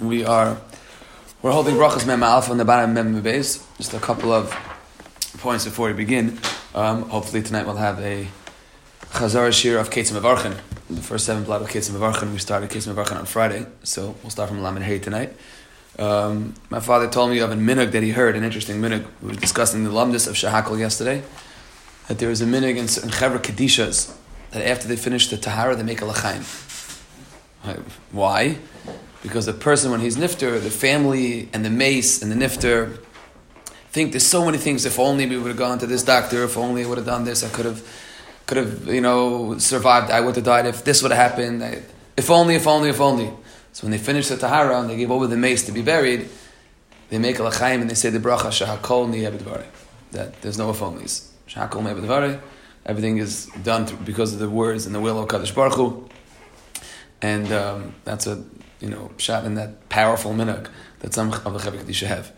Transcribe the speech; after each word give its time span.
We 0.00 0.24
are 0.24 0.58
we're 1.42 1.52
holding 1.52 1.74
brachas 1.74 2.06
mem 2.06 2.22
alpha 2.22 2.50
on 2.50 2.56
the 2.56 2.64
bottom 2.64 2.94
mem 2.94 3.20
base. 3.20 3.62
Just 3.76 3.92
a 3.92 3.98
couple 3.98 4.32
of 4.32 4.50
points 5.38 5.66
before 5.66 5.88
we 5.88 5.92
begin. 5.92 6.38
Um, 6.74 7.02
hopefully 7.10 7.42
tonight 7.42 7.66
we'll 7.66 7.76
have 7.76 8.00
a 8.00 8.26
chazar 9.10 9.52
shir 9.52 9.78
of 9.78 9.90
Ketzim 9.90 10.18
Mevarchen. 10.18 10.58
The 10.88 11.02
first 11.02 11.26
seven 11.26 11.44
blood 11.44 11.60
of 11.60 11.68
Ketzim. 11.68 12.32
We 12.32 12.38
started 12.38 12.70
Ketzim 12.70 12.94
Mevarchen 12.94 13.18
on 13.18 13.26
Friday, 13.26 13.66
so 13.82 14.16
we'll 14.22 14.30
start 14.30 14.48
from 14.48 14.62
Lamed 14.62 14.84
Hay 14.84 15.00
tonight. 15.00 15.36
Um, 15.98 16.54
my 16.70 16.80
father 16.80 17.06
told 17.10 17.28
me 17.28 17.40
of 17.40 17.50
a 17.50 17.54
minhag 17.54 17.92
that 17.92 18.02
he 18.02 18.12
heard, 18.12 18.36
an 18.36 18.42
interesting 18.42 18.80
minhag. 18.80 19.04
We 19.20 19.28
were 19.28 19.34
discussing 19.34 19.84
the 19.84 19.90
lumdus 19.90 20.26
of 20.26 20.34
Shahakal 20.34 20.78
yesterday. 20.78 21.22
That 22.08 22.18
there 22.18 22.30
was 22.30 22.40
a 22.40 22.46
minhag 22.46 22.78
in 22.78 22.88
certain 22.88 23.10
Chevra 23.10 23.38
Kedishas 23.38 24.16
that 24.52 24.66
after 24.66 24.88
they 24.88 24.96
finish 24.96 25.28
the 25.28 25.36
Tahara, 25.36 25.76
they 25.76 25.82
make 25.82 26.00
a 26.00 26.06
lachaim. 26.06 26.42
Why? 28.12 28.56
Because 29.22 29.46
the 29.46 29.52
person, 29.52 29.90
when 29.90 30.00
he's 30.00 30.16
nifter, 30.16 30.60
the 30.60 30.70
family 30.70 31.48
and 31.52 31.64
the 31.64 31.70
mace 31.70 32.22
and 32.22 32.32
the 32.32 32.36
nifter 32.36 32.98
think 33.90 34.12
there's 34.12 34.26
so 34.26 34.44
many 34.44 34.58
things. 34.58 34.86
If 34.86 34.98
only 34.98 35.26
we 35.26 35.36
would 35.36 35.48
have 35.48 35.56
gone 35.56 35.78
to 35.80 35.86
this 35.86 36.02
doctor, 36.02 36.44
if 36.44 36.56
only 36.56 36.84
I 36.84 36.88
would 36.88 36.98
have 36.98 37.06
done 37.06 37.24
this, 37.24 37.42
I 37.42 37.48
could 37.48 37.66
have, 37.66 37.86
could 38.46 38.56
have, 38.56 38.86
you 38.86 39.00
know, 39.00 39.58
survived. 39.58 40.10
I 40.10 40.20
would 40.20 40.36
have 40.36 40.44
died 40.44 40.66
if 40.66 40.84
this 40.84 41.02
would 41.02 41.12
have 41.12 41.32
happened. 41.32 41.62
I, 41.62 41.82
if 42.16 42.30
only, 42.30 42.54
if 42.54 42.66
only, 42.66 42.90
if 42.90 43.00
only. 43.00 43.30
So 43.72 43.84
when 43.84 43.90
they 43.90 43.98
finish 43.98 44.28
the 44.28 44.36
tahara 44.36 44.80
and 44.80 44.90
they 44.90 44.96
give 44.96 45.10
over 45.10 45.26
the 45.26 45.36
mace 45.36 45.64
to 45.66 45.72
be 45.72 45.82
buried, 45.82 46.28
they 47.08 47.18
make 47.18 47.38
a 47.38 47.42
lachaim 47.42 47.80
and 47.80 47.90
they 47.90 47.94
say 47.94 48.10
the 48.10 48.18
bracha 48.18 48.50
shahakol 48.50 49.10
ni 49.10 49.22
that 50.12 50.40
there's 50.40 50.58
no 50.58 50.70
if 50.70 50.80
onlys. 50.80 51.28
Shahakol 51.48 51.82
ni 51.82 52.38
Everything 52.86 53.18
is 53.18 53.46
done 53.62 53.86
through, 53.86 53.98
because 53.98 54.32
of 54.32 54.38
the 54.38 54.48
words 54.48 54.86
and 54.86 54.94
the 54.94 55.00
will 55.00 55.18
of 55.18 55.28
Kadosh 55.28 55.54
Baruch 55.54 55.74
Hu. 55.74 56.08
And 57.20 57.52
um, 57.52 57.94
that's 58.04 58.26
a 58.26 58.42
you 58.80 58.88
know 58.88 59.10
shot 59.16 59.44
in 59.44 59.54
that 59.54 59.88
powerful 59.88 60.32
minhag 60.32 60.68
that 61.00 61.14
some 61.14 61.32
of 61.32 61.44
the 61.44 61.58
Chavik 61.58 61.84
Kedisha 61.84 62.06
have. 62.06 62.32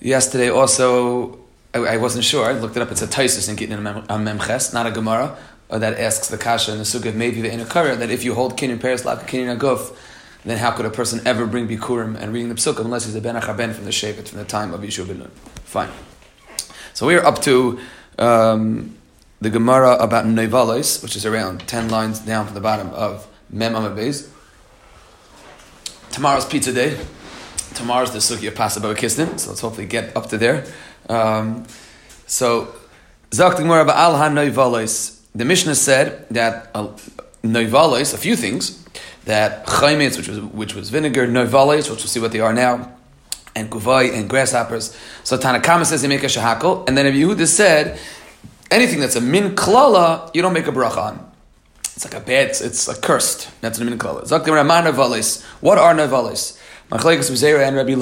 Yesterday 0.00 0.50
also, 0.50 1.38
I, 1.74 1.78
I, 1.78 1.96
wasn't 1.96 2.24
sure. 2.24 2.44
I 2.46 2.52
looked 2.52 2.76
it 2.76 2.82
up. 2.82 2.90
It's 2.90 3.02
a 3.02 3.06
Taisus 3.06 3.48
in 3.48 3.56
Gittin 3.56 3.86
on 3.86 4.24
Memches, 4.24 4.74
not 4.74 4.86
a 4.86 4.90
Gemara, 4.90 5.36
uh, 5.70 5.78
that 5.78 5.98
asks 5.98 6.28
the 6.28 6.38
Kasha 6.38 6.72
in 6.72 6.78
the 6.78 6.84
Sukkah 6.84 7.14
maybe 7.14 7.40
the 7.40 7.50
Inakara 7.50 7.98
that 7.98 8.10
if 8.10 8.24
you 8.24 8.34
hold 8.34 8.58
Kinyan 8.58 8.80
Paris 8.80 9.04
Laka 9.04 9.26
Kinyan 9.26 9.58
Aguf, 9.58 9.96
then 10.44 10.58
how 10.58 10.72
could 10.72 10.86
a 10.86 10.90
person 10.90 11.20
ever 11.24 11.46
bring 11.46 11.68
Bikurim 11.68 12.16
and 12.16 12.32
reading 12.32 12.48
the 12.48 12.56
Psukkah 12.56 12.80
unless 12.80 13.06
he's 13.06 13.14
a 13.14 13.20
Ben 13.20 13.36
Achaben 13.36 13.72
from 13.72 13.84
the 13.84 13.90
Shevet 13.90 14.28
from 14.28 14.38
the 14.38 14.44
time 14.44 14.74
of 14.74 14.80
Yeshua 14.80 15.06
ben? 15.06 15.30
Fine. 15.64 15.90
So 16.94 17.06
we're 17.06 17.24
up 17.24 17.40
to 17.42 17.80
um, 18.18 18.96
the 19.40 19.50
Gemara 19.50 19.94
about 19.94 20.26
Nevalos, 20.26 21.02
which 21.02 21.16
is 21.16 21.24
around 21.24 21.66
10 21.66 21.88
lines 21.88 22.18
down 22.18 22.46
from 22.46 22.54
the 22.54 22.60
bottom 22.60 22.90
of 22.90 23.26
Mem 23.50 23.74
Amabez. 23.74 24.28
Tomorrow's 26.12 26.44
pizza 26.44 26.72
day. 26.72 26.96
Tomorrow's 27.74 28.12
the 28.12 28.18
Sugya 28.18 28.50
Pasaba 28.50 28.94
Kisnin, 28.94 29.40
so 29.40 29.48
let's 29.48 29.60
hopefully 29.60 29.86
get 29.86 30.14
up 30.14 30.28
to 30.28 30.36
there. 30.36 30.66
Um, 31.08 31.66
so, 32.26 32.74
Zakt 33.30 33.56
Gemara 33.56 33.86
Ba'al 33.86 34.20
HaNoivalos. 34.20 35.20
The 35.34 35.46
Mishnah 35.46 35.74
said 35.74 36.28
that 36.30 36.70
uh, 36.74 36.88
a 37.42 38.18
few 38.18 38.36
things, 38.36 38.84
that 39.24 39.66
Chaimitz, 39.66 40.18
which 40.18 40.28
was, 40.28 40.40
which 40.40 40.74
was 40.74 40.90
vinegar, 40.90 41.26
Noivalos, 41.26 41.88
which 41.88 41.88
we'll 41.88 41.98
see 41.98 42.20
what 42.20 42.32
they 42.32 42.40
are 42.40 42.52
now, 42.52 42.92
and 43.56 43.70
Kuvai 43.70 44.12
and 44.12 44.28
grasshoppers. 44.28 44.94
So 45.24 45.38
Tanakama 45.38 45.86
says 45.86 46.02
they 46.02 46.08
make 46.08 46.22
a 46.22 46.26
shahakal, 46.26 46.86
and 46.86 46.98
then 46.98 47.06
Yehuda 47.12 47.46
said 47.46 47.98
anything 48.70 49.00
that's 49.00 49.16
a 49.16 49.20
min 49.22 49.54
klala, 49.54 50.30
you 50.34 50.42
don't 50.42 50.52
make 50.52 50.66
a 50.66 50.72
bracha 50.72 50.98
on. 50.98 51.31
It's 52.02 52.12
like 52.12 52.20
a 52.20 52.26
bad, 52.26 52.48
it's 52.48 52.88
a 52.88 53.00
cursed. 53.00 53.48
That's 53.60 53.78
an 53.78 53.86
min 53.86 53.96
klala. 53.96 54.24
Zaktim 54.24 54.54
Raman 54.54 54.86
Navalis. 54.86 55.40
What 55.60 55.78
are 55.78 55.94
Navalis? 55.94 56.58
Machlekes 56.90 57.30
Uzera 57.30 57.64
and 57.64 57.76
Rabbi 57.76 57.92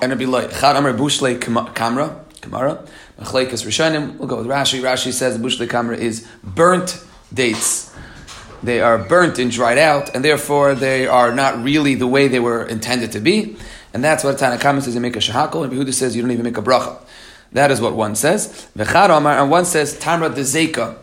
and 0.00 0.32
Lai. 0.32 0.46
Chad 0.46 0.76
Amr 0.76 0.94
Bushle 0.94 1.38
Kamra. 1.38 1.74
Kamara. 1.74 2.88
Machlekes 3.20 3.66
Rishonim. 3.66 4.16
We'll 4.16 4.28
go 4.28 4.38
with 4.38 4.46
Rashi. 4.46 4.80
Rashi 4.80 5.12
says 5.12 5.36
Bushle 5.36 5.66
Kamra 5.66 5.98
is 5.98 6.26
burnt 6.42 7.04
dates. 7.34 7.94
They 8.62 8.80
are 8.80 8.96
burnt 8.96 9.38
and 9.38 9.50
dried 9.50 9.76
out, 9.76 10.14
and 10.14 10.24
therefore 10.24 10.74
they 10.74 11.06
are 11.06 11.30
not 11.30 11.62
really 11.62 11.94
the 11.94 12.06
way 12.06 12.28
they 12.28 12.40
were 12.40 12.64
intended 12.64 13.12
to 13.12 13.20
be. 13.20 13.58
And 13.92 14.02
that's 14.02 14.24
what 14.24 14.38
Tanakama 14.38 14.80
says. 14.80 14.94
You 14.94 15.02
make 15.02 15.16
a 15.16 15.18
shahakol, 15.18 15.64
and 15.64 15.72
Yehuda 15.74 15.92
says 15.92 16.16
you 16.16 16.22
don't 16.22 16.30
even 16.30 16.44
make 16.44 16.56
a 16.56 16.62
bracha. 16.62 16.98
That 17.52 17.70
is 17.70 17.78
what 17.78 17.94
one 17.94 18.14
says. 18.14 18.68
And 18.74 19.50
one 19.50 19.66
says 19.66 20.00
Tamra 20.00 20.34
de 20.34 20.40
Zeka. 20.40 20.96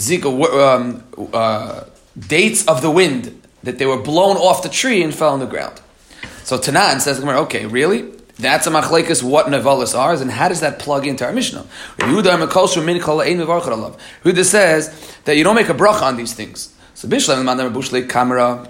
Zika, 0.00 0.64
um, 0.64 1.04
uh, 1.32 1.84
dates 2.18 2.66
of 2.66 2.82
the 2.82 2.90
wind, 2.90 3.40
that 3.62 3.78
they 3.78 3.86
were 3.86 4.00
blown 4.00 4.36
off 4.36 4.62
the 4.62 4.68
tree 4.68 5.02
and 5.02 5.14
fell 5.14 5.32
on 5.32 5.40
the 5.40 5.46
ground. 5.46 5.80
So 6.44 6.58
Tanan 6.58 7.00
says, 7.00 7.22
okay, 7.22 7.66
really? 7.66 8.10
That's 8.38 8.66
a 8.66 8.70
machlekes 8.70 9.22
what 9.22 9.50
nevalis 9.50 9.94
are, 9.94 10.14
and 10.14 10.30
how 10.30 10.48
does 10.48 10.60
that 10.60 10.78
plug 10.78 11.06
into 11.06 11.26
our 11.26 11.32
Mishnah? 11.32 11.66
Yehuda 11.98 12.38
says 14.44 15.18
that 15.24 15.36
you 15.36 15.44
don't 15.44 15.54
make 15.54 15.68
a 15.68 15.74
bracha 15.74 16.02
on 16.02 16.16
these 16.16 16.32
things. 16.32 16.74
So 16.94 17.06
Bishlam 17.06 17.44
Kamera, 18.08 18.68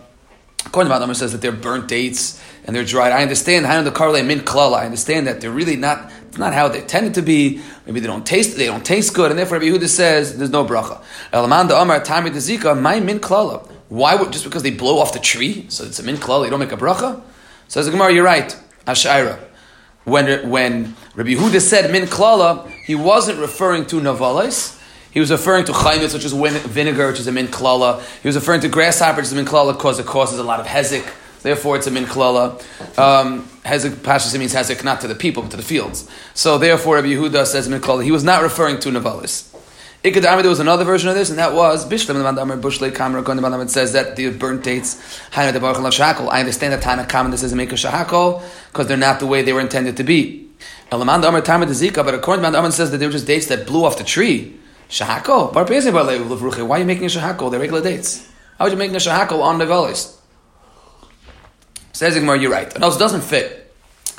according 0.67 0.91
to 0.91 0.99
Madamar 0.99 1.15
says 1.15 1.33
that 1.33 1.41
they're 1.41 1.53
burnt 1.53 1.87
dates 1.87 2.43
and 2.65 2.75
they're 2.75 2.85
dried. 2.85 3.13
I 3.13 3.23
understand 3.23 3.67
how 3.67 3.81
the 3.83 3.93
karle 3.93 4.23
min. 4.25 4.43
I 4.47 4.85
understand 4.85 5.29
that 5.29 5.41
they're 5.41 5.51
really 5.51 5.77
not 5.77 6.11
it's 6.31 6.39
not 6.39 6.55
how 6.55 6.69
they 6.69 6.81
tended 6.83 7.15
to 7.15 7.23
be. 7.23 7.61
Maybe 7.87 7.99
they 7.99 8.07
don't 8.07 8.25
taste 8.25 8.57
they 8.57 8.67
don't 8.67 8.87
taste 8.87 9.15
good, 9.15 9.33
and 9.33 9.39
therefore 9.39 9.59
Rabbi 9.59 9.71
Yehuda 9.71 9.89
says 9.89 10.39
there's 10.39 10.51
no 10.51 10.65
bracha. 10.65 11.03
Elamanda 11.33 11.83
Amar 11.83 11.99
Tami 12.01 12.31
Zika 12.31 12.81
my 12.81 13.01
min 13.01 13.19
klala. 13.19 13.69
Why 13.89 14.15
would 14.15 14.33
just 14.33 14.45
because 14.45 14.63
they 14.63 14.71
blow 14.71 15.01
off 15.01 15.13
the 15.13 15.19
tree? 15.19 15.67
So 15.69 15.85
it's 15.85 15.99
a 15.99 16.05
min 16.05 16.19
klala. 16.19 16.45
You 16.45 16.51
don't 16.51 16.61
make 16.61 16.71
a 16.71 16.77
bracha. 16.77 17.21
Says 17.67 17.87
the 17.87 17.91
Gemara, 17.91 18.13
you're 18.13 18.25
right. 18.25 18.57
Ashaira. 18.87 19.41
When 20.05 20.49
when 20.49 20.95
Rabbi 21.17 21.31
Yehuda 21.31 21.61
said 21.61 21.91
min 21.91 22.05
klala, 22.05 22.71
he 22.85 22.95
wasn't 22.95 23.41
referring 23.41 23.87
to 23.87 24.01
navalis. 24.01 24.81
He 25.11 25.19
was 25.19 25.33
referring 25.33 25.65
to 25.65 25.73
chaymitz, 25.73 26.15
which 26.15 26.25
is 26.25 26.33
vinegar, 26.33 27.09
which 27.09 27.19
is 27.19 27.27
a 27.27 27.33
min 27.33 27.49
klala. 27.49 28.01
He 28.23 28.29
was 28.29 28.37
referring 28.37 28.61
to 28.61 28.69
grasshopper, 28.69 29.17
which 29.17 29.27
is 29.27 29.33
a 29.33 29.35
min 29.35 29.47
klala, 29.47 29.73
because 29.73 29.99
it 29.99 30.07
causes 30.07 30.39
a 30.39 30.45
lot 30.45 30.61
of 30.61 30.67
hezek. 30.67 31.13
Therefore, 31.43 31.77
it's 31.77 31.87
a 31.87 31.91
min 31.91 32.05
klala. 32.05 32.61
Um, 32.99 33.45
hezek 33.65 33.91
pashas 33.91 34.39
means 34.39 34.55
hezek 34.55 34.85
not 34.85 35.01
to 35.01 35.09
the 35.09 35.15
people 35.15 35.43
but 35.43 35.51
to 35.53 35.57
the 35.57 35.63
fields. 35.63 36.09
So 36.35 36.59
therefore, 36.59 36.97
Rabbi 36.97 37.09
Yehuda 37.09 37.47
says 37.47 37.69
min 37.69 37.81
klala. 37.81 38.05
He 38.05 38.13
was 38.13 38.25
not 38.25 38.43
referring 38.43 38.81
to 38.81 38.91
navalis. 38.91 39.51
Ikadami, 40.03 40.41
there 40.41 40.49
was 40.49 40.61
another 40.61 40.85
version 40.85 41.11
of 41.11 41.15
this, 41.15 41.29
and 41.29 41.39
that 41.39 41.53
was 41.53 41.87
Bishlam 41.87 42.17
Amar 42.27 42.57
Bushle 42.57 42.91
Kamra 42.91 43.23
Gondam 43.23 43.63
It 43.63 43.71
says 43.71 43.93
that 43.93 44.17
the 44.17 44.31
burnt 44.31 44.65
dates 44.65 44.95
Haina 45.33 45.53
the 45.53 45.61
Baruch 45.61 45.77
Shahakol. 45.77 46.31
I 46.31 46.41
understand 46.41 46.73
that 46.73 46.81
Tana 46.81 47.05
Kaman 47.05 47.31
this 47.31 47.43
is 47.43 47.53
a 47.53 47.57
make 47.57 47.71
a 47.71 47.75
Shahakol 47.75 48.43
because 48.73 48.87
they're 48.87 48.97
not 48.97 49.21
the 49.21 49.27
way 49.27 49.43
they 49.43 49.53
were 49.53 49.61
intended 49.61 49.99
to 49.99 50.05
be. 50.05 50.49
Elamanda 50.91 51.29
Amar 51.29 51.43
Tama 51.43 51.67
Zika, 51.67 52.03
but 52.05 52.15
according 52.15 52.51
to 52.51 52.59
Amar 52.59 52.71
says 52.71 52.91
that 52.91 52.97
they 52.97 53.07
were 53.07 53.13
just 53.13 53.27
dates 53.27 53.47
that 53.49 53.67
blew 53.67 53.85
off 53.85 53.99
the 53.99 54.05
tree. 54.05 54.59
Shahako? 54.89 55.55
Why 55.55 56.77
are 56.77 56.79
you 56.79 56.85
making 56.85 57.05
a 57.05 57.09
shahako? 57.09 57.51
They're 57.51 57.61
regular 57.61 57.83
dates. 57.83 58.29
How 58.59 58.65
are 58.65 58.71
you 58.71 58.77
making 58.77 58.97
a 58.97 58.99
shahako 58.99 59.41
on 59.41 59.59
nevalis? 59.59 60.20
Says 61.93 62.17
Igmar, 62.17 62.41
you're 62.41 62.51
right. 62.51 62.73
And 62.75 62.85
else 62.85 62.97
doesn't 62.97 63.23
fit. 63.23 63.73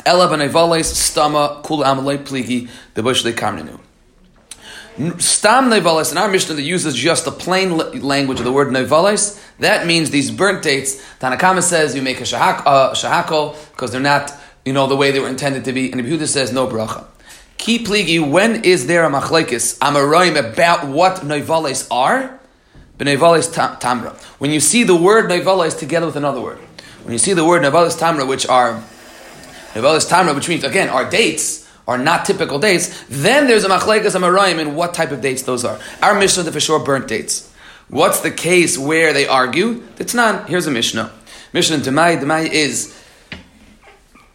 Ela 0.06 0.28
b'nevalis 0.28 0.92
stama 0.94 1.64
kul 1.64 1.80
amalei 1.80 2.18
pligi 2.18 2.70
the 2.94 3.04
bush 3.04 3.24
they 3.24 3.34
kamninu. 3.34 3.80
Stam 5.20 5.70
nevalis 5.70 6.12
in 6.12 6.18
our 6.18 6.30
Mishnah 6.30 6.56
that 6.56 6.62
uses 6.62 6.96
just 6.96 7.26
the 7.26 7.32
plain 7.32 7.78
language 7.78 8.40
of 8.40 8.46
the 8.46 8.52
word 8.52 8.72
nevalis. 8.74 9.42
That 9.60 9.88
means 9.88 10.10
these 10.10 10.32
burnt 10.32 10.64
dates. 10.64 11.02
Tanakama 11.20 11.64
says 11.64 11.96
you 11.96 12.02
make 12.02 12.20
a 12.20 12.24
shahako 12.24 13.54
uh, 13.54 13.58
because 13.72 13.92
they're 13.92 14.02
not, 14.02 14.34
you 14.66 14.74
know, 14.74 14.88
the 14.88 14.96
way 14.96 15.12
they 15.12 15.20
were 15.20 15.30
intended 15.30 15.66
to 15.66 15.74
be. 15.74 15.92
And 15.92 16.02
Yehuda 16.02 16.28
says 16.28 16.52
no 16.52 16.68
bracha. 16.68 17.06
Ki 17.58 17.84
pligi, 17.84 18.20
when 18.20 18.64
is 18.64 18.88
there 18.88 19.06
a 19.06 19.10
machlekes 19.10 19.78
amaroim 19.80 20.38
about 20.38 20.88
what 20.88 21.18
noivales 21.18 21.88
are? 21.90 22.40
B'noivales 22.98 23.50
tamra. 23.80 24.20
When 24.40 24.52
you 24.52 24.60
see 24.60 24.84
the 24.84 24.96
word 24.96 25.30
noivales 25.30 25.78
together 25.78 26.06
with 26.06 26.16
another 26.16 26.42
word. 26.42 26.60
When 27.04 27.14
you 27.14 27.20
see 27.20 27.34
the 27.34 27.46
word 27.46 27.64
noivales 27.64 27.98
tamra, 27.98 28.28
which 28.28 28.48
are 28.48 28.84
noivales 29.74 30.10
tamra, 30.10 30.36
which 30.36 30.50
means 30.50 30.64
again 30.64 30.90
are 30.90 31.10
dates, 31.10 31.68
are 31.88 31.98
not 31.98 32.26
typical 32.26 32.60
dates, 32.60 33.04
then 33.10 33.48
there's 33.48 33.64
a 33.64 33.70
machlekes 33.70 34.16
amaroim 34.16 34.60
in 34.60 34.76
what 34.76 34.94
type 34.94 35.12
of 35.12 35.22
dates 35.22 35.44
those 35.44 35.66
are. 35.66 35.80
Our 36.02 36.18
Mishnah 36.18 36.52
for 36.52 36.60
sure 36.60 36.80
burnt 36.80 37.08
dates. 37.08 37.52
What's 37.90 38.22
the 38.22 38.32
case 38.32 38.78
where 38.78 39.12
they 39.12 39.28
argue? 39.28 39.84
It's 40.00 40.14
not. 40.14 40.48
Here's 40.48 40.68
a 40.68 40.72
Mishnah. 40.72 41.12
Mishnah 41.54 41.78
Demai, 41.78 42.22
Demai 42.22 42.50
is 42.50 42.98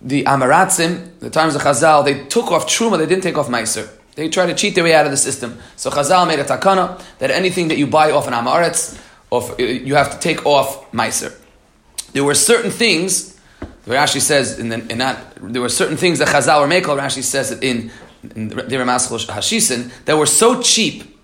the 0.03 0.25
Amaratzim, 0.25 1.19
the 1.21 1.31
times 1.31 1.55
of 1.55 1.62
Chazal, 1.62 2.05
they 2.05 2.25
took 2.27 2.53
off 2.53 2.67
Truma, 2.67 2.99
they 2.99 3.07
didn't 3.07 3.23
take 3.23 3.39
off 3.39 3.49
Meiser. 3.49 3.89
They 4.15 4.29
tried 4.29 4.47
to 4.47 4.55
cheat 4.55 4.75
their 4.75 4.85
way 4.85 4.95
out 4.95 5.07
of 5.07 5.11
the 5.11 5.17
system. 5.17 5.59
So 5.77 5.91
Chazal 5.91 6.27
made 6.27 6.39
a 6.39 6.45
takana 6.45 7.03
that 7.19 7.31
anything 7.31 7.69
that 7.69 7.79
you 7.79 7.87
buy 7.87 8.11
off 8.11 8.27
an 8.27 8.35
Amaretz, 8.35 9.01
off, 9.31 9.59
you 9.59 9.95
have 9.95 10.12
to 10.12 10.19
take 10.19 10.45
off 10.45 10.91
Meiser. 10.93 11.35
There 12.17 12.25
were 12.25 12.35
certain 12.35 12.71
things, 12.71 13.39
Rashi 13.87 14.23
says, 14.23 14.59
in, 14.59 14.71
the, 14.71 14.77
in 14.91 14.97
that, 14.97 15.35
there 15.39 15.61
were 15.61 15.69
certain 15.69 15.99
things 15.99 16.19
that 16.21 16.29
Chazal 16.29 16.63
were 16.63 16.67
making, 16.67 16.89
Rashi 16.89 17.23
says 17.23 17.51
it 17.51 17.63
in, 17.63 17.91
in 18.35 18.49
the 18.49 18.55
Ramaschal 18.55 19.23
Hashisin, 19.27 19.91
that 20.07 20.17
were 20.17 20.25
so 20.25 20.63
cheap, 20.63 21.15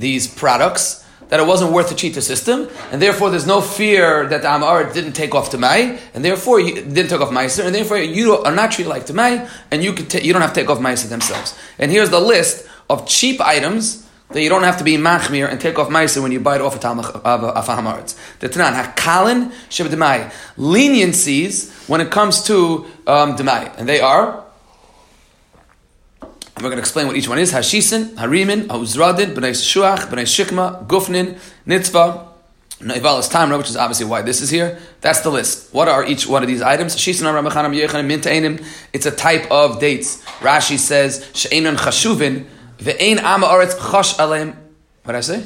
these 0.00 0.26
products, 0.26 1.06
that 1.28 1.38
it 1.38 1.46
wasn't 1.46 1.70
worth 1.70 1.90
to 1.90 1.94
cheat 1.94 2.14
the 2.14 2.20
system, 2.20 2.68
and 2.90 3.00
therefore 3.00 3.30
there's 3.30 3.46
no 3.46 3.60
fear 3.60 4.26
that 4.26 4.42
the 4.42 4.52
Amar 4.52 4.92
didn't 4.92 5.12
take 5.12 5.32
off 5.32 5.52
Tamai, 5.52 6.00
and 6.12 6.24
therefore 6.24 6.58
you 6.58 6.74
didn't 6.74 7.06
take 7.06 7.20
off 7.20 7.30
Meiser, 7.30 7.64
and 7.64 7.72
therefore 7.72 7.98
you 7.98 8.36
are 8.38 8.52
not 8.52 8.72
treated 8.72 8.90
like 8.90 9.06
Tamai, 9.06 9.48
and 9.70 9.84
you, 9.84 9.92
can 9.92 10.24
you 10.24 10.32
don't 10.32 10.42
have 10.42 10.54
to 10.54 10.60
take 10.60 10.70
off 10.70 10.80
Meiser 10.80 11.08
themselves. 11.08 11.56
And 11.78 11.92
here's 11.92 12.10
the 12.10 12.18
list 12.18 12.68
of 12.90 13.06
cheap 13.06 13.40
items 13.40 14.01
that 14.32 14.42
you 14.42 14.48
don't 14.48 14.62
have 14.62 14.78
to 14.78 14.84
be 14.84 14.96
machmir 14.96 15.48
and 15.48 15.60
take 15.60 15.78
off 15.78 15.88
meiser 15.88 16.22
when 16.22 16.32
you 16.32 16.40
bite 16.40 16.60
off 16.60 16.76
a 16.76 16.78
talmach 16.78 17.10
of 17.24 17.42
a 17.44 17.72
hamaretz. 17.72 18.16
The 18.38 18.48
Tanan 18.48 18.74
hakalin 18.82 19.52
sheb 19.68 19.86
demai 19.86 20.32
leniencies 20.56 21.88
when 21.88 22.00
it 22.00 22.10
comes 22.10 22.42
to 22.44 22.86
um, 23.06 23.36
demai, 23.36 23.76
and 23.78 23.88
they 23.88 24.00
are. 24.00 24.44
We're 26.56 26.68
going 26.68 26.76
to 26.76 26.80
explain 26.80 27.06
what 27.08 27.16
each 27.16 27.28
one 27.28 27.38
is. 27.38 27.52
Hashisin, 27.52 28.14
Harimin, 28.14 28.68
Hauzradin, 28.68 29.34
B'nai 29.34 29.50
Shuach, 29.50 30.06
B'nai 30.08 30.22
Shikma, 30.22 30.86
Gufnin, 30.86 31.38
Nitzvah, 31.66 32.28
Naivalas 32.78 33.30
Tamra, 33.30 33.58
which 33.58 33.70
is 33.70 33.76
obviously 33.76 34.06
why 34.06 34.22
this 34.22 34.40
is 34.40 34.50
here. 34.50 34.78
That's 35.00 35.20
the 35.20 35.30
list. 35.30 35.72
What 35.72 35.88
are 35.88 36.04
each 36.04 36.26
one 36.26 36.42
of 36.42 36.48
these 36.48 36.62
items? 36.62 36.94
It's 36.94 37.20
a 39.06 39.10
type 39.10 39.50
of 39.50 39.80
dates. 39.80 40.24
Rashi 40.38 40.78
says, 40.78 41.28
She'enon 41.32 41.76
Chashuvin, 41.76 42.46
Ve'ein 42.78 43.18
Ama 43.18 43.46
Aretz 43.46 43.74
Chosh 43.74 44.18
Alem. 44.18 44.56
What 45.04 45.12
did 45.12 45.16
I 45.16 45.20
say? 45.20 45.44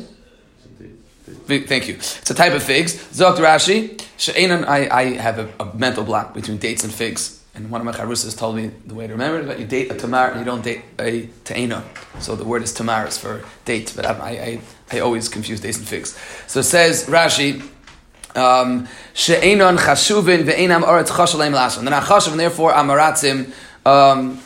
Thank 1.46 1.88
you. 1.88 1.94
It's 1.94 2.30
a 2.30 2.34
type 2.34 2.52
of 2.54 2.62
figs. 2.62 2.94
Zokt 3.12 3.36
Rashi, 3.36 4.00
She'enon, 4.16 4.64
I, 4.64 4.88
I 4.90 5.04
have 5.14 5.38
a, 5.38 5.48
a 5.60 5.76
mental 5.76 6.02
block 6.02 6.34
between 6.34 6.58
dates 6.58 6.82
and 6.82 6.92
figs. 6.92 7.42
And 7.54 7.70
one 7.70 7.80
of 7.80 7.84
my 7.84 7.92
charusas 7.92 8.36
told 8.36 8.56
me 8.56 8.70
the 8.84 8.94
way 8.94 9.06
to 9.06 9.12
remember 9.12 9.40
it, 9.40 9.44
that 9.46 9.58
you 9.58 9.66
date 9.66 9.90
a 9.90 9.94
tamar 9.94 10.28
and 10.30 10.40
you 10.40 10.44
don't 10.44 10.62
date 10.62 10.82
a 10.98 11.26
ta'ena. 11.44 11.84
So 12.20 12.36
the 12.36 12.44
word 12.44 12.62
is 12.62 12.74
tamaris 12.74 13.18
for 13.18 13.44
date, 13.64 13.92
but 13.96 14.04
I, 14.04 14.12
I, 14.12 14.60
I, 14.92 15.00
always 15.00 15.28
confuse 15.28 15.60
dates 15.60 15.78
and 15.78 15.88
figs. 15.88 16.18
So 16.48 16.60
it 16.60 16.64
says, 16.64 17.06
Rashi, 17.06 17.62
um, 18.34 18.88
she'enon 19.14 19.78
chashuvin 19.78 20.44
ve'enam 20.44 20.82
oretz 20.82 21.08
chashalem 21.08 21.54
lason. 21.54 21.84
They're 21.84 21.92
not 21.92 22.02
chashuv, 22.02 22.32
and 22.32 22.40
therefore 22.40 22.72
amaratzim, 22.72 23.52
um, 23.86 24.38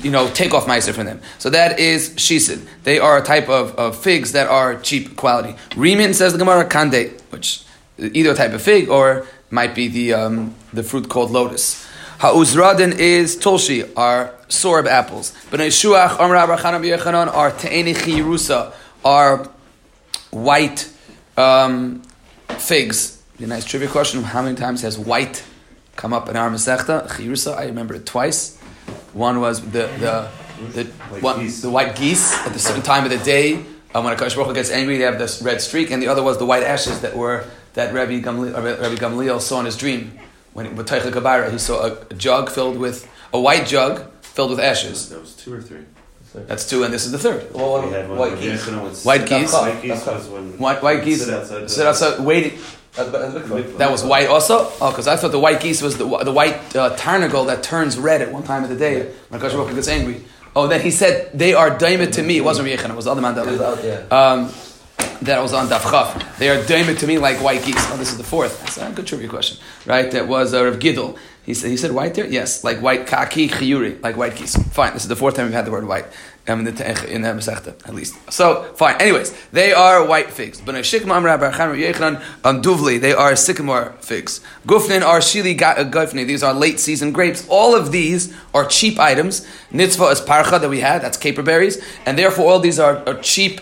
you 0.00 0.10
know, 0.10 0.28
take 0.30 0.54
off 0.54 0.66
meiser 0.66 0.92
from 0.92 1.06
them. 1.06 1.20
So 1.38 1.50
that 1.50 1.78
is 1.78 2.10
shisid. 2.10 2.66
They 2.84 2.98
are 2.98 3.18
a 3.18 3.22
type 3.22 3.48
of, 3.48 3.74
of 3.76 3.96
figs 3.96 4.32
that 4.32 4.48
are 4.48 4.80
cheap 4.80 5.16
quality. 5.16 5.54
Rimin 5.70 6.14
says 6.14 6.32
the 6.32 6.38
Gemara 6.38 6.68
kande, 6.68 7.20
which 7.30 7.64
either 7.98 8.30
a 8.30 8.34
type 8.34 8.52
of 8.52 8.62
fig 8.62 8.88
or 8.88 9.26
might 9.50 9.74
be 9.74 9.88
the, 9.88 10.14
um, 10.14 10.54
the 10.72 10.82
fruit 10.82 11.08
called 11.08 11.30
lotus. 11.30 11.86
Ha'uzradin 12.20 12.98
is 12.98 13.36
tolshi, 13.36 13.90
are 13.96 14.32
sorb 14.48 14.86
apples. 14.86 15.32
B'nai 15.50 15.68
shuach, 15.68 16.18
amra 16.20 16.46
abrachanam 16.46 16.86
yechanan, 16.86 17.26
are 17.32 17.50
te'eni 17.50 17.94
chirusa, 17.94 18.72
are 19.04 19.48
white 20.30 20.88
um, 21.36 22.02
figs. 22.48 23.22
A 23.38 23.46
nice 23.46 23.64
trivia 23.64 23.88
question: 23.88 24.22
How 24.22 24.42
many 24.42 24.54
times 24.54 24.82
has 24.82 24.96
white 24.96 25.42
come 25.96 26.12
up 26.12 26.28
in 26.28 26.36
our 26.36 26.48
Masechta? 26.48 27.08
Chirusa, 27.08 27.56
I 27.56 27.64
remember 27.64 27.94
it 27.94 28.06
twice. 28.06 28.61
One 29.12 29.40
was 29.40 29.60
the 29.60 29.86
the 29.98 30.28
the, 30.72 30.84
white 30.84 31.22
one, 31.22 31.60
the 31.60 31.70
white 31.70 31.96
geese 31.96 32.32
at 32.46 32.52
the 32.52 32.58
certain 32.58 32.82
time 32.82 33.04
of 33.04 33.10
the 33.10 33.18
day. 33.18 33.64
Um, 33.94 34.04
when 34.04 34.14
a 34.14 34.16
Kosh 34.16 34.34
gets 34.54 34.70
angry, 34.70 34.96
they 34.96 35.04
have 35.04 35.18
this 35.18 35.42
red 35.42 35.60
streak, 35.60 35.90
and 35.90 36.02
the 36.02 36.08
other 36.08 36.22
was 36.22 36.38
the 36.38 36.46
white 36.46 36.62
ashes 36.62 37.00
that 37.00 37.14
were 37.14 37.44
that 37.74 37.92
Rabbi 37.92 38.20
Gamliel, 38.20 38.54
Rabbi 38.54 38.94
Gamliel 38.94 39.40
saw 39.40 39.60
in 39.60 39.66
his 39.66 39.76
dream 39.76 40.18
when 40.52 40.76
with 40.76 40.88
Teichel 40.88 41.10
Kabara, 41.10 41.50
he 41.50 41.58
saw 41.58 41.86
a, 41.86 42.06
a, 42.10 42.14
jug 42.14 42.50
filled 42.50 42.78
with 42.78 43.08
a 43.32 43.40
white 43.40 43.66
jug 43.66 44.10
filled 44.22 44.50
with 44.50 44.60
ashes. 44.60 45.08
That 45.08 45.20
was 45.20 45.34
two 45.34 45.54
or 45.54 45.60
three. 45.60 45.84
That's 46.34 46.68
two, 46.68 46.82
and 46.82 46.92
this 46.92 47.04
is 47.04 47.12
the 47.12 47.18
third. 47.18 47.52
Well, 47.52 47.82
white, 48.16 48.38
geese. 48.40 48.66
white 49.04 49.26
geese. 49.28 49.52
White 49.52 49.82
geese 49.82 50.06
was 50.06 50.28
when 50.28 50.58
white, 50.58 50.82
white 50.82 51.04
geese 51.04 51.24
sit 51.24 51.34
outside, 51.34 51.70
sit 51.70 51.86
outside 51.86 52.20
waiting. 52.20 52.58
That 52.94 53.88
was 53.90 54.04
white 54.04 54.28
also. 54.28 54.70
Oh, 54.80 54.90
because 54.90 55.08
I 55.08 55.16
thought 55.16 55.32
the 55.32 55.38
white 55.38 55.60
geese 55.60 55.80
was 55.80 55.96
the, 55.96 56.04
the 56.04 56.32
white 56.32 56.76
uh, 56.76 56.90
that 56.90 57.60
turns 57.62 57.98
red 57.98 58.20
at 58.20 58.30
one 58.32 58.42
time 58.42 58.64
of 58.64 58.68
the 58.68 58.76
day. 58.76 59.12
My 59.30 59.38
Gosh 59.38 59.52
gets 59.74 59.88
angry. 59.88 60.22
Oh, 60.54 60.66
then 60.66 60.82
he 60.82 60.90
said 60.90 61.30
they 61.32 61.54
are 61.54 61.76
daimit 61.78 62.12
to 62.14 62.22
me. 62.22 62.36
It 62.36 62.44
wasn't 62.44 62.68
Riechan, 62.68 62.90
it 62.90 62.96
was 62.96 63.06
the 63.06 63.12
other 63.12 63.22
man. 63.22 63.34
That, 63.34 63.46
was 63.46 63.60
out 63.60 64.12
um, 64.12 64.52
that 65.22 65.40
was 65.40 65.54
on 65.54 65.68
Daf 65.68 66.38
They 66.38 66.50
are 66.50 66.62
daimit 66.66 66.98
to 66.98 67.06
me 67.06 67.16
like 67.16 67.38
white 67.42 67.64
geese. 67.64 67.76
Oh, 67.90 67.96
this 67.96 68.10
is 68.10 68.18
the 68.18 68.24
fourth. 68.24 68.60
That's 68.60 68.76
a 68.76 68.92
good 68.94 69.06
trivia 69.06 69.28
question, 69.28 69.56
right? 69.86 70.10
That 70.10 70.28
was 70.28 70.52
uh, 70.52 70.64
Rav 70.64 70.78
Gidel. 70.78 71.16
He 71.44 71.54
said, 71.54 71.70
he 71.70 71.76
said 71.76 71.92
white 71.92 72.14
there? 72.14 72.26
Yes, 72.26 72.62
like 72.62 72.78
white 72.78 73.06
kaki 73.06 73.48
chiyuri, 73.48 74.00
like 74.02 74.16
white 74.16 74.36
geese. 74.36 74.54
Fine, 74.72 74.92
this 74.92 75.02
is 75.02 75.08
the 75.08 75.16
fourth 75.16 75.34
time 75.34 75.46
we've 75.46 75.54
had 75.54 75.64
the 75.64 75.72
word 75.72 75.86
white 75.88 76.06
um, 76.48 76.66
in 76.66 76.74
the 76.74 77.10
in 77.12 77.22
the 77.22 77.28
at 77.86 77.94
least. 77.94 78.16
So, 78.32 78.64
fine. 78.74 79.00
Anyways, 79.00 79.32
they 79.52 79.72
are 79.72 80.04
white 80.04 80.30
figs. 80.30 80.60
But 80.60 80.74
Duvli, 82.62 83.00
they 83.00 83.12
are 83.12 83.36
sycamore 83.36 83.94
figs. 84.00 84.40
Gufnin 84.66 85.02
are 85.02 85.20
shili 85.20 85.60
uh, 85.62 85.84
these 86.26 86.42
are 86.42 86.52
late 86.52 86.80
season 86.80 87.12
grapes. 87.12 87.46
All 87.48 87.76
of 87.76 87.92
these 87.92 88.34
are 88.52 88.66
cheap 88.66 88.98
items. 88.98 89.46
Nitzvah 89.70 90.10
is 90.12 90.20
parcha 90.20 90.58
that 90.58 90.68
we 90.68 90.80
had, 90.80 91.02
that's 91.02 91.16
caper 91.16 91.42
berries. 91.42 91.80
And 92.06 92.18
therefore, 92.18 92.50
all 92.50 92.58
these 92.58 92.80
are, 92.80 93.08
are 93.08 93.14
cheap 93.20 93.60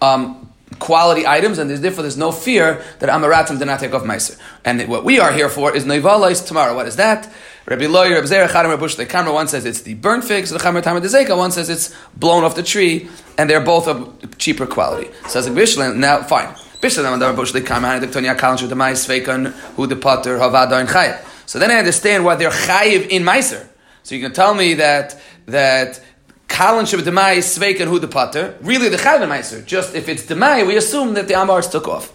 um, 0.00 0.52
quality 0.78 1.26
items, 1.26 1.58
and 1.58 1.68
there's, 1.68 1.80
therefore 1.80 2.02
there's 2.02 2.16
no 2.16 2.30
fear 2.30 2.84
that 3.00 3.08
Amaratim 3.08 3.58
did 3.58 3.66
not 3.66 3.80
take 3.80 3.94
off 3.94 4.02
Meiser. 4.02 4.38
And 4.64 4.86
what 4.88 5.04
we 5.04 5.18
are 5.18 5.32
here 5.32 5.48
for 5.48 5.74
is 5.74 5.84
Noivalais 5.84 6.46
tamra. 6.48 6.74
What 6.74 6.86
is 6.86 6.96
that? 6.96 7.32
Rabbi 7.66 7.86
Loyer, 7.86 8.16
Rabbi 8.16 8.26
Zerah, 8.26 8.48
Chadam, 8.48 8.68
Rabbi 8.68 8.86
The 8.88 9.06
camera 9.06 9.32
one 9.32 9.48
says 9.48 9.64
it's 9.64 9.80
the 9.80 9.94
burnt 9.94 10.24
figs, 10.24 10.50
the 10.50 10.58
Chamer 10.58 10.82
Tamer 10.82 11.00
Dezeka, 11.00 11.34
one 11.34 11.50
says 11.50 11.70
it's 11.70 11.94
blown 12.14 12.44
off 12.44 12.54
the 12.56 12.62
tree, 12.62 13.08
and 13.38 13.48
they're 13.48 13.64
both 13.64 13.88
of 13.88 14.36
cheaper 14.36 14.66
quality. 14.66 15.10
Says 15.28 15.48
like 15.48 15.56
Bishlan, 15.56 15.96
now 15.96 16.22
fine. 16.22 16.48
Bishlan, 16.82 17.18
Rabbi 17.18 17.34
Bush, 17.34 17.52
the 17.52 17.62
Kamer, 17.62 18.00
the 18.00 18.06
Tonya 18.06 18.36
Kalan, 18.36 18.68
the 18.68 18.74
Mais, 18.74 19.06
Feikan, 19.06 19.52
who 19.76 19.86
the 19.86 19.96
Potter, 19.96 20.36
Havada, 20.36 20.78
and 20.78 20.88
Chayav. 20.88 21.24
So 21.46 21.58
then 21.58 21.70
I 21.70 21.76
understand 21.76 22.26
why 22.26 22.34
they're 22.34 22.50
Chayiv 22.50 23.08
in 23.08 23.22
Meiser. 23.22 23.66
So 24.02 24.14
you 24.14 24.20
can 24.20 24.34
tell 24.34 24.52
me 24.52 24.74
that, 24.74 25.18
that 25.46 26.02
Kalan 26.48 26.82
Shabbat 26.82 27.04
Demai 27.04 27.38
Sveik 27.38 27.80
and 27.80 27.88
Hu 27.88 27.98
the 27.98 28.08
Potter, 28.08 28.58
Really, 28.60 28.90
the 28.90 28.98
Chayv 28.98 29.26
Meiser. 29.26 29.64
Just 29.64 29.94
if 29.94 30.10
it's 30.10 30.24
Demai, 30.24 30.66
we 30.66 30.76
assume 30.76 31.14
that 31.14 31.28
the 31.28 31.34
Amars 31.34 31.68
took 31.68 31.88
off. 31.88 32.12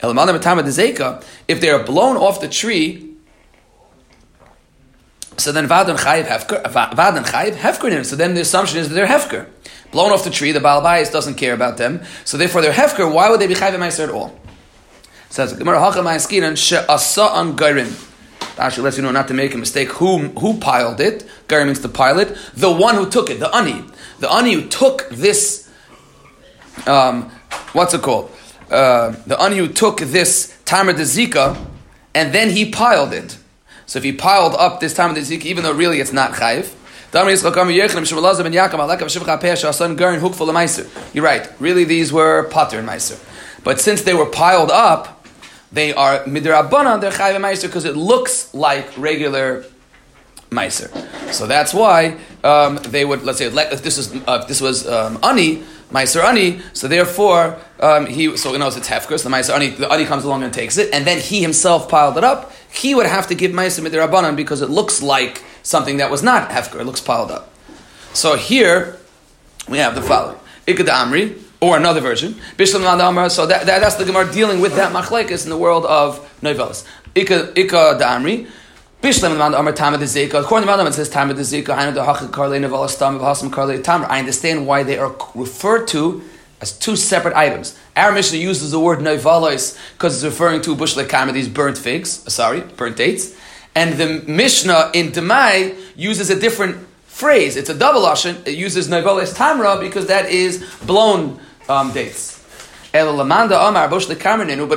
If 0.00 1.60
they 1.60 1.70
are 1.70 1.84
blown 1.84 2.16
off 2.16 2.40
the 2.40 2.48
tree, 2.48 3.11
so 5.36 5.52
then 5.52 5.68
Vadan 5.68 5.98
Chayiv 5.98 6.24
Hefker, 6.24 6.62
Vadan 6.64 7.24
Chayiv 7.24 7.54
Hefker 7.54 8.04
So 8.04 8.16
then 8.16 8.34
the 8.34 8.42
assumption 8.42 8.78
is 8.78 8.88
that 8.88 8.94
they're 8.94 9.06
Hefker. 9.06 9.48
Blown 9.90 10.12
off 10.12 10.24
the 10.24 10.30
tree, 10.30 10.52
the 10.52 10.60
Baal 10.60 10.82
Bayis 10.82 11.12
doesn't 11.12 11.34
care 11.34 11.54
about 11.54 11.76
them. 11.76 12.02
So 12.24 12.36
therefore 12.36 12.62
they're 12.62 12.72
Hefker. 12.72 13.12
Why 13.12 13.30
would 13.30 13.40
they 13.40 13.46
be 13.46 13.54
Chayiv 13.54 13.74
Meiser 13.78 14.04
at 14.04 14.10
all? 14.10 14.38
Says 15.30 15.54
Gemara 15.54 15.80
Hacha 15.80 16.00
Ma'askiran 16.00 16.56
She'asa 16.56 17.30
An 17.34 17.56
Gairin. 17.56 18.08
Actually 18.58 18.84
lets 18.84 18.96
you 18.98 19.02
know 19.02 19.10
not 19.10 19.28
to 19.28 19.34
make 19.34 19.54
a 19.54 19.58
mistake. 19.58 19.88
Who 19.92 20.18
who 20.18 20.58
piled 20.58 21.00
it? 21.00 21.24
Gary 21.48 21.64
means 21.64 21.80
the 21.80 21.88
pilot. 21.88 22.36
The 22.54 22.70
one 22.70 22.96
who 22.96 23.08
took 23.08 23.30
it, 23.30 23.40
the 23.40 23.54
ani, 23.54 23.82
the 24.20 24.30
ani 24.30 24.52
who 24.52 24.68
took 24.68 25.08
this. 25.08 25.70
Um, 26.86 27.30
what's 27.72 27.94
it 27.94 28.02
called? 28.02 28.30
Uh, 28.70 29.14
the 29.26 29.40
ani 29.40 29.56
who 29.56 29.68
took 29.68 30.00
this 30.00 30.56
tamer 30.66 30.92
de 30.92 31.02
zika, 31.02 31.56
and 32.14 32.34
then 32.34 32.50
he 32.50 32.70
piled 32.70 33.14
it. 33.14 33.38
So 33.92 33.98
if 33.98 34.04
he 34.04 34.12
piled 34.12 34.54
up 34.54 34.80
this 34.80 34.94
time 34.94 35.10
of 35.10 35.16
the 35.16 35.20
zika, 35.20 35.44
even 35.44 35.64
though 35.64 35.74
really 35.74 36.00
it's 36.00 36.14
not 36.14 36.32
chayv. 36.32 36.72
You're 41.12 41.24
right. 41.24 41.60
Really, 41.60 41.84
these 41.84 42.10
were 42.10 42.44
potter 42.44 42.78
and 42.78 42.88
meiser. 42.88 43.22
But 43.62 43.82
since 43.82 44.00
they 44.00 44.14
were 44.14 44.24
piled 44.24 44.70
up, 44.70 45.26
they 45.72 45.92
are 45.92 46.20
midrabanan, 46.20 47.02
they're 47.02 47.10
chayv 47.10 47.36
meiser 47.38 47.64
because 47.64 47.84
it 47.84 47.94
looks 47.94 48.54
like 48.54 48.88
regular 48.96 49.66
meiser. 50.48 50.88
So 51.30 51.46
that's 51.46 51.74
why 51.74 52.16
um, 52.42 52.76
they 52.76 53.04
would 53.04 53.24
let's 53.24 53.40
say 53.40 53.48
if 53.48 53.82
this 53.82 53.98
is 53.98 54.14
uh, 54.26 54.38
if 54.40 54.48
this 54.48 54.62
was 54.62 54.88
um, 54.88 55.18
ani 55.22 55.64
meiser 55.90 56.24
ani, 56.24 56.62
so 56.72 56.88
therefore 56.88 57.58
um, 57.78 58.06
he 58.06 58.38
so 58.38 58.52
he 58.52 58.58
knows 58.58 58.74
it's 58.78 58.88
hefker. 58.88 59.18
So 59.18 59.28
the 59.28 59.36
meiser 59.36 59.54
ani 59.54 59.68
the 59.68 59.92
ani 59.92 60.06
comes 60.06 60.24
along 60.24 60.44
and 60.44 60.52
takes 60.52 60.78
it, 60.78 60.94
and 60.94 61.06
then 61.06 61.18
he 61.20 61.42
himself 61.42 61.90
piled 61.90 62.16
it 62.16 62.24
up. 62.24 62.52
He 62.72 62.94
would 62.94 63.06
have 63.06 63.26
to 63.28 63.34
give 63.34 63.52
meiser 63.52 63.86
midrabanan 63.86 64.34
because 64.34 64.62
it 64.62 64.70
looks 64.70 65.02
like 65.02 65.42
something 65.62 65.98
that 65.98 66.10
was 66.10 66.22
not 66.22 66.50
hefker. 66.50 66.80
It 66.80 66.84
looks 66.84 67.00
piled 67.00 67.30
up. 67.30 67.52
So 68.14 68.36
here 68.36 68.98
we 69.68 69.78
have 69.78 69.94
the 69.94 70.02
following: 70.02 70.38
Ikad 70.66 70.86
Amri 70.86 71.38
or 71.60 71.76
another 71.76 72.00
version. 72.00 72.34
So 72.34 73.46
that, 73.46 73.66
that, 73.66 73.66
that's 73.66 73.94
the 73.94 74.04
Gemara 74.04 74.30
dealing 74.32 74.60
with 74.60 74.74
that 74.76 74.92
machlekes 74.92 75.44
in 75.44 75.50
the 75.50 75.56
world 75.56 75.86
of 75.86 76.18
novelas. 76.42 76.84
Ika 77.14 77.52
ika 77.58 77.98
da'amri. 78.00 78.48
Bishlam 79.00 79.34
Amar 79.34 79.72
Tamid 79.72 79.98
the 79.98 80.04
Zeka. 80.04 80.42
According 80.42 80.68
to 80.68 80.76
the 80.76 80.86
it 80.86 80.92
says 80.94 81.08
Zeka. 81.08 81.76
Hainu 81.76 81.94
the 81.94 82.28
Karle. 83.50 84.04
I 84.06 84.18
understand 84.18 84.66
why 84.66 84.82
they 84.82 84.98
are 84.98 85.14
referred 85.34 85.88
to 85.88 86.22
as 86.62 86.78
two 86.78 86.96
separate 86.96 87.34
items. 87.34 87.76
Our 87.96 88.12
Mishnah 88.12 88.38
uses 88.38 88.70
the 88.70 88.80
word 88.80 89.00
Nevalos 89.00 89.76
because 89.94 90.14
it's 90.14 90.24
referring 90.24 90.62
to 90.62 90.74
bush 90.74 90.96
lekam, 90.96 91.32
these 91.32 91.48
burnt 91.48 91.76
figs. 91.76 92.24
Uh, 92.26 92.30
sorry, 92.30 92.60
burnt 92.60 92.96
dates. 92.96 93.36
And 93.74 93.94
the 93.98 94.22
Mishnah 94.26 94.92
in 94.94 95.10
Demai 95.10 95.76
uses 95.96 96.30
a 96.30 96.38
different 96.38 96.86
phrase. 97.06 97.56
It's 97.56 97.68
a 97.68 97.74
double 97.74 98.00
lashon. 98.00 98.46
It 98.46 98.54
uses 98.54 98.88
Nevalos 98.88 99.34
Tamra 99.34 99.80
because 99.80 100.06
that 100.06 100.30
is 100.30 100.64
blown 100.86 101.40
um, 101.68 101.92
dates. 101.92 102.38
But 102.92 103.18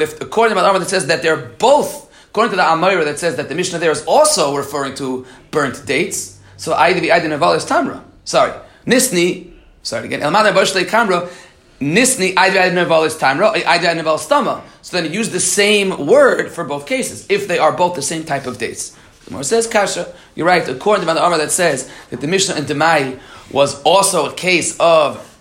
if 0.01 0.21
according 0.21 0.55
to 0.55 0.61
the 0.61 0.69
Amar 0.69 0.79
that 0.79 0.89
says 0.89 1.07
that 1.07 1.21
they're 1.21 1.35
both, 1.35 2.09
according 2.29 2.51
to 2.51 2.55
the 2.55 2.63
Amira 2.63 3.03
that 3.03 3.19
says 3.19 3.35
that 3.35 3.49
the 3.49 3.55
Mishnah 3.55 3.79
there 3.79 3.91
is 3.91 4.05
also 4.05 4.55
referring 4.55 4.95
to 4.95 5.25
burnt 5.51 5.85
dates, 5.85 6.39
so 6.55 6.73
Aidi 6.73 7.29
Naval 7.29 7.53
is 7.53 7.65
Tamra. 7.65 8.01
Sorry. 8.23 8.53
Nisni, 8.87 9.51
sorry 9.83 10.05
again, 10.05 10.21
El 10.21 10.31
Lamanda 10.31 10.53
Bush 10.53 10.71
Kamra, 10.73 11.29
Nisni 11.79 12.33
Aidi 12.35 12.55
Aidi 12.55 12.73
Naval 12.73 13.03
is 13.03 13.15
Tamra, 13.15 13.53
Aidi 13.53 13.63
Aidi 13.63 13.95
Naval 13.95 14.15
is 14.15 14.25
Tama. 14.25 14.63
So 14.81 14.95
then 14.95 15.11
you 15.11 15.17
use 15.17 15.29
the 15.29 15.39
same 15.39 16.07
word 16.07 16.49
for 16.49 16.63
both 16.63 16.85
cases, 16.85 17.25
if 17.29 17.47
they 17.47 17.59
are 17.59 17.71
both 17.71 17.95
the 17.95 18.01
same 18.01 18.23
type 18.23 18.45
of 18.45 18.57
dates. 18.57 18.95
The 19.25 19.31
Gemara 19.31 19.43
says 19.43 19.67
Kasha. 19.67 20.13
You're 20.35 20.47
right. 20.47 20.67
According 20.67 21.05
to 21.05 21.13
the 21.13 21.25
Amar 21.25 21.37
that 21.37 21.51
says 21.51 21.91
that 22.11 22.21
the 22.21 22.27
Mishnah 22.27 22.55
in 22.55 22.65
Demai 22.65 23.19
was 23.51 23.81
also 23.83 24.29
a 24.29 24.33
case 24.33 24.77
of 24.79 25.31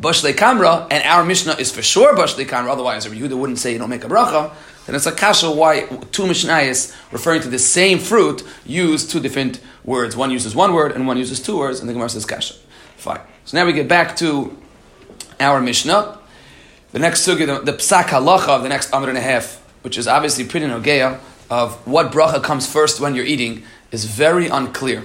Bashle 0.00 0.32
Kamra, 0.32 0.86
and 0.90 1.02
our 1.04 1.24
Mishnah 1.24 1.54
is 1.54 1.72
for 1.72 1.82
sure 1.82 2.14
Bashle 2.14 2.44
Kamra, 2.46 2.70
otherwise 2.70 3.08
Rabbi 3.08 3.20
Yehuda 3.20 3.38
wouldn't 3.38 3.58
say 3.58 3.72
you 3.72 3.78
don't 3.78 3.90
make 3.90 4.04
a 4.04 4.08
bracha, 4.08 4.52
then 4.86 4.94
it's 4.94 5.06
a 5.06 5.12
kasha 5.12 5.50
why 5.50 5.86
two 6.12 6.22
Mishnayos 6.22 6.96
referring 7.12 7.42
to 7.42 7.48
the 7.48 7.58
same 7.58 7.98
fruit 7.98 8.42
use 8.64 9.06
two 9.06 9.20
different 9.20 9.60
words. 9.84 10.16
One 10.16 10.30
uses 10.30 10.54
one 10.54 10.72
word 10.72 10.92
and 10.92 11.06
one 11.06 11.18
uses 11.18 11.40
two 11.40 11.58
words, 11.58 11.80
and 11.80 11.88
the 11.88 11.92
Gemara 11.92 12.10
says 12.10 12.24
kasha. 12.24 12.54
Fine. 12.96 13.20
So 13.44 13.56
now 13.56 13.66
we 13.66 13.72
get 13.72 13.88
back 13.88 14.16
to 14.16 14.56
our 15.40 15.60
Mishnah. 15.60 16.18
The 16.92 16.98
next 16.98 17.26
sugi, 17.26 17.46
the, 17.46 17.60
the 17.60 17.76
psak 17.78 18.04
halacha 18.04 18.48
of 18.48 18.62
the 18.62 18.68
next 18.68 18.92
amr 18.92 19.08
and 19.08 19.18
a 19.18 19.20
half, 19.20 19.56
which 19.82 19.98
is 19.98 20.08
obviously 20.08 20.44
pretty 20.44 20.66
nogeya, 20.66 21.18
of 21.50 21.74
what 21.86 22.12
bracha 22.12 22.42
comes 22.42 22.70
first 22.70 23.00
when 23.00 23.14
you're 23.14 23.24
eating, 23.24 23.62
is 23.90 24.04
very 24.04 24.48
unclear. 24.48 25.04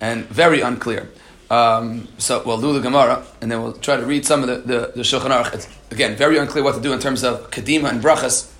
And 0.00 0.26
very 0.26 0.60
unclear. 0.60 1.08
Um, 1.50 2.08
so 2.18 2.42
we'll 2.44 2.60
do 2.60 2.72
the 2.72 2.80
Gemara, 2.80 3.24
and 3.40 3.50
then 3.50 3.62
we'll 3.62 3.74
try 3.74 3.96
to 3.96 4.04
read 4.04 4.26
some 4.26 4.42
of 4.42 4.48
the, 4.48 4.56
the, 4.56 4.92
the 4.96 5.02
Shulchan 5.02 5.30
Aruch. 5.30 5.54
It's, 5.54 5.68
again, 5.90 6.16
very 6.16 6.36
unclear 6.36 6.64
what 6.64 6.74
to 6.74 6.80
do 6.80 6.92
in 6.92 6.98
terms 6.98 7.22
of 7.22 7.50
Kadima 7.50 7.90
and 7.90 8.02
Brachas. 8.02 8.50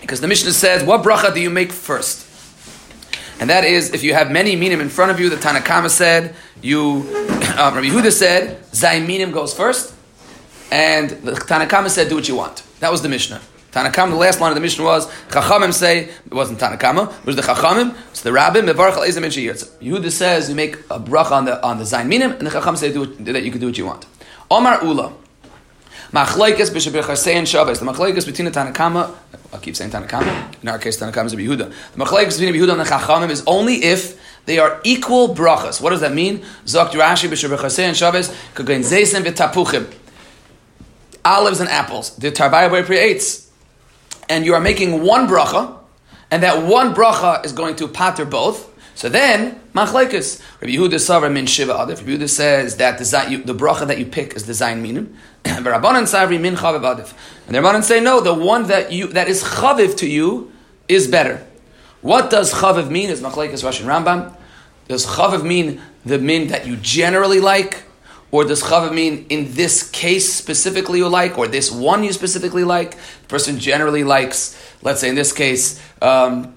Because 0.00 0.20
the 0.20 0.28
Mishnah 0.28 0.52
says, 0.52 0.84
what 0.84 1.02
bracha 1.02 1.32
do 1.32 1.40
you 1.40 1.50
make 1.50 1.72
first? 1.72 2.26
And 3.40 3.48
that 3.48 3.64
is, 3.64 3.94
if 3.94 4.04
you 4.04 4.12
have 4.12 4.30
many 4.30 4.54
minim 4.54 4.80
in 4.80 4.90
front 4.90 5.10
of 5.10 5.18
you, 5.18 5.30
the 5.30 5.36
Tanakama 5.36 5.88
said, 5.88 6.34
you, 6.62 6.78
um, 7.58 7.74
Rabbi 7.74 7.88
Huda 7.88 8.12
said, 8.12 8.62
Zay 8.74 9.04
minim 9.04 9.32
goes 9.32 9.54
first, 9.54 9.94
and 10.70 11.10
the 11.10 11.32
Tanakama 11.32 11.88
said, 11.88 12.10
do 12.10 12.16
what 12.16 12.28
you 12.28 12.36
want. 12.36 12.62
That 12.80 12.92
was 12.92 13.00
the 13.00 13.08
Mishnah. 13.08 13.40
Tanakam, 13.72 14.10
the 14.10 14.16
last 14.16 14.40
line 14.40 14.50
of 14.50 14.56
the 14.56 14.60
Mishnah 14.60 14.84
was, 14.84 15.06
Chachamim 15.28 15.72
say, 15.72 16.10
it 16.26 16.34
wasn't 16.34 16.58
Tanakama, 16.58 17.18
it 17.20 17.26
was 17.26 17.36
the 17.36 17.42
Chachamim, 17.42 17.96
it's 18.10 18.20
the 18.20 18.30
Rabbim, 18.30 18.68
Mevarach 18.68 18.94
al 18.94 19.04
Ezim 19.04 19.24
Yehuda 19.24 20.10
says, 20.10 20.50
you 20.50 20.54
make 20.54 20.74
a 20.90 21.00
bracha 21.00 21.32
on 21.32 21.46
the, 21.46 21.64
on 21.64 21.78
the 21.78 21.84
Zayin 21.84 22.08
Minim, 22.08 22.32
and 22.32 22.46
the 22.46 22.50
Chacham 22.50 22.76
say 22.76 22.92
do 22.92 23.06
that 23.06 23.42
you 23.42 23.50
can 23.50 23.60
do 23.60 23.68
what 23.68 23.78
you 23.78 23.86
want. 23.86 24.06
Omar 24.50 24.84
Ula, 24.84 25.14
Machlaikas 26.12 26.70
b'shabir 26.70 27.02
chasei 27.02 27.34
and. 27.34 27.46
The 27.46 27.86
machlaikas 27.86 28.26
between 28.26 28.46
the 28.46 28.50
Tanakama, 28.50 29.14
I 29.52 29.58
keep 29.58 29.76
saying 29.76 29.90
Tanakama, 29.90 30.54
in 30.62 30.68
our 30.68 30.78
case 30.78 31.00
Tanakama 31.00 31.26
is 31.26 31.34
a 31.34 31.36
Yehuda. 31.36 31.72
The 31.92 32.04
machlaikas 32.04 32.38
between 32.38 32.54
Yehuda 32.54 32.72
and 32.72 32.80
the 32.80 32.84
Chachamim 32.84 33.30
is 33.30 33.44
only 33.46 33.84
if 33.84 34.20
they 34.46 34.58
are 34.58 34.80
equal 34.84 35.34
brachas. 35.34 35.80
What 35.80 35.90
does 35.90 36.00
that 36.00 36.12
mean? 36.12 36.40
Zok 36.64 36.90
Rashi 36.90 37.28
b'shabir 37.28 37.58
chasei 37.58 37.84
and 37.84 37.96
Shabbos, 37.96 38.28
kagain 38.54 38.80
zeisen 38.80 39.22
v'tapuchim. 39.22 39.94
Olives 41.24 41.60
and 41.60 41.68
apples. 41.68 42.16
The 42.16 42.32
Tarbaya 42.32 42.84
creates 42.84 43.50
and 44.30 44.46
you 44.46 44.54
are 44.54 44.60
making 44.60 45.02
one 45.02 45.26
bracha, 45.26 45.76
and 46.30 46.44
that 46.44 46.64
one 46.64 46.94
bracha 46.94 47.44
is 47.44 47.52
going 47.52 47.74
to 47.76 47.88
pater 47.88 48.24
both, 48.24 48.69
so 49.00 49.08
then, 49.08 49.58
machlekes. 49.74 50.42
Rabbi 50.60 50.74
Yehuda 50.74 50.96
Savra 50.96 51.32
min 51.32 51.46
shiva 51.46 51.72
adif. 51.72 52.00
Rabbi 52.00 52.10
Yehuda 52.10 52.28
says 52.28 52.76
that 52.76 52.98
the, 52.98 53.26
you, 53.30 53.42
the 53.42 53.54
bracha 53.54 53.86
that 53.86 53.98
you 53.98 54.04
pick 54.04 54.34
is 54.34 54.44
the 54.44 54.52
zayin 54.52 54.82
minim. 54.82 55.16
Chaviv. 55.44 55.56
And 55.56 55.64
the 55.64 57.60
Rabbanan 57.60 57.82
say, 57.82 57.98
no, 57.98 58.20
the 58.20 58.34
one 58.34 58.66
that 58.66 58.92
you 58.92 59.06
that 59.06 59.26
is 59.26 59.42
chaviv 59.42 59.96
to 59.96 60.06
you 60.06 60.52
is 60.86 61.08
better. 61.08 61.42
What 62.02 62.28
does 62.28 62.52
chaviv 62.52 62.90
mean? 62.90 63.08
Is 63.08 63.22
machlekes 63.22 63.64
Rashi 63.64 63.86
Rambam. 63.86 64.36
Does 64.86 65.06
chaviv 65.06 65.46
mean 65.46 65.80
the 66.04 66.18
min 66.18 66.48
that 66.48 66.66
you 66.66 66.76
generally 66.76 67.40
like? 67.40 67.84
Or 68.32 68.44
does 68.44 68.62
chava 68.62 68.92
mean 68.92 69.24
in 69.30 69.54
this 69.54 69.90
case 69.90 70.30
specifically 70.30 70.98
you 70.98 71.08
like, 71.08 71.38
or 71.38 71.48
this 71.48 71.72
one 71.72 72.04
you 72.04 72.12
specifically 72.12 72.64
like? 72.64 72.96
The 73.22 73.28
person 73.28 73.58
generally 73.58 74.04
likes, 74.04 74.62
let's 74.82 75.00
say 75.00 75.08
in 75.08 75.14
this 75.14 75.32
case, 75.32 75.82
um, 76.02 76.54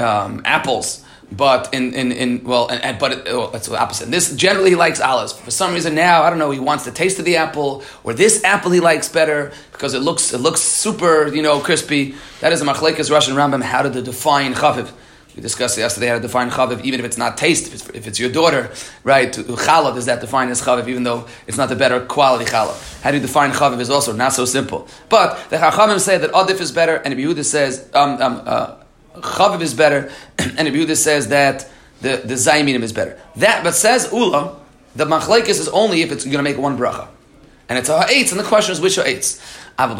um, 0.00 0.42
apples, 0.44 1.04
but 1.36 1.72
in, 1.72 1.94
in, 1.94 2.12
in 2.12 2.44
well, 2.44 2.68
and, 2.68 2.82
and, 2.82 2.98
but 2.98 3.12
it, 3.12 3.28
oh, 3.28 3.50
that's 3.50 3.68
the 3.68 3.80
opposite. 3.80 4.10
This 4.10 4.34
generally 4.36 4.70
he 4.70 4.76
likes 4.76 5.00
olives. 5.00 5.32
For 5.32 5.50
some 5.50 5.72
reason 5.72 5.94
now, 5.94 6.22
I 6.22 6.30
don't 6.30 6.38
know, 6.38 6.50
he 6.50 6.60
wants 6.60 6.84
the 6.84 6.90
taste 6.90 7.18
of 7.18 7.24
the 7.24 7.36
apple, 7.36 7.82
or 8.04 8.12
this 8.14 8.44
apple 8.44 8.70
he 8.70 8.80
likes 8.80 9.08
better 9.08 9.52
because 9.72 9.94
it 9.94 10.00
looks 10.00 10.32
it 10.32 10.38
looks 10.38 10.60
super, 10.60 11.28
you 11.28 11.42
know, 11.42 11.60
crispy. 11.60 12.14
That 12.40 12.52
is 12.52 12.60
a 12.62 12.64
machlekes 12.64 13.10
Rashi 13.10 13.34
Rambam. 13.34 13.62
How 13.62 13.82
to 13.82 14.02
define 14.02 14.54
chaviv? 14.54 14.92
We 15.34 15.40
discussed 15.40 15.78
yesterday 15.78 16.08
how 16.08 16.16
to 16.16 16.20
define 16.20 16.50
chaviv, 16.50 16.82
even 16.82 17.00
if 17.00 17.06
it's 17.06 17.16
not 17.16 17.38
taste, 17.38 17.68
if 17.68 17.74
it's, 17.74 17.88
if 17.90 18.06
it's 18.06 18.20
your 18.20 18.30
daughter, 18.30 18.70
right? 19.02 19.32
Challah, 19.32 19.94
does 19.94 20.04
that 20.04 20.20
define 20.20 20.50
as 20.50 20.60
chaviv, 20.60 20.88
even 20.88 21.04
though 21.04 21.26
it's 21.46 21.56
not 21.56 21.70
the 21.70 21.76
better 21.76 22.04
quality 22.04 22.44
challah? 22.44 23.00
How 23.02 23.10
do 23.10 23.16
you 23.16 23.22
define 23.22 23.50
chaviv 23.52 23.80
is 23.80 23.88
also 23.88 24.12
not 24.12 24.34
so 24.34 24.44
simple. 24.44 24.86
But 25.08 25.48
the 25.48 25.56
Chachamim 25.56 26.00
say 26.00 26.18
that 26.18 26.32
adif 26.32 26.60
is 26.60 26.70
better, 26.70 26.96
and 26.96 27.14
Yehuda 27.14 27.44
says 27.46 27.88
um, 27.94 28.20
um, 28.20 28.42
uh, 28.44 28.81
chaviv 29.16 29.60
is 29.60 29.74
better, 29.74 30.10
and 30.38 30.68
Yehuda 30.68 30.96
says 30.96 31.28
that 31.28 31.68
the 32.00 32.16
the 32.24 32.34
zayminim 32.34 32.82
is 32.82 32.92
better. 32.92 33.18
That, 33.36 33.62
but 33.64 33.74
says 33.74 34.10
ula, 34.12 34.56
the 34.96 35.04
machlekes 35.04 35.48
is 35.48 35.68
only 35.68 36.02
if 36.02 36.12
it's 36.12 36.24
going 36.24 36.36
to 36.36 36.42
make 36.42 36.58
one 36.58 36.76
bracha, 36.76 37.08
and 37.68 37.78
it's 37.78 37.88
a 37.88 38.02
ha'etz, 38.02 38.30
and 38.32 38.40
the 38.40 38.44
question 38.44 38.72
is 38.72 38.80
which 38.80 38.96
ha'etz. 38.96 39.40
But 39.78 39.96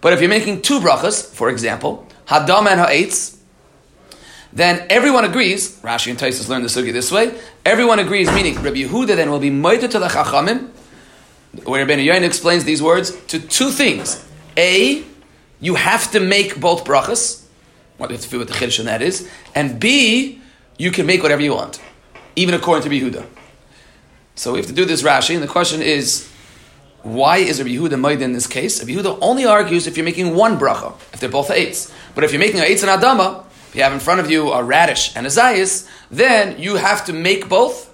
but 0.00 0.12
if 0.12 0.20
you're 0.20 0.28
making 0.28 0.62
two 0.62 0.80
brachas, 0.80 1.24
for 1.32 1.48
example, 1.48 2.06
hadam 2.26 2.66
and 2.66 2.80
ha'etz, 2.80 3.34
then 4.52 4.86
everyone 4.88 5.24
agrees, 5.24 5.80
Rashi 5.80 6.10
and 6.10 6.18
Taisus 6.18 6.48
learn 6.48 6.62
the 6.62 6.68
sugi 6.68 6.92
this 6.92 7.10
way, 7.10 7.36
everyone 7.64 7.98
agrees, 7.98 8.30
meaning 8.32 8.54
Rabbi 8.54 8.84
Yehuda 8.84 9.16
then 9.16 9.30
will 9.30 9.40
be 9.40 9.50
moited 9.50 9.90
to 9.90 9.98
the 9.98 10.06
chachamim, 10.06 10.70
where 11.64 11.86
Rabbi 11.86 12.00
Yoyin 12.00 12.22
explains 12.22 12.64
these 12.64 12.82
words, 12.82 13.14
to 13.26 13.38
two 13.38 13.70
things. 13.70 14.26
A, 14.56 15.04
you 15.60 15.74
have 15.76 16.10
to 16.12 16.20
make 16.20 16.60
both 16.60 16.84
brachas, 16.84 17.44
what 17.96 18.10
have 18.10 18.20
to 18.20 18.28
feel 18.28 18.40
what 18.40 18.48
the 18.48 18.54
chiddush 18.54 18.82
that 18.84 19.02
is, 19.02 19.28
and 19.54 19.78
B, 19.78 20.40
you 20.78 20.90
can 20.90 21.06
make 21.06 21.22
whatever 21.22 21.42
you 21.42 21.54
want, 21.54 21.80
even 22.36 22.54
according 22.54 22.88
to 22.88 22.94
Yehuda. 22.94 23.26
So 24.34 24.52
we 24.52 24.58
have 24.58 24.66
to 24.66 24.72
do 24.72 24.84
this 24.84 25.02
Rashi, 25.02 25.34
and 25.34 25.42
the 25.42 25.48
question 25.48 25.80
is, 25.80 26.28
why 27.02 27.38
is 27.38 27.60
Rabbi 27.60 27.74
Yehuda 27.74 28.00
Moed 28.00 28.20
in 28.22 28.32
this 28.32 28.46
case? 28.46 28.80
Rabbi 28.80 28.92
Yehuda 28.92 29.18
only 29.20 29.44
argues 29.44 29.86
if 29.86 29.96
you're 29.96 30.04
making 30.04 30.34
one 30.34 30.58
bracha, 30.58 30.94
if 31.12 31.20
they're 31.20 31.28
both 31.28 31.50
eights. 31.50 31.92
But 32.14 32.24
if 32.24 32.32
you're 32.32 32.40
making 32.40 32.60
eights 32.60 32.82
and 32.82 32.90
adama, 32.90 33.44
if 33.68 33.76
you 33.76 33.82
have 33.82 33.92
in 33.92 34.00
front 34.00 34.20
of 34.20 34.30
you 34.30 34.50
a 34.52 34.62
radish 34.62 35.14
and 35.14 35.26
a 35.26 35.28
zayis, 35.28 35.88
then 36.10 36.58
you 36.58 36.76
have 36.76 37.04
to 37.04 37.12
make 37.12 37.48
both. 37.48 37.93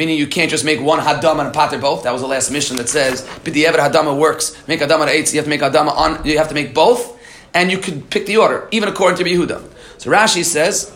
Meaning 0.00 0.16
you 0.16 0.28
can't 0.28 0.50
just 0.50 0.64
make 0.64 0.80
one 0.80 0.98
hadama 0.98 1.40
and 1.40 1.48
a 1.48 1.50
pater 1.50 1.76
both. 1.76 2.04
That 2.04 2.12
was 2.14 2.22
the 2.22 2.26
last 2.26 2.50
mission 2.50 2.78
that 2.78 2.88
says 2.88 3.20
b'di'ever 3.44 3.74
hadama 3.74 4.16
works. 4.16 4.56
Make 4.66 4.80
hadama 4.80 5.06
eights. 5.08 5.34
You 5.34 5.40
have 5.40 5.44
to 5.44 5.50
make 5.50 5.60
hadama 5.60 5.94
on. 5.94 6.24
You 6.24 6.38
have 6.38 6.48
to 6.48 6.54
make 6.54 6.72
both, 6.72 7.20
and 7.52 7.70
you 7.70 7.76
could 7.76 8.08
pick 8.08 8.24
the 8.24 8.38
order, 8.38 8.66
even 8.70 8.88
according 8.88 9.22
to 9.22 9.30
Yehuda. 9.30 9.62
So 9.98 10.10
Rashi 10.10 10.42
says, 10.42 10.90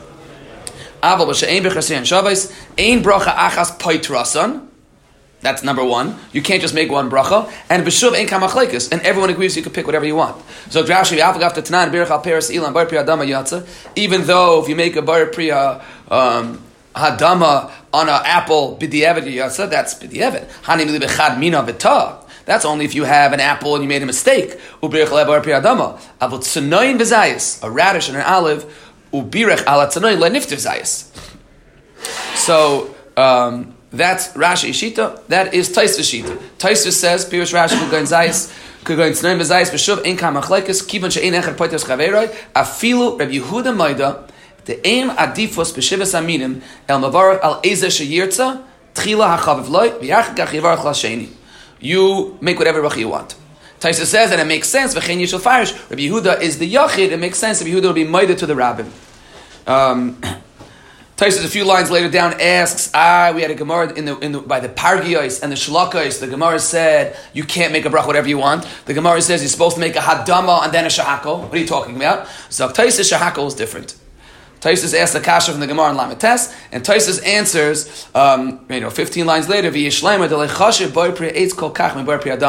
"Aval 1.03 1.27
b'she'ein 1.29 1.67
ein 2.79 3.03
bracha 3.03 3.35
achas 3.35 3.79
poitrasan." 3.79 4.69
That's 5.43 5.63
number 5.63 5.85
one. 5.85 6.19
You 6.33 6.41
can't 6.41 6.63
just 6.63 6.73
make 6.73 6.91
one 6.91 7.11
bracha. 7.11 7.53
And 7.69 7.87
b'shuv 7.87 8.17
ain't 8.17 8.31
kamachlekes. 8.31 8.91
And 8.91 9.03
everyone 9.03 9.29
agrees 9.29 9.55
you 9.55 9.63
can 9.63 9.73
pick 9.73 9.85
whatever 9.85 10.07
you 10.07 10.17
want. 10.17 10.43
So 10.71 10.83
Drashi 10.83 11.19
after 11.19 11.61
tanan 11.61 11.91
birach 11.91 12.09
al 12.09 12.23
peres 12.23 12.51
ilan 12.51 12.73
bar 12.73 12.87
priya 12.87 13.05
dama 13.05 13.25
yatza. 13.25 13.69
Even 13.97 14.23
though 14.23 14.63
if 14.63 14.69
you 14.71 14.77
make 14.77 14.97
a 14.97 15.03
bar 15.03 15.27
priya 15.27 15.83
um, 16.11 16.63
hadama 16.95 17.71
on 17.93 18.09
an 18.09 18.23
apple 18.25 18.77
b'di'evet 18.81 19.25
yatza, 19.25 19.69
that's 19.69 19.95
b'di'evet. 19.95 20.49
Hanim 20.63 20.87
li 20.87 21.39
mina 21.39 21.63
v'ta. 21.63 22.17
That's 22.47 22.65
only 22.65 22.85
if 22.85 22.95
you 22.95 23.05
have 23.05 23.33
an 23.33 23.41
apple 23.41 23.75
and 23.75 23.83
you 23.83 23.89
made 23.89 24.03
a 24.03 24.07
mistake. 24.07 24.59
Ubirach 24.83 25.11
bar 25.11 25.41
priya 25.41 25.63
dama. 25.63 25.99
Avot 26.21 26.41
tsunoyin 26.41 26.99
v'zayis. 26.99 27.63
A 27.63 27.71
radish 27.71 28.09
and 28.09 28.17
an 28.19 28.25
olive. 28.25 28.65
Ubirach 29.13 29.67
ala 29.67 29.87
tsunoyin 29.87 30.19
le'nifter 30.19 30.57
zayis. 30.57 31.11
So. 32.37 32.95
Um, 33.17 33.75
that's 33.95 34.29
Rashi 34.33 34.71
Shita. 34.71 35.25
That 35.29 35.55
is 35.55 35.69
Taisva 35.71 36.01
Shita. 36.01 36.37
Taisva 36.59 36.91
says, 36.91 37.25
Pirush 37.27 37.55
Rashi 37.55 37.79
Kugain 37.79 38.03
Zayis, 38.03 38.53
Kugain 38.83 39.13
Tznoim 39.13 39.39
Bezayis, 39.39 39.71
Beshuv 39.71 40.05
Ein 40.05 40.17
Kam 40.17 40.35
Achlekes, 40.35 40.83
Kivon 40.83 41.13
She'ein 41.13 41.33
Echer 41.33 41.55
Poitos 41.55 41.85
Chaveroi, 41.85 42.27
Afilu 42.57 43.17
Reb 43.17 43.31
Yehuda 43.31 43.75
Maida, 43.75 44.27
the 44.65 44.87
aim 44.87 45.11
adifos 45.11 45.73
b'shivas 45.75 46.15
aminim 46.15 46.63
el 46.89 47.01
mavarach 47.01 47.41
al 47.43 47.61
eze 47.63 47.87
sheyirtza 47.87 48.63
tchila 48.95 49.39
hachaviv 49.39 49.69
loy 49.69 49.91
yivarach. 49.91 51.29
You 51.81 52.39
make 52.41 52.59
whatever 52.59 52.83
bracha 52.83 52.99
you 52.99 53.09
want. 53.09 53.35
Taisa 53.81 54.07
says, 54.07 54.33
and 54.33 54.41
it 54.41 54.47
makes 54.47 54.69
sense. 54.69 54.95
V'chein 54.95 55.21
yishul 55.21 55.41
farish. 55.41 55.75
Rabbi 55.91 56.03
Yehuda 56.03 56.41
is 56.41 56.59
the 56.59 56.73
yachid. 56.73 57.11
It 57.11 57.19
makes 57.19 57.39
sense. 57.39 57.61
Rabbi 57.61 57.75
Yehuda 57.75 57.83
will 57.83 57.93
be 57.93 58.05
moided 58.05 58.39
to 58.39 58.47
the 58.47 58.55
rabbin. 58.55 58.91
Um, 59.67 60.21
Taisus 61.17 61.45
a 61.45 61.49
few 61.49 61.65
lines 61.65 61.93
later 61.93 62.11
down 62.11 62.41
asks, 62.41 62.91
ah, 62.93 63.31
we 63.35 63.43
had 63.43 63.51
a 63.51 63.55
Gemara 63.55 63.93
in 63.93 64.05
the, 64.05 64.19
in 64.19 64.33
the, 64.33 64.41
by 64.41 64.59
the 64.59 64.69
Pargios 64.69 65.43
and 65.43 65.53
the 65.53 65.57
Shalakos. 65.57 66.19
The 66.19 66.27
Gemara 66.27 66.59
said 66.59 67.17
you 67.33 67.45
can't 67.45 67.73
make 67.73 67.85
a 67.85 67.91
brach 67.91 68.07
whatever 68.07 68.27
you 68.27 68.39
want. 68.39 68.67
The 68.87 68.95
Gemara 68.95 69.23
says 69.23 69.41
you're 69.41 69.49
supposed 69.49 69.77
to 69.77 69.81
make 69.81 69.95
a 69.95 70.01
hadama 70.01 70.65
and 70.65 70.73
then 70.73 70.87
a 70.87 70.89
shahakol. 70.89 71.43
What 71.43 71.55
are 71.55 71.59
you 71.59 71.67
talking 71.67 71.95
about? 71.95 72.27
So 72.49 72.69
Taisus 72.69 73.13
shahakol 73.13 73.47
is 73.47 73.55
different. 73.55 73.95
Taisus 74.65 74.99
asks 74.99 75.13
the 75.13 75.21
kasha 75.21 75.51
from 75.51 75.61
the 75.61 75.67
Gemara 75.67 75.91
in 75.91 75.97
Lamites, 75.99 76.51
and 76.73 76.83
Taisus 76.83 77.23
answers, 77.27 78.09
um, 78.15 78.65
you 78.71 78.81
know, 78.81 78.89
15 78.89 79.27
lines 79.27 79.47
later, 79.47 79.71
V'yishleima 79.71 80.27
delechashe 80.27 80.93
bar 80.93 81.13
pri 81.13 81.33
eitz 81.33 81.55
kol 81.55 81.71
kach 81.71 81.95
me 81.95 82.03
bar 82.03 82.19
pri 82.19 82.35
pri 82.39 82.49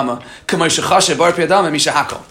mi 1.72 1.77
shahakol. 1.77 2.24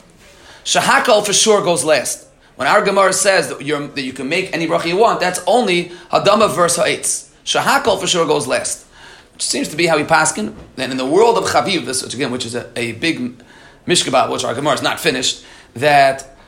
Shahakol 0.64 1.26
for 1.26 1.35
sure 1.35 1.62
goes 1.62 1.85
last. 1.85 2.26
When 2.57 2.67
our 2.67 2.83
Gemara 2.83 3.12
says 3.12 3.50
that, 3.50 3.59
that, 3.59 4.03
you 4.03 4.14
can 4.14 4.26
make 4.26 4.55
any 4.55 4.67
bracha 4.67 4.87
you 4.87 4.97
want, 4.97 5.21
that's 5.21 5.41
only 5.47 5.91
Hadama 6.11 6.55
verse 6.57 6.76
Ha'etz. 6.76 7.31
Shahakol 7.45 8.00
for 8.00 8.07
sure 8.07 8.26
goes 8.26 8.47
last. 8.47 8.87
Which 9.35 9.43
seems 9.43 9.69
to 9.69 9.76
be 9.76 9.87
how 9.87 9.99
we 9.99 10.05
paskin. 10.05 10.55
And 10.79 10.93
in 10.93 10.97
the 10.97 11.05
world 11.05 11.37
of 11.37 11.45
Chaviv, 11.45 11.85
this 11.85 12.03
which 12.03 12.14
again, 12.14 12.31
which 12.31 12.47
is 12.47 12.55
a, 12.55 12.71
a 12.75 12.93
big 12.93 13.45
mishkabah, 13.87 14.31
which 14.31 14.45
our 14.45 14.55
Gemara 14.55 14.76
is 14.76 14.83
not 14.83 14.99
finished, 14.99 15.45
that 15.75 16.38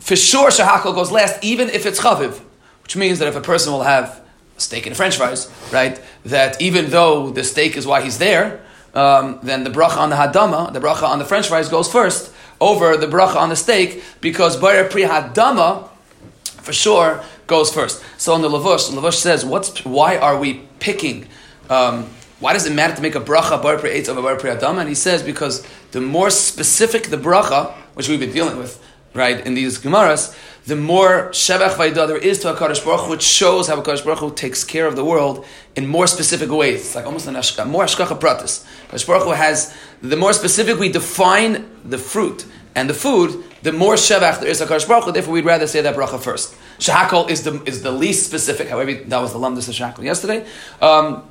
for 0.00 0.16
sure 0.16 0.50
Shahakol 0.50 0.92
goes 0.92 1.12
last, 1.12 1.44
even 1.44 1.68
if 1.68 1.86
it's 1.86 2.00
Chaviv. 2.00 2.40
Which 2.90 2.96
means 2.96 3.20
that 3.20 3.28
if 3.28 3.36
a 3.36 3.40
person 3.40 3.72
will 3.72 3.84
have 3.84 4.20
a 4.56 4.60
steak 4.60 4.84
and 4.84 4.96
french 4.96 5.16
fries, 5.16 5.48
right, 5.70 6.02
that 6.24 6.60
even 6.60 6.90
though 6.90 7.30
the 7.30 7.44
steak 7.44 7.76
is 7.76 7.86
why 7.86 8.02
he's 8.02 8.18
there, 8.18 8.62
um, 8.94 9.38
then 9.44 9.62
the 9.62 9.70
bracha 9.70 9.98
on 9.98 10.10
the 10.10 10.16
Hadama, 10.16 10.72
the 10.72 10.80
bracha 10.80 11.04
on 11.04 11.20
the 11.20 11.24
french 11.24 11.46
fries 11.46 11.68
goes 11.68 11.88
first 11.88 12.34
over 12.60 12.96
the 12.96 13.06
bracha 13.06 13.36
on 13.36 13.48
the 13.48 13.54
steak 13.54 14.02
because 14.20 14.56
Bayer 14.56 14.88
Pri 14.88 15.02
Hadama, 15.02 15.88
for 16.42 16.72
sure, 16.72 17.22
goes 17.46 17.72
first. 17.72 18.02
So 18.18 18.34
in 18.34 18.42
the 18.42 18.48
Lavush, 18.48 18.90
Lavush 18.90 19.20
says, 19.20 19.44
what's, 19.44 19.84
why 19.84 20.16
are 20.16 20.36
we 20.36 20.54
picking, 20.80 21.28
um, 21.68 22.10
why 22.40 22.54
does 22.54 22.66
it 22.66 22.72
matter 22.72 22.96
to 22.96 23.02
make 23.02 23.14
a 23.14 23.20
bracha 23.20 23.62
Bayer 23.62 23.78
Pri 23.78 23.90
Eitz 23.90 24.08
over 24.08 24.20
Bayer 24.20 24.34
Pri 24.34 24.50
Hadama? 24.50 24.80
And 24.80 24.88
he 24.88 24.96
says, 24.96 25.22
because 25.22 25.64
the 25.92 26.00
more 26.00 26.28
specific 26.28 27.04
the 27.04 27.18
bracha, 27.18 27.72
which 27.94 28.08
we've 28.08 28.18
been 28.18 28.32
dealing 28.32 28.58
with, 28.58 28.84
right, 29.14 29.44
in 29.44 29.54
these 29.54 29.78
Gemaras, 29.78 30.36
the 30.66 30.76
more 30.76 31.30
Shevach 31.30 31.74
Vaidah 31.74 32.06
there 32.06 32.16
is 32.16 32.38
to 32.40 32.52
HaKadosh 32.52 32.84
Baruch 32.84 33.08
which 33.08 33.22
shows 33.22 33.68
how 33.68 33.80
HaKadosh 33.80 34.04
Baruch 34.04 34.36
takes 34.36 34.62
care 34.62 34.86
of 34.86 34.94
the 34.94 35.04
world 35.04 35.44
in 35.74 35.86
more 35.86 36.06
specific 36.06 36.50
ways. 36.50 36.80
It's 36.80 36.94
like 36.94 37.06
almost 37.06 37.26
an 37.26 37.34
ashka, 37.34 37.66
more 37.66 37.84
ashkacha 37.84 38.20
pratis. 38.20 38.66
HaKadosh 38.88 39.06
Baruch 39.06 39.36
has, 39.36 39.76
the 40.02 40.16
more 40.16 40.32
specific 40.32 40.78
we 40.78 40.90
define 40.90 41.68
the 41.84 41.98
fruit 41.98 42.46
and 42.74 42.88
the 42.88 42.94
food, 42.94 43.42
the 43.62 43.72
more 43.72 43.94
Shevach 43.94 44.40
there 44.40 44.50
is 44.50 44.60
HaKadosh 44.60 44.86
Baruch 44.86 45.04
Hu, 45.04 45.12
therefore 45.12 45.34
we'd 45.34 45.44
rather 45.44 45.66
say 45.66 45.80
that 45.80 45.96
bracha 45.96 46.20
first. 46.20 46.54
Shahakol 46.78 47.28
is 47.30 47.42
the, 47.42 47.62
is 47.64 47.82
the 47.82 47.90
least 47.90 48.26
specific, 48.26 48.68
however, 48.68 48.94
that 48.94 49.20
was 49.20 49.32
the 49.32 49.38
lamdus 49.38 49.68
of 49.68 49.74
Shahakol 49.74 50.04
yesterday. 50.04 50.46
Um, 50.80 51.24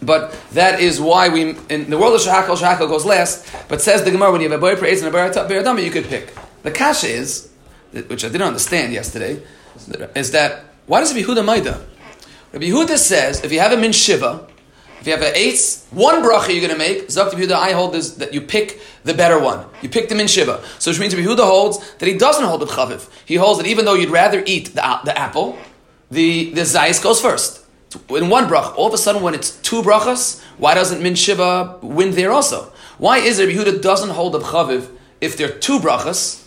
but 0.00 0.36
that 0.52 0.80
is 0.80 1.00
why 1.00 1.28
we, 1.28 1.56
in 1.68 1.88
the 1.88 1.98
world 1.98 2.14
of 2.14 2.20
Shahakol, 2.20 2.56
Shahakol 2.56 2.88
goes 2.88 3.04
last, 3.04 3.46
but 3.68 3.80
says 3.80 4.02
the 4.02 4.10
Gemara, 4.10 4.32
when 4.32 4.40
you 4.40 4.50
have 4.50 4.58
a 4.58 4.60
boy 4.60 4.76
praise 4.76 5.02
and 5.02 5.14
a 5.14 5.18
beradama, 5.18 5.84
you 5.84 5.90
could 5.90 6.06
pick. 6.06 6.34
The 6.62 6.70
kasha 6.70 7.08
is, 7.08 7.50
which 7.92 8.24
I 8.24 8.28
didn't 8.28 8.46
understand 8.46 8.92
yesterday, 8.92 9.42
is 10.14 10.30
that 10.32 10.64
why 10.86 11.00
does 11.00 11.14
Rabbi 11.14 11.26
Yehuda 11.26 11.44
Maida? 11.44 11.80
Rabbi 12.52 12.66
Yehuda 12.66 12.96
says 12.96 13.44
if 13.44 13.52
you 13.52 13.60
have 13.60 13.72
a 13.72 13.76
min 13.76 13.92
shiva, 13.92 14.46
if 15.00 15.06
you 15.06 15.12
have 15.12 15.22
an 15.22 15.32
eight, 15.34 15.58
one 15.90 16.22
bracha 16.22 16.50
you're 16.50 16.66
going 16.66 16.70
to 16.70 16.78
make, 16.78 17.08
Zakti 17.08 17.32
Yehuda, 17.32 17.52
I 17.52 17.72
hold 17.72 17.92
this, 17.92 18.14
that 18.16 18.32
you 18.32 18.40
pick 18.40 18.80
the 19.02 19.14
better 19.14 19.38
one. 19.38 19.66
You 19.80 19.88
pick 19.88 20.08
the 20.08 20.14
min 20.14 20.28
shiva. 20.28 20.62
So 20.78 20.90
which 20.90 21.00
means 21.00 21.14
Rabbi 21.14 21.26
Yehuda 21.26 21.44
holds 21.44 21.94
that 21.94 22.06
he 22.06 22.16
doesn't 22.16 22.44
hold 22.44 22.60
the 22.60 22.66
chaviv. 22.66 23.08
He 23.24 23.36
holds 23.36 23.58
that 23.58 23.66
even 23.66 23.84
though 23.84 23.94
you'd 23.94 24.10
rather 24.10 24.42
eat 24.46 24.74
the, 24.74 25.00
the 25.04 25.18
apple, 25.18 25.58
the, 26.10 26.52
the 26.52 26.60
zayis 26.60 27.02
goes 27.02 27.20
first. 27.20 27.64
In 28.10 28.28
one 28.28 28.48
brach, 28.48 28.74
all 28.76 28.86
of 28.86 28.94
a 28.94 28.98
sudden 28.98 29.22
when 29.22 29.34
it's 29.34 29.56
two 29.62 29.82
brachas, 29.82 30.42
why 30.58 30.74
doesn't 30.74 31.02
min 31.02 31.14
shiva 31.14 31.78
win 31.82 32.12
there 32.12 32.30
also? 32.30 32.72
Why 32.98 33.18
is 33.18 33.38
it 33.38 33.46
Rabbi 33.46 33.58
Yehuda 33.58 33.82
doesn't 33.82 34.10
hold 34.10 34.34
the 34.34 34.40
chaviv 34.40 34.88
if 35.20 35.36
there 35.36 35.48
are 35.48 35.58
two 35.58 35.78
brachas, 35.78 36.41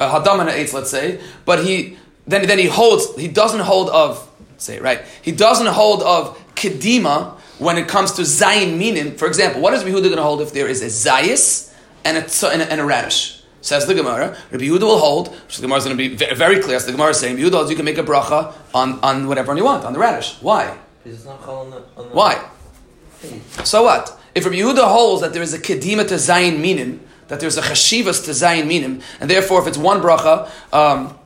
a 0.00 0.08
hadam 0.08 0.40
and 0.40 0.48
an 0.48 0.56
eitz, 0.56 0.72
let's 0.72 0.90
say, 0.90 1.20
but 1.44 1.64
he 1.64 1.96
then 2.26 2.46
then 2.46 2.58
he 2.58 2.66
holds 2.66 3.16
he 3.16 3.28
doesn't 3.28 3.60
hold 3.60 3.88
of 3.90 4.28
say 4.58 4.76
it 4.76 4.82
right 4.82 5.02
he 5.22 5.32
doesn't 5.32 5.66
hold 5.66 6.02
of 6.02 6.36
kedima 6.54 7.38
when 7.58 7.76
it 7.76 7.88
comes 7.88 8.12
to 8.12 8.22
zayin 8.22 8.78
minin. 8.78 9.16
For 9.16 9.26
example, 9.26 9.60
what 9.60 9.74
is 9.74 9.84
Rabbi 9.84 9.96
Yehuda 9.96 10.04
going 10.04 10.16
to 10.16 10.22
hold 10.22 10.40
if 10.40 10.52
there 10.52 10.68
is 10.68 10.82
a 10.82 10.86
zayis 10.86 11.74
and 12.04 12.16
a, 12.16 12.48
and 12.48 12.62
a, 12.62 12.72
and 12.72 12.80
a 12.80 12.84
radish? 12.84 13.42
Says 13.60 13.86
the 13.86 13.94
Gemara. 13.94 14.36
Rabbi 14.50 14.64
Yehuda 14.64 14.82
will 14.82 14.98
hold. 14.98 15.28
Which 15.28 15.56
the 15.56 15.62
Gemara 15.62 15.78
is 15.78 15.84
going 15.84 15.96
to 15.96 16.08
be 16.08 16.34
very 16.34 16.60
clear. 16.60 16.78
So 16.78 16.86
the 16.86 16.92
Gemara 16.92 17.10
is 17.10 17.18
saying 17.18 17.36
Yehuda 17.36 17.52
holds 17.52 17.70
you 17.70 17.76
can 17.76 17.84
make 17.84 17.98
a 17.98 18.04
bracha 18.04 18.54
on, 18.72 19.00
on 19.00 19.26
whatever 19.26 19.56
you 19.56 19.64
want 19.64 19.84
on 19.84 19.92
the 19.92 19.98
radish. 19.98 20.36
Why? 20.40 20.78
Because 21.02 21.18
it's 21.18 21.26
not 21.26 21.42
on 21.48 21.70
the, 21.70 21.82
on 21.96 22.08
the 22.08 22.14
Why? 22.14 22.48
So 23.64 23.82
what? 23.82 24.16
If 24.34 24.44
Rabbi 24.44 24.56
Yehuda 24.56 24.88
holds 24.88 25.22
that 25.22 25.32
there 25.32 25.42
is 25.42 25.52
a 25.54 25.58
kedima 25.58 26.06
to 26.08 26.14
zayin 26.14 26.60
minin, 26.60 27.00
that 27.28 27.40
there's 27.40 27.56
a 27.56 27.62
chashivas 27.62 28.24
to 28.24 28.32
zayin 28.32 28.66
minim, 28.66 29.00
and 29.20 29.30
therefore 29.30 29.60
if 29.60 29.66
it's 29.66 29.78
one 29.78 30.00
bracha, 30.00 30.50
um, 30.72 31.16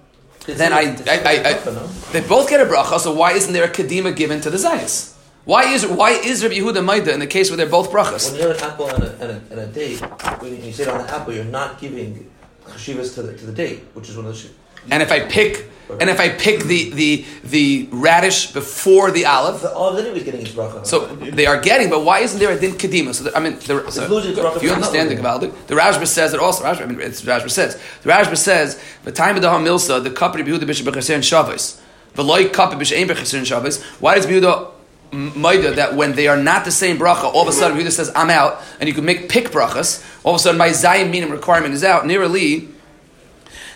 then 0.47 0.73
I, 0.73 0.97
I, 1.09 1.51
I, 1.51 1.87
they 2.13 2.21
both 2.21 2.49
get 2.51 2.61
a 2.61 2.65
bracha. 2.65 2.99
So 2.99 3.15
why 3.15 3.33
isn't 3.33 3.53
there 3.53 3.65
a 3.65 3.71
kedima 3.71 4.15
given 4.15 4.41
to 4.41 4.51
the 4.51 4.59
zayis? 4.59 5.13
Why 5.45 5.73
is 5.73 5.85
why 5.87 6.13
is 6.13 6.43
Rabbi 6.45 6.55
Yehuda 6.55 6.85
Maida 6.85 7.13
in 7.13 7.19
the 7.19 7.27
case 7.27 7.51
where 7.51 7.57
they're 7.57 7.67
both 7.67 7.91
brachas? 7.91 8.31
When 8.31 8.41
you 8.41 8.49
have 8.49 8.57
an 8.59 8.63
apple 8.63 8.89
and 8.89 9.03
a, 9.03 9.13
and 9.13 9.23
a, 9.23 9.43
and 9.51 9.61
a 9.61 9.67
date, 9.67 9.99
when 10.41 10.65
you 10.65 10.73
sit 10.73 10.87
on 10.87 11.05
the 11.05 11.13
apple, 11.13 11.35
you're 11.35 11.45
not 11.45 11.81
giving 11.81 12.31
chashivas 12.67 13.15
to 13.15 13.23
the, 13.23 13.37
to 13.37 13.47
the 13.47 13.53
date, 13.53 13.81
which 13.95 14.09
is 14.09 14.17
one 14.17 14.27
of 14.27 14.41
the. 14.41 14.49
And 14.91 15.03
if 15.03 15.13
I 15.13 15.21
pick, 15.21 15.69
and 16.01 16.09
if 16.09 16.21
I 16.21 16.31
pick 16.31 16.65
the 16.65 16.91
the 16.91 17.25
the 17.45 17.89
radish 17.93 18.53
before 18.53 19.11
the 19.11 19.27
olive, 19.27 19.61
the 19.61 19.73
olive 19.73 19.99
anyway 19.99 20.19
is 20.19 20.25
getting 20.25 20.41
its 20.41 20.51
bracha. 20.51 20.87
So 20.87 21.07
they 21.17 21.47
are 21.47 21.61
getting, 21.61 21.91
but 21.91 22.05
why 22.05 22.21
isn't 22.21 22.39
there 22.39 22.51
a 22.51 22.59
din 22.59 22.73
kedima? 22.73 23.15
So 23.15 23.25
the, 23.25 23.37
I 23.37 23.41
mean, 23.41 23.55
the, 23.61 23.91
so, 23.91 24.19
if 24.57 24.63
you 24.63 24.73
understand 24.73 25.11
the 25.11 25.17
Gavaldik, 25.17 25.67
the 25.67 25.75
Rashba 25.75 26.07
says 26.07 26.35
it 26.35 26.41
also. 26.41 26.65
Rashba, 26.65 26.83
I 26.83 26.87
mean, 26.87 27.01
it's 27.01 27.23
Rashba 27.23 27.51
says 27.51 27.81
the 28.03 28.11
Rashba 28.11 28.37
says 28.37 28.83
the 29.05 29.13
time 29.13 29.37
of 29.37 29.43
the 29.43 29.49
Hamilsa, 29.49 30.03
the 30.03 30.11
cup 30.11 30.35
of 30.35 30.41
Yehuda 30.41 30.67
bishop 30.67 30.87
bechaser 30.87 31.15
and 31.15 31.25
Shabbos, 31.25 31.81
the 32.15 32.25
loy 32.25 32.49
cup 32.49 32.73
of 32.73 32.79
bishop 32.79 32.99
bechaser 33.09 33.39
and 33.39 33.47
Shabbos. 33.47 33.83
Why 34.01 34.15
does 34.17 34.27
Yehuda 34.27 34.71
Maida 35.13 35.73
that 35.75 35.95
when 35.95 36.15
they 36.15 36.27
are 36.27 36.39
not 36.39 36.65
the 36.65 36.71
same 36.71 36.97
bracha, 36.97 37.25
all 37.25 37.43
of 37.43 37.49
a 37.49 37.53
sudden 37.53 37.77
Yehuda 37.77 37.93
says 37.93 38.11
I'm 38.17 38.31
out, 38.31 38.63
and 38.81 38.89
you 38.89 38.95
can 38.95 39.05
make 39.05 39.29
pick 39.29 39.51
brachas. 39.51 40.03
All 40.25 40.35
of 40.35 40.41
a 40.41 40.43
sudden 40.43 40.57
my 40.57 40.71
zayim 40.71 41.11
minim 41.11 41.31
requirement 41.31 41.75
is 41.75 41.85
out. 41.85 42.07
Nearly 42.07 42.69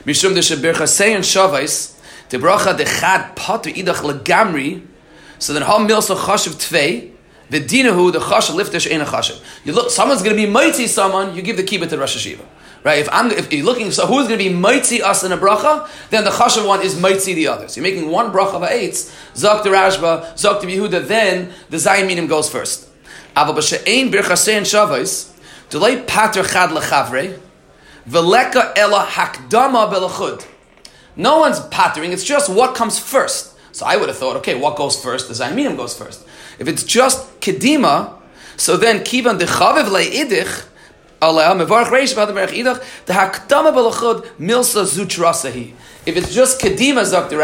Mishum 0.07 0.35
de 0.35 0.40
Shabircha 0.40 0.87
Seyan 0.87 1.19
Shavais, 1.19 1.99
the 2.29 2.38
bracha 2.38 2.77
de 2.77 2.85
Chad 2.85 3.35
Patu 3.35 3.75
Idach 3.75 4.09
Legamri, 4.09 4.87
so 5.40 5.53
then 5.53 5.62
Ham 5.62 5.88
Milsa 5.88 6.16
Chashav 6.16 6.55
Tvei, 6.55 7.11
the 7.51 7.59
Dinahu, 7.59 8.12
the 8.12 8.21
Chashav 8.21 8.55
Liftish 8.55 8.88
Ein 8.88 9.05
Chashav. 9.05 9.42
You 9.64 9.73
look, 9.73 9.90
someone's 9.90 10.23
going 10.23 10.37
to 10.37 10.40
be 10.40 10.49
mighty 10.49 10.87
someone, 10.87 11.35
you 11.35 11.42
give 11.42 11.57
the 11.57 11.64
kibbutz 11.64 11.90
to 11.90 11.99
Rosh 11.99 12.16
Hashiva. 12.16 12.45
Right? 12.85 13.01
If 13.01 13.09
I'm 13.11 13.33
if 13.33 13.53
you're 13.53 13.64
looking, 13.64 13.90
so 13.90 14.07
who's 14.07 14.29
going 14.29 14.38
to 14.38 14.49
be 14.49 14.55
mighty 14.55 15.03
us 15.03 15.25
in 15.25 15.33
a 15.33 15.37
bracha? 15.37 15.88
Then 16.11 16.23
the 16.23 16.31
chashav 16.31 16.64
one 16.69 16.83
is 16.83 16.97
mighty 16.97 17.35
the 17.35 17.49
others. 17.49 17.77
You're 17.77 17.83
making 17.83 18.09
one 18.09 18.31
bracha 18.31 18.55
of 18.55 18.62
eitz. 18.62 19.12
Zok 19.35 19.64
the 19.64 19.71
Rashba, 19.71 20.35
zok 20.35 20.61
the 20.61 20.69
Yehuda. 20.69 21.09
Then 21.09 21.53
the 21.69 21.79
zayin 21.79 22.07
minim 22.07 22.29
goes 22.29 22.49
first. 22.49 22.88
Aval 23.35 23.57
b'she'ein 23.57 24.12
birchasein 24.12 24.61
shavos 24.62 25.33
delay 25.69 26.01
pater 26.05 26.45
chad 26.45 26.71
lechavre 26.71 27.40
veleka 28.09 28.73
ela 28.77 29.07
hakdama 29.07 29.92
belachud. 29.92 30.47
No 31.16 31.38
one's 31.38 31.61
pattering. 31.69 32.12
It's 32.12 32.25
just 32.25 32.49
what 32.49 32.75
comes 32.75 32.99
first. 32.99 33.55
So 33.73 33.87
I 33.87 33.97
would 33.97 34.09
have 34.09 34.19
thought, 34.19 34.37
okay, 34.37 34.55
what 34.55 34.77
goes 34.77 35.03
first? 35.03 35.29
The 35.29 35.35
zayin 35.35 35.55
minim 35.55 35.77
goes 35.77 35.97
first. 35.97 36.27
If 36.59 36.69
it's 36.69 36.85
just 36.85 37.40
kedima, 37.40 38.12
so 38.57 38.77
then 38.77 39.01
kivan 39.01 39.38
dechaviv 39.38 39.88
le'idich. 39.88 40.64
If 41.19 41.31
it's 46.16 46.35
just 46.35 46.61
kedima 46.61 47.05
zakti 47.05 47.37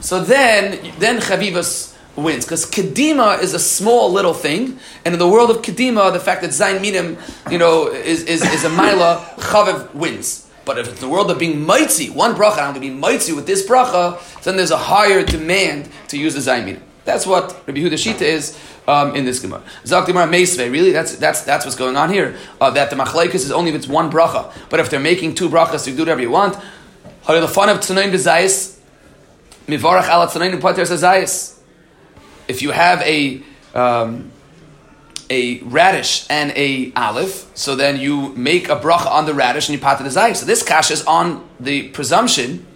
so 0.00 0.20
then 0.20 0.92
then 1.00 1.18
chavivas 1.18 1.91
wins 2.16 2.44
because 2.44 2.66
kedima 2.66 3.40
is 3.42 3.54
a 3.54 3.58
small 3.58 4.12
little 4.12 4.34
thing, 4.34 4.78
and 5.04 5.14
in 5.14 5.18
the 5.18 5.28
world 5.28 5.50
of 5.50 5.58
kedima, 5.62 6.12
the 6.12 6.20
fact 6.20 6.42
that 6.42 6.50
zayin 6.50 6.80
minim, 6.80 7.16
you 7.50 7.58
know, 7.58 7.88
is 7.88 8.24
is, 8.24 8.42
is 8.44 8.64
a 8.64 8.70
mila 8.70 9.34
chaviv 9.38 9.94
wins. 9.94 10.48
But 10.64 10.78
if 10.78 10.88
it's 10.88 11.00
the 11.00 11.08
world 11.08 11.30
of 11.30 11.38
being 11.38 11.66
mitzi, 11.66 12.10
one 12.10 12.34
bracha, 12.34 12.58
I'm 12.58 12.74
going 12.74 12.74
to 12.74 12.80
be 12.80 12.90
mitzi 12.90 13.32
with 13.32 13.46
this 13.46 13.66
bracha, 13.66 14.20
then 14.42 14.56
there's 14.56 14.70
a 14.70 14.76
higher 14.76 15.24
demand 15.24 15.88
to 16.08 16.18
use 16.18 16.34
the 16.34 16.40
zayin 16.40 16.64
minim. 16.64 16.82
That's 17.04 17.26
what 17.26 17.52
Rabbi 17.66 17.80
Huda 17.80 17.94
Shita 17.94 18.22
is 18.22 18.56
um, 18.86 19.16
in 19.16 19.24
this 19.24 19.40
Gemara. 19.40 19.62
Zak 19.84 20.06
Gemara 20.06 20.26
Meisvei, 20.26 20.70
really? 20.70 20.92
That's, 20.92 21.16
that's, 21.16 21.42
that's 21.42 21.64
what's 21.64 21.76
going 21.76 21.96
on 21.96 22.10
here. 22.10 22.36
Uh, 22.60 22.70
that 22.70 22.90
the 22.90 22.96
machlaikas 22.96 23.34
is 23.34 23.50
only 23.50 23.70
if 23.70 23.76
it's 23.76 23.88
one 23.88 24.10
bracha. 24.10 24.52
But 24.70 24.80
if 24.80 24.90
they're 24.90 25.00
making 25.00 25.34
two 25.34 25.48
brachas, 25.48 25.86
you 25.86 25.94
do 25.94 26.02
whatever 26.02 26.20
you 26.20 26.30
want. 26.30 26.54
fun 27.24 27.68
of 27.68 27.78
Tzunayin 27.78 28.12
Bezayis, 28.12 28.78
Mivarach 29.66 30.08
ala 30.08 30.28
Tzunayin 30.28 30.60
Pater 30.60 30.82
Zayis. 30.82 31.58
If 32.52 32.60
you 32.60 32.70
have 32.70 33.00
a, 33.00 33.42
um, 33.74 34.30
a 35.30 35.60
radish 35.60 36.26
and 36.28 36.52
a 36.54 36.92
olive, 36.94 37.46
so 37.54 37.74
then 37.74 37.98
you 37.98 38.34
make 38.34 38.68
a 38.68 38.76
bracha 38.76 39.06
on 39.06 39.24
the 39.24 39.34
radish 39.34 39.68
and 39.68 39.74
you 39.76 39.82
pat 39.82 39.98
the 39.98 40.04
zayis. 40.04 40.36
So 40.36 40.46
this 40.46 40.62
kash 40.62 40.90
is 40.90 41.02
on 41.04 41.48
the 41.58 41.88
presumption 41.88 42.66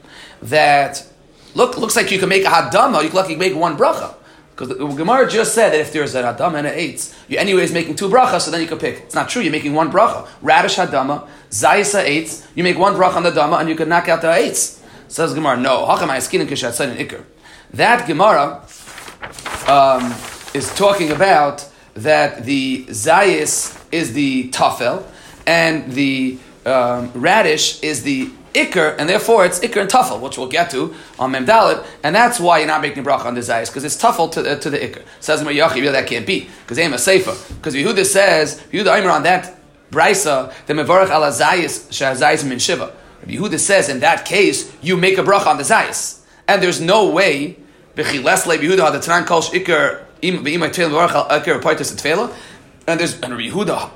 that 0.40 1.06
look 1.54 1.76
looks 1.76 1.94
like 1.94 2.10
you 2.10 2.18
can 2.18 2.30
make 2.30 2.44
a 2.44 2.48
hadama. 2.48 3.04
You 3.04 3.10
can 3.10 3.38
make 3.38 3.54
one 3.54 3.76
bracha. 3.76 4.14
Because 4.56 4.68
the 4.70 4.86
Gemara 4.86 5.28
just 5.28 5.54
said 5.54 5.74
that 5.74 5.80
if 5.80 5.92
there's 5.92 6.14
an 6.14 6.24
Adama 6.24 6.56
and 6.56 6.66
an 6.66 6.78
Eitz, 6.78 7.14
you 7.28 7.36
anyways 7.36 7.72
making 7.72 7.94
two 7.94 8.08
brachas, 8.08 8.40
so 8.40 8.50
then 8.50 8.62
you 8.62 8.66
can 8.66 8.78
pick. 8.78 9.00
It's 9.00 9.14
not 9.14 9.28
true, 9.28 9.42
you're 9.42 9.52
making 9.52 9.74
one 9.74 9.92
bracha. 9.92 10.26
Radish 10.40 10.76
Hadama, 10.76 11.28
Zayisa 11.50 12.02
Eitz, 12.06 12.46
you 12.54 12.64
make 12.64 12.78
one 12.78 12.94
bracha 12.94 13.16
on 13.16 13.22
the 13.22 13.30
Dama 13.30 13.56
and 13.56 13.68
you 13.68 13.76
can 13.76 13.90
knock 13.90 14.08
out 14.08 14.22
the 14.22 14.28
Eitz. 14.28 14.80
Says 15.08 15.34
Gemara, 15.34 15.58
no. 15.58 15.84
Skin 16.20 16.40
and 16.40 16.48
ikr? 16.50 17.22
That 17.74 18.06
Gemara 18.06 18.62
um, 19.68 20.14
is 20.54 20.74
talking 20.74 21.10
about 21.10 21.68
that 21.94 22.44
the 22.44 22.84
Zayis 22.86 23.80
is 23.90 24.12
the 24.12 24.50
Tafel 24.50 25.04
and 25.46 25.92
the 25.92 26.38
um, 26.64 27.10
radish 27.14 27.82
is 27.82 28.02
the 28.02 28.30
ikr, 28.54 28.96
and 28.98 29.08
therefore 29.08 29.44
it's 29.44 29.60
ikr 29.60 29.82
and 29.82 29.90
tafel, 29.90 30.20
which 30.20 30.38
we'll 30.38 30.48
get 30.48 30.70
to 30.70 30.94
on 31.18 31.32
Memdalit, 31.32 31.84
and 32.02 32.14
that's 32.14 32.40
why 32.40 32.58
you're 32.58 32.66
not 32.66 32.80
making 32.80 33.04
bracha 33.04 33.26
on 33.26 33.34
the 33.34 33.40
zayis, 33.40 33.68
because 33.68 33.84
it's 33.84 33.96
tafel 33.96 34.30
to, 34.32 34.52
uh, 34.52 34.58
to 34.58 34.70
the 34.70 34.78
ikr. 34.78 35.02
Says 35.20 35.42
Yachi, 35.42 35.74
really 35.74 35.92
that 35.92 36.06
can't 36.06 36.26
be, 36.26 36.48
because 36.62 36.78
aim 36.78 36.92
a 36.92 36.98
sefer. 36.98 37.34
Because 37.54 37.74
Yehuda 37.74 38.04
says, 38.04 38.60
Yehuda 38.72 38.98
Aimer 38.98 39.10
on 39.10 39.22
that 39.24 39.58
brisa, 39.90 40.52
the 40.66 40.72
mevarach 40.72 41.10
ala 41.10 41.30
zayis, 41.30 41.88
shahazayis 41.90 42.46
min 42.48 42.58
shiva. 42.58 42.94
Yehuda 43.26 43.58
says, 43.58 43.88
in 43.88 44.00
that 44.00 44.24
case, 44.24 44.72
you 44.82 44.96
make 44.96 45.18
a 45.18 45.22
bracha 45.22 45.46
on 45.46 45.56
the 45.56 45.64
zayis. 45.64 46.20
And 46.48 46.62
there's 46.62 46.80
no 46.80 47.10
way, 47.10 47.56
and 52.88 53.00
there's, 53.00 53.20
and 53.20 53.34
Yehuda 53.34 53.90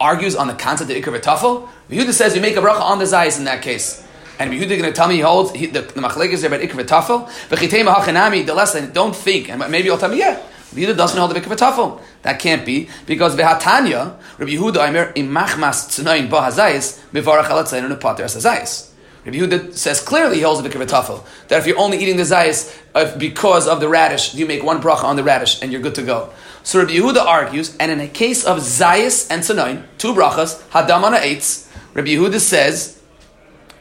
argues 0.00 0.36
on 0.36 0.48
the 0.48 0.54
concept 0.54 0.90
of 0.90 0.96
ikr 0.96 1.18
v'tafel, 1.18 1.68
Yehuda 1.88 2.12
says 2.12 2.34
you 2.34 2.42
make 2.42 2.56
a 2.56 2.60
bracha 2.60 2.80
on 2.80 2.98
the 2.98 3.04
zayis 3.04 3.38
in 3.38 3.44
that 3.44 3.62
case. 3.62 4.06
And 4.38 4.52
Yehuda 4.52 4.68
going 4.68 4.82
to 4.82 4.92
tell 4.92 5.08
me 5.08 5.16
he 5.16 5.20
holds 5.20 5.52
he, 5.52 5.66
the, 5.66 5.80
the 5.80 6.28
is 6.30 6.42
there 6.42 6.52
about 6.52 6.60
ikr 6.60 6.84
v'tafel. 6.84 7.28
V'chitema 7.48 7.94
hachanami 7.94 8.44
the 8.44 8.54
lesson. 8.54 8.92
Don't 8.92 9.14
think, 9.14 9.48
and 9.48 9.60
maybe 9.70 9.86
you'll 9.86 9.98
tell 9.98 10.10
me 10.10 10.18
yeah. 10.18 10.42
Yehuda 10.74 10.96
doesn't 10.96 11.18
hold 11.18 11.30
the 11.30 11.40
ikr 11.40 11.54
v'tafel. 11.54 12.02
That 12.22 12.38
can't 12.38 12.66
be 12.66 12.88
because 13.06 13.36
v'hatanya 13.36 14.16
Rabbi 14.38 14.52
Yehuda 14.52 14.88
Aimer 14.88 15.12
imachmas 15.14 15.88
tzunayin 15.88 16.28
ba 16.28 16.40
hazayis 16.40 17.00
mivarach 17.12 17.44
alatzayin 17.44 17.88
u'nepater 17.88 18.20
as 18.20 18.36
hazayis. 18.36 18.93
Rabbi 19.24 19.38
Yehuda 19.38 19.74
says 19.74 20.00
clearly 20.00 20.36
he 20.36 20.42
holds 20.42 20.62
the 20.62 20.68
ikr 20.68 20.84
v'tafel 20.84 21.24
that 21.48 21.58
if 21.58 21.66
you're 21.66 21.78
only 21.78 21.98
eating 21.98 22.16
the 22.16 22.24
zayis 22.24 22.76
uh, 22.94 23.16
because 23.16 23.66
of 23.66 23.80
the 23.80 23.88
radish, 23.88 24.34
you 24.34 24.46
make 24.46 24.62
one 24.62 24.82
bracha 24.82 25.04
on 25.04 25.16
the 25.16 25.24
radish 25.24 25.62
and 25.62 25.72
you're 25.72 25.80
good 25.80 25.94
to 25.94 26.02
go. 26.02 26.30
So 26.62 26.78
Rabbi 26.78 26.92
Yehuda 26.92 27.24
argues, 27.24 27.76
and 27.78 27.90
in 27.90 28.00
a 28.00 28.08
case 28.08 28.44
of 28.44 28.58
Zayis 28.58 29.30
and 29.30 29.42
Tanoin, 29.42 29.84
two 29.98 30.14
brachas, 30.14 30.62
Hadamana 30.70 31.18
eitz, 31.18 31.68
Rabbi 31.92 32.08
Yehuda 32.08 32.40
says, 32.40 33.00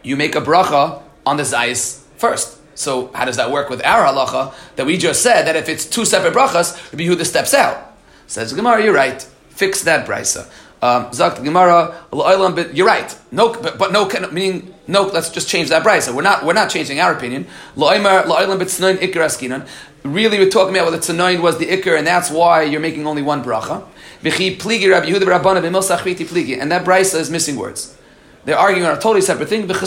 you 0.03 0.17
make 0.17 0.35
a 0.35 0.41
bracha 0.41 1.01
on 1.25 1.37
the 1.37 1.43
Zayis 1.43 2.01
first. 2.17 2.59
So 2.75 3.07
how 3.13 3.23
does 3.23 3.37
that 3.37 3.51
work 3.51 3.69
with 3.69 3.85
our 3.85 4.05
halacha 4.05 4.53
that 4.75 4.85
we 4.85 4.97
just 4.97 5.21
said 5.21 5.43
that 5.43 5.55
if 5.55 5.69
it's 5.69 5.85
two 5.85 6.03
separate 6.03 6.33
brachas, 6.33 6.75
Rabbi 6.91 7.03
Yehuda 7.03 7.25
steps 7.25 7.53
out? 7.53 7.95
Says 8.27 8.51
Gemara, 8.51 8.83
you're 8.83 8.93
right. 8.93 9.21
Fix 9.49 9.83
that 9.83 10.07
brisa. 10.07 10.49
Um, 10.83 11.05
Zakt 11.11 11.41
Gemara, 11.41 11.95
but 12.11 12.75
you're 12.75 12.85
right. 12.85 13.17
No, 13.31 13.53
but, 13.53 13.77
but 13.77 13.93
no, 13.93 14.09
meaning 14.33 14.73
no. 14.85 15.03
Let's 15.03 15.29
just 15.29 15.47
change 15.47 15.69
that 15.69 15.81
brisa. 15.81 16.13
We're 16.13 16.23
not. 16.23 16.43
We're 16.43 16.51
not 16.51 16.69
changing 16.69 16.99
our 16.99 17.13
opinion. 17.13 17.47
Really, 17.77 18.01
we're 20.39 20.49
talking 20.49 20.75
about 20.75 20.91
whether 20.91 20.97
tzanoin 20.97 21.41
was 21.41 21.57
the 21.57 21.67
ikr, 21.67 21.97
and 21.97 22.05
that's 22.05 22.29
why 22.29 22.63
you're 22.63 22.81
making 22.81 23.07
only 23.07 23.21
one 23.21 23.41
bracha. 23.41 23.81
And 26.59 26.71
that 26.71 26.83
brisa 26.83 27.17
is 27.17 27.29
missing 27.29 27.55
words. 27.55 27.97
They're 28.43 28.57
arguing 28.57 28.85
on 28.85 28.97
a 28.97 28.99
totally 28.99 29.21
separate 29.21 29.47
thing. 29.47 29.69
If 29.69 29.79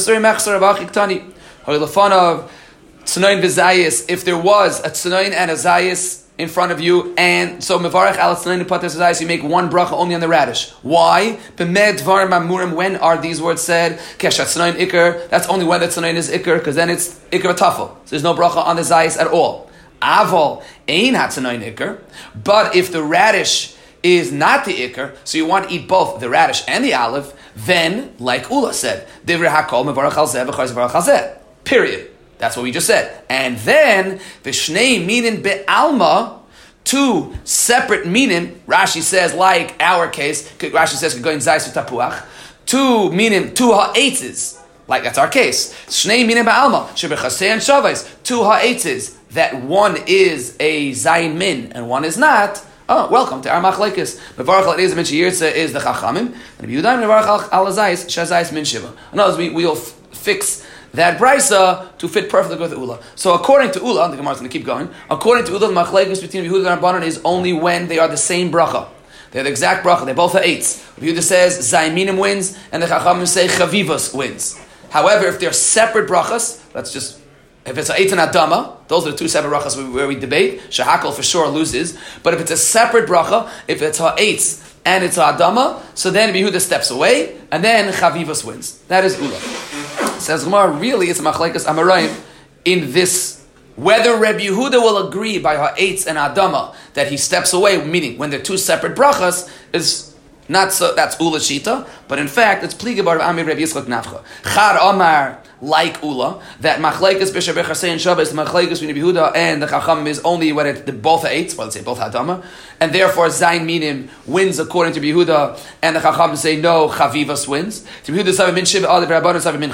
there 4.25 4.39
was 4.39 4.81
a 4.81 4.89
tzanoin 4.89 5.33
and 5.33 5.51
a 5.51 5.55
zayis 5.55 6.26
in 6.39 6.49
front 6.49 6.71
of 6.71 6.81
you, 6.81 7.15
and 7.17 7.65
so 7.65 7.79
mevarach 7.79 8.17
al 8.17 9.21
you 9.21 9.27
make 9.27 9.43
one 9.43 9.71
bracha 9.71 9.93
only 9.93 10.15
on 10.15 10.21
the 10.21 10.29
radish. 10.29 10.71
Why? 10.83 11.39
When 11.57 12.97
are 12.97 13.19
these 13.19 13.41
words 13.41 13.63
said? 13.63 13.99
Ikr. 14.19 15.29
That's 15.31 15.49
only 15.49 15.65
when 15.65 15.81
the 15.81 15.87
tzanoin 15.87 16.15
is 16.15 16.31
ikr, 16.31 16.59
because 16.59 16.77
then 16.77 16.91
it's 16.91 17.19
ikr 17.33 17.57
tafel. 17.57 17.89
So 17.89 18.11
there's 18.11 18.23
no 18.23 18.35
bracha 18.35 18.59
on 18.59 18.77
the 18.77 18.83
zayis 18.83 19.19
at 19.19 19.29
all. 19.29 19.71
Aval 20.03 20.63
ain 20.89 21.15
hatzanoin 21.15 21.75
ikr. 21.75 22.01
But 22.43 22.77
if 22.77 22.93
the 22.93 23.03
radish 23.03 23.75
is 24.03 24.31
not 24.31 24.67
the 24.67 24.75
ikr, 24.75 25.17
so 25.25 25.39
you 25.39 25.47
want 25.47 25.71
to 25.71 25.75
eat 25.75 25.89
both 25.89 26.21
the 26.21 26.29
radish 26.29 26.63
and 26.69 26.85
the 26.85 26.93
olive, 26.93 27.33
then, 27.57 28.15
like 28.19 28.51
Ula 28.51 28.75
said, 28.75 29.09
divrei 29.25 29.49
hakol 29.49 29.87
mevarach 29.87 30.17
al 30.17 31.41
Period. 31.65 32.16
That's 32.39 32.57
what 32.57 32.63
we 32.65 32.73
just 32.73 32.87
said. 32.87 33.25
And 33.29 33.57
then 33.59 34.21
the 34.43 34.51
shnei 34.51 35.05
minin 35.05 35.43
be'alma, 35.43 36.41
two 36.85 37.35
separate 37.45 38.07
minin. 38.07 38.61
Rashi 38.67 39.03
says, 39.03 39.35
like 39.35 39.75
our 39.81 40.09
case, 40.09 40.51
Rashi 40.59 40.97
says, 40.97 41.19
going 41.19 41.39
zayis 41.39 41.73
tapuach. 41.73 42.25
Two 42.67 43.11
minin, 43.13 43.55
two 43.55 43.73
ha'etzes. 43.73 44.61
Like 44.89 45.03
that's 45.03 45.19
our 45.19 45.29
case. 45.29 45.75
Shnei 45.87 46.27
minin 46.27 46.45
be'alma, 46.45 46.89
shebechasei 46.91 47.49
and 47.49 47.61
shavais. 47.61 48.23
Two 48.23 48.43
ha'etzes. 48.43 49.17
That 49.31 49.63
one 49.63 49.97
is 50.07 50.57
a 50.61 50.93
zayin 50.93 51.37
min 51.37 51.73
and 51.73 51.89
one 51.89 52.05
is 52.05 52.17
not. 52.17 52.65
Oh, 52.89 53.11
welcome 53.11 53.43
to 53.43 53.51
our 53.51 53.61
machlekes. 53.61 54.21
Mevarach 54.37 54.67
al 54.67 54.77
min 54.77 55.05
sheyirtza 55.05 55.53
is 55.53 55.73
the 55.73 55.81
chachamim, 55.81 56.37
and 56.61 56.71
Yehudaim 56.71 57.03
mevarach 57.03 57.49
al 57.53 57.67
azayis 57.67 58.07
shazayis 58.07 58.53
min 58.53 58.65
shiva. 58.65 58.95
In 59.13 59.19
other 59.19 59.33
words, 59.33 59.39
we 59.39 59.51
will 59.51 59.75
fix 59.75 60.65
that 60.97 61.19
brisa 61.19 61.97
to 61.99 62.09
fit 62.09 62.29
perfectly 62.29 62.59
with 62.59 62.73
Ula. 62.73 63.01
So 63.15 63.35
according 63.35 63.73
to 63.73 63.81
Ula, 63.81 64.11
the 64.11 64.17
Gemara 64.17 64.35
is 64.35 64.41
going 64.41 64.51
to 64.51 64.59
keep 64.59 64.67
going. 64.67 64.91
According 65.11 65.45
to 65.47 65.53
Ula, 65.53 65.69
the 65.69 65.75
machlekes 65.75 66.21
between 66.21 66.45
Yehuda 66.45 66.73
and 66.73 66.83
Rabbanon 66.83 67.03
is 67.03 67.21
only 67.25 67.53
when 67.53 67.89
they 67.89 67.99
are 67.99 68.09
the 68.09 68.17
same 68.17 68.51
bracha. 68.51 68.89
They're 69.31 69.43
the 69.43 69.51
exact 69.51 69.85
bracha. 69.85 70.07
They 70.07 70.13
both 70.13 70.35
are 70.35 70.43
eights. 70.43 70.85
Yehuda 70.99 71.23
says 71.23 71.59
Zayminim 71.59 72.19
wins, 72.19 72.59
and 72.73 72.83
the 72.83 72.87
Chachamim 72.87 73.27
say 73.27 73.49
Chavivas 73.49 74.15
wins. 74.15 74.61
However, 74.91 75.27
if 75.27 75.41
they're 75.41 75.53
separate 75.53 76.09
brachas, 76.09 76.63
let's 76.75 76.93
just 76.93 77.21
if 77.67 77.77
it's 77.77 77.91
an 77.91 77.97
eight 77.99 78.13
and 78.13 78.21
adama, 78.21 78.77
those 78.87 79.07
are 79.07 79.11
the 79.11 79.17
two 79.17 79.27
separate 79.27 79.51
brachas 79.51 79.93
where 79.93 80.07
we 80.07 80.15
debate. 80.15 80.61
Shahakal 80.71 81.13
for 81.13 81.25
sure 81.25 81.49
loses. 81.49 81.99
But 82.23 82.33
if 82.35 82.41
it's 82.41 82.53
a 82.53 82.57
separate 82.57 83.09
bracha, 83.09 83.51
if 83.67 83.83
it's 83.83 83.99
ha 83.99 84.15
eight 84.19 84.63
and 84.85 85.03
it's 85.03 85.19
adama, 85.19 85.83
so 85.95 86.13
then 86.13 86.33
Yehuda 86.33 86.61
steps 86.61 86.91
away, 86.91 87.37
and 87.51 87.65
then 87.65 87.93
Chavivas 87.93 88.45
wins. 88.45 88.79
That 88.87 89.05
is 89.05 89.19
Ula. 89.21 89.76
Says 90.19 90.45
Gemara, 90.45 90.71
really 90.71 91.09
it's 91.09 91.21
Machlekes 91.21 91.67
Amarayim 91.67 92.19
in 92.65 92.93
this. 92.93 93.45
Whether 93.77 94.17
Reb 94.17 94.37
Yehuda 94.37 94.81
will 94.81 95.07
agree 95.07 95.39
by 95.39 95.57
Ha'etz 95.57 96.07
and 96.07 96.17
Adama 96.17 96.75
that 96.95 97.09
he 97.09 97.19
steps 97.19 97.53
away, 97.53 97.85
meaning 97.85 98.17
when 98.17 98.31
they're 98.31 98.41
two 98.41 98.57
separate 98.57 98.97
brachas, 98.97 99.51
is 99.75 100.15
not 100.49 100.73
so, 100.73 100.95
that's 100.95 101.17
Ulashita, 101.17 101.87
but 102.09 102.19
in 102.19 102.27
fact, 102.27 102.65
it's 102.65 102.73
Pligabar 102.73 103.17
of 103.17 103.21
Amir 103.21 103.45
Reb 103.45 103.59
Yitzchak 103.59 103.85
Nafcha. 103.85 104.23
Char 104.55 104.79
Omar 104.81 105.43
like 105.61 106.03
Ula, 106.03 106.43
that 106.61 106.81
Machlekes 106.81 107.31
B'Shabbat 107.31 107.65
Chasei 107.65 107.89
and 107.89 108.01
Shabbos, 108.01 108.31
between 108.31 108.95
Yehuda 108.95 109.35
and 109.35 109.63
the 109.63 109.67
Chacham 109.67 110.07
is 110.07 110.21
only 110.21 110.53
when 110.53 110.67
it, 110.67 110.87
the, 110.87 110.93
both 110.93 111.25
are 111.25 111.29
eight, 111.29 111.55
well 111.57 111.67
let's 111.67 111.77
say 111.77 111.83
both 111.83 111.99
Hadama, 111.99 112.45
and 112.81 112.93
therefore 112.93 113.29
Zayin 113.29 113.65
Minim 113.65 114.09
wins 114.27 114.59
according 114.59 114.93
to 114.95 115.01
Yehuda, 115.01 115.59
and 115.83 115.97
the 115.97 116.01
Chacham 116.01 116.37
say 116.37 116.61
no, 116.61 116.89
Chavivas 116.89 117.49
wins. 117.49 117.87
To 118.05 118.13
Yehuda 118.13 118.37
Savim 118.37 118.55
Min 118.55 118.65
Shiva 118.65 118.87
Adif, 118.87 119.07
Rabbanon 119.07 119.41
Savim 119.41 119.61
Min. 119.61 119.71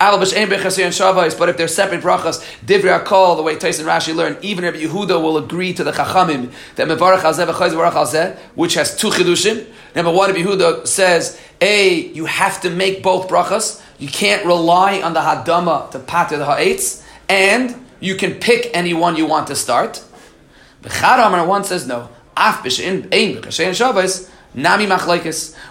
Al 0.00 0.90
Shabbos, 0.90 1.34
but 1.34 1.48
if 1.48 1.56
they're 1.56 1.68
separate 1.68 2.00
brachas, 2.00 2.42
Divrei 2.64 3.02
Akol, 3.02 3.36
the 3.36 3.42
way 3.42 3.56
Tyson 3.56 3.86
Rashi 3.86 4.14
learned, 4.14 4.38
even 4.42 4.64
if 4.64 4.74
Yehuda 4.74 5.22
will 5.22 5.36
agree 5.36 5.72
to 5.74 5.84
the 5.84 5.92
Chachamim 5.92 6.52
that 6.76 6.88
Mevarach 6.88 7.18
Hazeh 7.18 7.46
V'Chayz 7.46 7.70
V'Varach 7.70 7.92
Hazeh, 7.92 8.38
which 8.54 8.74
has 8.74 8.96
two 8.96 9.08
Chidushim. 9.08 9.66
Number 9.94 10.10
one, 10.10 10.30
Yehuda 10.30 10.86
says, 10.86 11.38
A, 11.60 11.94
you 12.12 12.24
have 12.24 12.60
to 12.62 12.70
make 12.70 13.02
both 13.02 13.28
brachas, 13.28 13.82
you 14.02 14.08
can't 14.08 14.44
rely 14.44 15.00
on 15.00 15.12
the 15.12 15.20
hadama 15.20 15.88
to 15.92 16.00
pater 16.00 16.36
the 16.36 16.44
ha'etz, 16.44 17.06
and 17.28 17.86
you 18.00 18.16
can 18.16 18.34
pick 18.34 18.68
anyone 18.74 19.14
you 19.14 19.26
want 19.26 19.46
to 19.46 19.54
start. 19.54 20.02
B'chad 20.82 21.46
one 21.46 21.62
says 21.62 21.86
no. 21.86 22.08
Af 22.36 22.64
b'shein 22.64 23.04
ein 23.14 23.40
b'kashein 23.40 24.28
nami. 24.54 24.88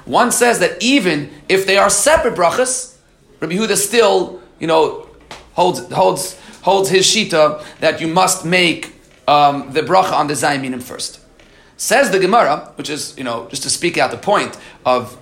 One 0.05 0.31
says 0.31 0.59
that 0.59 0.81
even 0.81 1.29
if 1.49 1.67
they 1.67 1.77
are 1.77 1.89
separate 1.89 2.35
brachas, 2.35 2.95
Rabbi 3.41 3.55
Huda 3.55 3.75
still, 3.75 4.41
you 4.59 4.67
know, 4.67 5.09
holds 5.51 5.91
holds 5.91 6.39
holds 6.61 6.89
his 6.89 7.05
shita 7.05 7.61
that 7.81 7.99
you 7.99 8.07
must 8.07 8.45
make 8.45 8.95
um, 9.27 9.73
the 9.73 9.81
bracha 9.81 10.13
on 10.13 10.27
the 10.27 10.35
zayminim 10.35 10.81
first. 10.81 11.19
Says 11.75 12.11
the 12.11 12.19
Gemara, 12.19 12.71
which 12.75 12.89
is, 12.89 13.13
you 13.17 13.25
know, 13.25 13.49
just 13.49 13.63
to 13.63 13.69
speak 13.69 13.97
out 13.97 14.11
the 14.11 14.17
point 14.17 14.57
of 14.85 15.17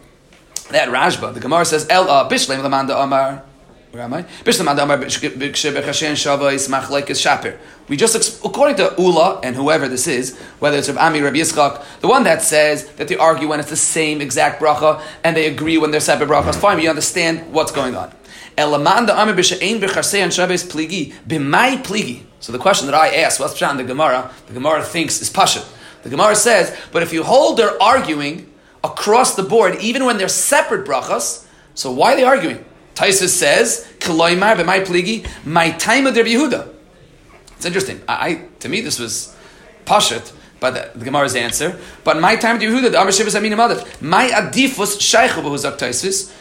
that 0.69 0.89
Rashba, 0.89 1.33
the 1.33 1.39
Gemara 1.39 1.65
says, 1.65 1.87
El 1.89 2.09
uh, 2.09 2.29
Bishleim 2.29 2.61
Lamanda 2.61 3.01
Amar. 3.01 3.43
Where 3.91 4.03
am 4.03 4.13
I? 4.13 4.23
Bishleim 4.43 4.71
Amar 4.71 4.97
B'Chashen 4.97 6.11
Shava 6.13 6.53
Ismach 6.53 7.09
is 7.09 7.19
Shapir. 7.19 7.57
We 7.87 7.97
just, 7.97 8.45
according 8.45 8.75
to 8.77 8.93
Ula 8.99 9.39
and 9.41 9.55
whoever 9.55 9.87
this 9.87 10.07
is, 10.07 10.37
whether 10.59 10.77
it's 10.77 10.89
Rav 10.89 10.97
Ami, 10.97 11.21
Rabbi 11.21 11.37
Yitzchak, 11.37 11.83
the 12.01 12.07
one 12.07 12.23
that 12.23 12.43
says 12.43 12.87
that 12.93 13.07
they 13.07 13.17
argue 13.17 13.47
when 13.47 13.59
it's 13.59 13.71
the 13.71 13.75
same 13.75 14.21
exact 14.21 14.61
bracha 14.61 15.01
and 15.23 15.35
they 15.35 15.47
agree 15.47 15.79
when 15.79 15.89
they're 15.89 15.99
separate 15.99 16.29
brachas, 16.29 16.55
fine, 16.55 16.77
we 16.77 16.87
understand 16.87 17.51
what's 17.51 17.71
going 17.71 17.95
on. 17.95 18.13
Elamanda 18.57 19.09
Amar 19.11 19.33
B'Shein 19.33 19.79
B'Chashen 19.79 20.27
Shava 20.27 20.51
is 20.51 20.63
Pligi. 20.63 21.13
B'mai 21.27 21.83
Pligi. 21.83 22.23
So 22.41 22.51
the 22.51 22.59
question 22.59 22.85
that 22.85 22.95
I 22.95 23.15
asked, 23.15 23.39
what's 23.39 23.59
Pshat 23.59 23.71
in 23.71 23.77
the 23.77 23.83
Gemara? 23.83 24.31
The 24.47 24.53
Gemara 24.53 24.83
thinks 24.83 25.19
is 25.19 25.31
Pasha. 25.31 25.63
The 26.03 26.09
Gemara 26.09 26.35
says, 26.35 26.77
but 26.91 27.03
if 27.03 27.11
you 27.11 27.23
hold 27.23 27.57
they're 27.57 27.81
arguing 27.81 28.48
across 28.83 29.35
the 29.35 29.43
board, 29.43 29.77
even 29.81 30.05
when 30.05 30.17
they're 30.17 30.27
separate 30.27 30.87
brachas, 30.87 31.45
so 31.73 31.91
why 31.91 32.13
are 32.13 32.15
they 32.15 32.23
arguing? 32.23 32.63
Taisus 32.95 33.29
says, 33.29 33.87
pligi, 33.99 35.27
my 35.45 35.71
time 35.71 36.07
of 36.07 36.15
Yehuda. 36.15 36.73
It's 37.55 37.65
interesting. 37.65 38.01
I, 38.07 38.27
I, 38.27 38.47
to 38.59 38.69
me, 38.69 38.81
this 38.81 38.99
was 38.99 39.35
Pashat, 39.85 40.33
by 40.59 40.71
the, 40.71 40.91
the 40.95 41.05
Gemara's 41.05 41.35
answer. 41.35 41.79
But 42.03 42.19
my 42.19 42.35
time 42.35 42.57
of 42.57 42.61
Yehuda, 42.61 42.91
the 42.91 42.99
Amar 42.99 43.11
Shivas 43.11 43.39
Aminim 43.39 43.57
Mother, 43.57 43.83
my 44.01 44.27
adifus 44.27 44.97
shaychu 44.97 45.41
b'huzak 45.41 45.77
Taisus, 45.77 46.33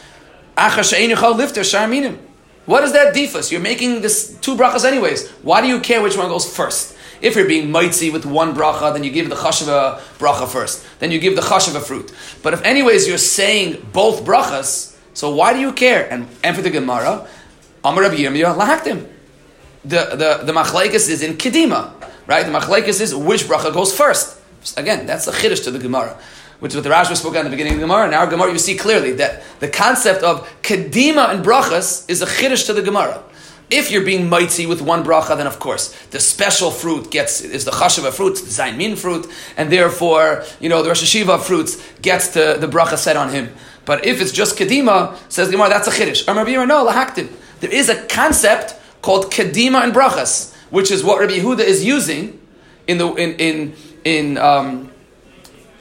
acha 0.57 0.83
she'en 0.83 1.09
yuchal 1.09 1.37
lifter 1.37 1.61
sharminim. 1.61 2.17
What 2.65 2.83
is 2.83 2.93
that 2.93 3.15
defus? 3.15 3.51
You're 3.51 3.61
making 3.61 4.01
this 4.01 4.37
two 4.41 4.55
brachas 4.55 4.85
anyways. 4.85 5.29
Why 5.41 5.61
do 5.61 5.67
you 5.67 5.79
care 5.79 6.01
which 6.01 6.17
one 6.17 6.27
goes 6.27 6.45
first? 6.55 6.95
If 7.21 7.35
you're 7.35 7.47
being 7.47 7.71
mitzi 7.71 8.09
with 8.09 8.25
one 8.25 8.55
bracha, 8.55 8.93
then 8.93 9.03
you 9.03 9.11
give 9.11 9.29
the 9.29 9.35
chashava 9.35 9.99
bracha 10.17 10.47
first. 10.47 10.85
Then 10.99 11.11
you 11.11 11.19
give 11.19 11.35
the 11.35 11.41
chashava 11.41 11.81
fruit. 11.81 12.13
But 12.41 12.53
if 12.53 12.63
anyways 12.63 13.07
you're 13.07 13.17
saying 13.17 13.87
both 13.91 14.23
brachas, 14.23 14.97
so 15.13 15.35
why 15.35 15.53
do 15.53 15.59
you 15.59 15.73
care? 15.73 16.11
And, 16.11 16.27
and 16.43 16.55
for 16.55 16.61
the 16.61 16.69
Gemara, 16.69 17.27
Amar 17.83 18.03
Rabbi 18.03 18.17
Yirmiyah 18.17 18.55
lahaktim. 18.57 19.07
The 19.85 20.09
the 20.11 20.45
the 20.45 20.51
machlekes 20.51 21.09
is 21.09 21.23
in 21.23 21.37
kedima, 21.37 21.93
right? 22.27 22.45
The 22.45 22.51
machlekes 22.51 22.99
is 22.99 23.15
which 23.15 23.43
bracha 23.43 23.73
goes 23.73 23.95
first. 23.95 24.37
Again, 24.75 25.05
that's 25.05 25.25
the 25.25 25.31
chiddush 25.31 25.63
to 25.63 25.71
the 25.71 25.79
Gemara 25.79 26.19
which 26.59 26.73
is 26.73 26.75
what 26.75 26.83
the 26.83 26.89
Rashba 26.89 27.15
spoke 27.15 27.35
at 27.35 27.43
the 27.43 27.49
beginning 27.49 27.73
of 27.73 27.79
the 27.79 27.85
Gemara. 27.85 28.11
Now, 28.11 28.25
Gemara, 28.25 28.51
you 28.51 28.59
see 28.59 28.75
clearly 28.75 29.13
that 29.13 29.43
the 29.59 29.69
concept 29.69 30.23
of 30.23 30.47
kedima 30.61 31.33
and 31.33 31.43
brachas 31.43 32.09
is 32.09 32.21
a 32.21 32.25
chiddush 32.25 32.65
to 32.65 32.73
the 32.73 32.81
Gemara. 32.81 33.23
If 33.71 33.91
you're 33.91 34.03
being 34.03 34.29
mighty 34.29 34.65
with 34.65 34.81
one 34.81 35.03
bracha, 35.03 35.37
then 35.37 35.47
of 35.47 35.59
course 35.59 35.95
the 36.11 36.19
special 36.19 36.71
fruit 36.71 37.11
gets 37.11 37.41
is 37.41 37.65
the 37.65 37.71
chashava 37.71 38.11
fruit, 38.11 38.35
the 38.35 38.41
zayin 38.41 38.77
min 38.77 38.95
fruit, 38.95 39.27
and 39.57 39.71
therefore 39.71 40.43
you 40.59 40.69
know 40.69 40.81
the 40.81 40.89
Rosh 40.89 41.03
Hashiva 41.03 41.41
fruits 41.41 41.77
gets 42.01 42.29
to 42.29 42.57
the 42.59 42.67
bracha 42.67 42.97
set 42.97 43.15
on 43.15 43.29
him. 43.29 43.51
But 43.85 44.05
if 44.05 44.21
it's 44.21 44.31
just 44.31 44.57
kedima, 44.57 45.17
says 45.29 45.47
the 45.47 45.53
Gemara, 45.53 45.69
that's 45.69 45.87
a 45.87 45.91
chiddush. 45.91 46.27
no, 46.27 46.85
lahaktim. 46.87 47.31
There 47.59 47.73
is 47.73 47.89
a 47.89 48.05
concept 48.07 48.75
called 49.01 49.31
kedima 49.31 49.83
and 49.83 49.93
brachas, 49.93 50.53
which 50.69 50.91
is 50.91 51.03
what 51.03 51.19
Rabbi 51.19 51.33
Yehuda 51.33 51.61
is 51.61 51.83
using 51.83 52.39
in 52.87 52.97
the 52.97 53.07
in 53.15 53.33
in 53.37 53.75
in. 54.03 54.37
Um, 54.37 54.91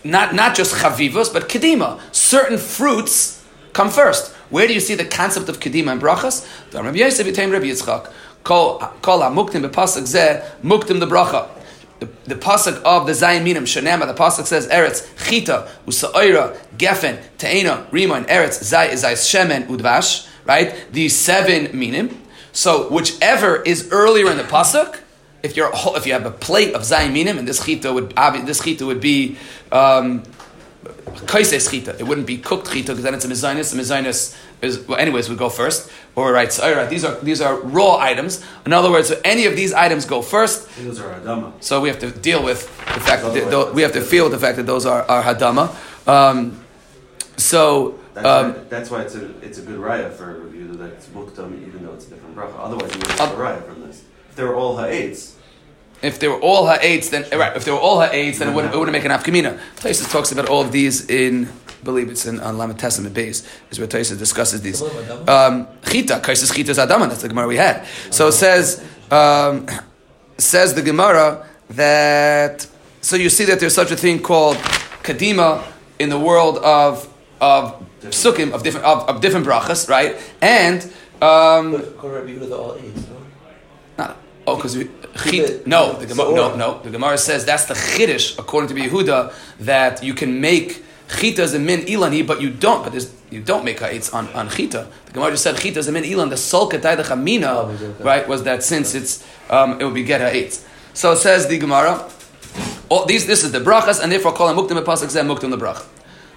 not, 0.05 0.35
not 0.35 0.57
just 0.57 0.75
chavivos, 0.75 1.33
but 1.33 1.49
kedima. 1.49 2.01
Certain 2.15 2.59
fruits 2.59 3.45
come 3.73 3.91
first. 3.91 4.35
Where 4.51 4.67
do 4.67 4.75
you 4.75 4.81
see 4.81 4.95
the 4.95 5.05
concept 5.05 5.49
of 5.49 5.61
kedima 5.61 5.93
and 5.93 6.01
brachas? 6.01 6.47
The 6.71 6.83
Rabbi 6.83 6.99
Yosef 6.99 7.27
Yitain 7.27 7.53
Rabbi 7.53 7.67
Yitzchak. 7.67 8.13
Kol 8.45 8.79
ha-muktim 8.81 9.69
b'pasuk 9.69 10.03
zeh, 10.03 10.45
muktim 10.63 11.01
the 11.01 11.07
bracha. 11.07 11.49
The, 12.01 12.09
the 12.25 12.35
pasuk 12.37 12.81
of 12.83 13.07
the 13.07 13.13
Zayin 13.13 13.43
Minim, 13.43 13.65
Shanema, 13.65 14.07
the 14.07 14.15
pasuk 14.15 14.47
says 14.47 14.69
Eretz, 14.69 15.05
Chita, 15.29 15.69
Usa'ira, 15.87 16.57
Gefen, 16.77 17.21
Te'ena, 17.39 17.87
Rima, 17.91 18.15
and 18.15 18.27
Eretz, 18.29 18.63
Zay, 18.63 18.95
Zay, 18.95 19.15
Shemen, 19.15 19.67
Udvash, 19.67 20.29
right? 20.47 20.87
These 20.93 21.17
seven 21.19 21.77
Minim. 21.77 22.23
So 22.53 22.89
whichever 22.89 23.63
is 23.63 23.89
earlier 23.91 24.31
in 24.31 24.37
the 24.37 24.45
pasuk, 24.45 25.01
if 25.43 25.57
you're 25.57 25.71
if 25.75 26.07
you 26.07 26.13
have 26.13 26.27
a 26.27 26.31
plate 26.31 26.75
of 26.75 26.83
zayminim, 26.83 27.39
and 27.39 27.47
this 27.47 27.65
chita 27.65 27.93
would 27.93 28.11
this 28.45 28.61
chita 28.63 28.85
would 28.85 29.01
be 29.01 29.37
um, 29.71 30.23
kaises 31.27 31.71
chita. 31.71 31.97
It 31.99 32.05
wouldn't 32.07 32.27
be 32.27 32.39
cooked 32.39 32.71
chita 32.73 32.93
because 32.93 33.03
then 33.05 33.15
it's 33.15 33.25
a 33.25 33.29
mezainis. 33.29 33.73
The 33.75 33.81
mezainis 33.81 34.37
is 34.63 34.87
well, 34.87 34.99
anyways 34.99 35.29
would 35.29 35.39
go 35.39 35.49
first. 35.49 35.91
Or 36.15 36.33
right, 36.33 36.57
right, 36.59 36.89
these 36.91 37.05
are 37.05 37.15
these 37.21 37.41
are 37.41 37.55
raw 37.61 37.97
items. 37.99 38.45
In 38.67 38.73
other 38.73 38.91
words, 38.91 39.09
so 39.09 39.21
any 39.25 39.47
of 39.47 39.57
these 39.57 39.73
items 39.73 40.05
go 40.05 40.23
first. 40.23 40.69
Those 40.77 41.01
are 41.01 41.21
hadama. 41.21 41.53
So 41.61 41.81
we 41.81 41.89
have 41.89 41.99
to 42.01 42.11
deal 42.11 42.43
with 42.43 42.67
the 42.95 43.01
fact 43.01 43.23
that 43.23 43.33
they, 43.35 43.73
we 43.73 43.83
have 43.83 43.93
to 43.93 44.01
feel 44.01 44.29
the 44.29 44.39
fact 44.39 44.57
that 44.57 44.67
those 44.67 44.87
are, 44.87 45.03
are 45.03 45.23
hadama. 45.23 45.71
Um, 46.07 46.61
so. 47.37 47.99
That's, 48.15 48.27
Um, 48.27 48.53
why, 48.53 48.59
that's 48.69 48.91
why 48.91 49.03
it's 49.03 49.15
a 49.15 49.31
it's 49.47 49.59
a 49.59 49.63
good 49.63 49.79
raya 49.79 50.11
for 50.11 50.35
a 50.35 50.41
review 50.41 50.73
that 50.75 50.91
it's 50.91 51.07
muktam 51.15 51.55
even 51.63 51.87
though 51.87 51.95
it's 51.95 52.07
a 52.09 52.11
different 52.11 52.35
bracha. 52.35 52.59
Otherwise, 52.59 52.91
you 52.93 52.99
wouldn't 52.99 53.21
have 53.21 53.31
a 53.33 53.37
raya 53.37 53.63
from 53.65 53.87
this. 53.87 54.03
If 54.31 54.35
they 54.35 54.43
were 54.43 54.57
all 54.57 54.77
ha'etz, 54.77 55.37
if 56.03 56.19
they 56.21 56.29
were 56.29 56.41
all 56.41 56.67
ha'etz, 56.67 57.09
then 57.11 57.27
right. 57.33 57.57
If 57.57 57.65
they 57.65 57.71
were 57.71 57.79
all 57.79 58.01
ha'etz, 58.01 58.39
then 58.39 58.49
it 58.49 58.55
wouldn't, 58.55 58.75
it 58.75 58.79
wouldn't 58.79 58.93
make 58.93 59.05
an 59.05 59.11
afkamina. 59.11 59.59
Taisus 59.77 60.11
talks 60.11 60.33
about 60.33 60.49
all 60.49 60.63
of 60.63 60.73
these 60.73 61.09
in, 61.09 61.47
I 61.47 61.85
believe 61.85 62.11
it's 62.11 62.27
in 62.27 62.41
on 62.41 62.59
Lamed 62.59 62.79
Testament 62.79 63.15
base 63.15 63.47
is 63.71 63.79
where 63.79 63.89
Taisus 63.89 64.19
discusses 64.19 64.63
these. 64.63 64.81
Um, 65.29 65.67
chita, 65.87 66.21
kaisis 66.23 66.55
chita 66.55 66.71
is 66.71 66.79
adama. 66.79 67.09
That's 67.09 67.23
the 67.23 67.29
Gemara 67.29 67.47
we 67.49 67.57
had. 67.57 67.87
So 68.11 68.29
it 68.29 68.33
says 68.33 68.85
um, 69.11 69.67
says 70.37 70.75
the 70.75 70.83
Gemara 70.83 71.47
that 71.71 72.67
so 73.01 73.17
you 73.17 73.29
see 73.29 73.45
that 73.45 73.61
there's 73.61 73.75
such 73.75 73.91
a 73.91 73.97
thing 73.97 74.21
called 74.23 74.57
kadima 75.03 75.65
in 75.99 76.11
the 76.11 76.19
world 76.19 76.59
of 76.59 77.13
of 77.41 77.85
psukim 78.03 78.53
of 78.53 78.63
different 78.63 78.87
of, 78.87 79.09
of 79.09 79.21
different 79.21 79.47
brachas, 79.47 79.89
right? 79.89 80.17
And 80.41 80.83
um, 81.21 81.73
oh, 84.53 84.57
because 84.57 84.77
we 84.77 84.91
chit, 85.25 85.67
no, 85.67 85.95
the 85.95 86.07
Gemara, 86.07 86.35
no, 86.35 86.57
no, 86.57 86.81
the 86.83 86.91
Gemara 86.91 87.19
says 87.19 87.45
that's 87.45 87.67
the 87.67 87.75
chiddush 87.75 88.39
according 88.39 88.75
to 88.75 88.83
Yehuda 88.83 89.33
that 89.61 90.03
you 90.03 90.15
can 90.15 90.41
make 90.41 90.83
chita 91.17 91.43
as 91.43 91.55
a 91.55 91.59
min 91.59 91.81
ilani, 91.81 92.27
but 92.27 92.41
you 92.41 92.51
don't. 92.51 92.85
But 92.85 93.09
you 93.31 93.43
don't 93.43 93.65
make 93.65 93.81
ha'etz 93.81 94.13
on, 94.15 94.29
on 94.29 94.49
chita. 94.49 94.87
The 95.07 95.13
Gemara 95.13 95.33
just 95.33 95.45
said 95.45 95.57
chita 95.57 95.79
as 95.79 95.89
a 95.89 95.93
min 95.93 96.05
ilan. 96.05 96.31
The 96.31 96.37
solka 96.37 96.81
the 96.81 97.03
chamina, 97.03 97.49
Oh, 97.49 97.95
right, 98.01 98.27
was 98.29 98.45
that 98.45 98.63
since 98.63 98.95
it's 98.95 99.25
um, 99.51 99.81
it 99.81 99.85
would 99.85 99.95
be 99.95 100.05
get 100.05 100.21
ha'etz. 100.21 100.65
So 100.95 101.13
it 101.13 101.17
says 101.17 101.49
the 101.49 101.59
Gemara. 101.59 102.11
All 102.91 103.05
these, 103.05 103.27
this 103.27 103.45
is 103.45 103.53
the 103.53 103.61
brachas, 103.61 104.03
and 104.03 104.11
therefore 104.11 104.33
call 104.33 104.53
muktim 104.55 104.83
pasuk 104.83 105.09
zeh 105.09 105.25
muktim 105.27 105.51
the 105.51 105.59
brach. 105.59 105.85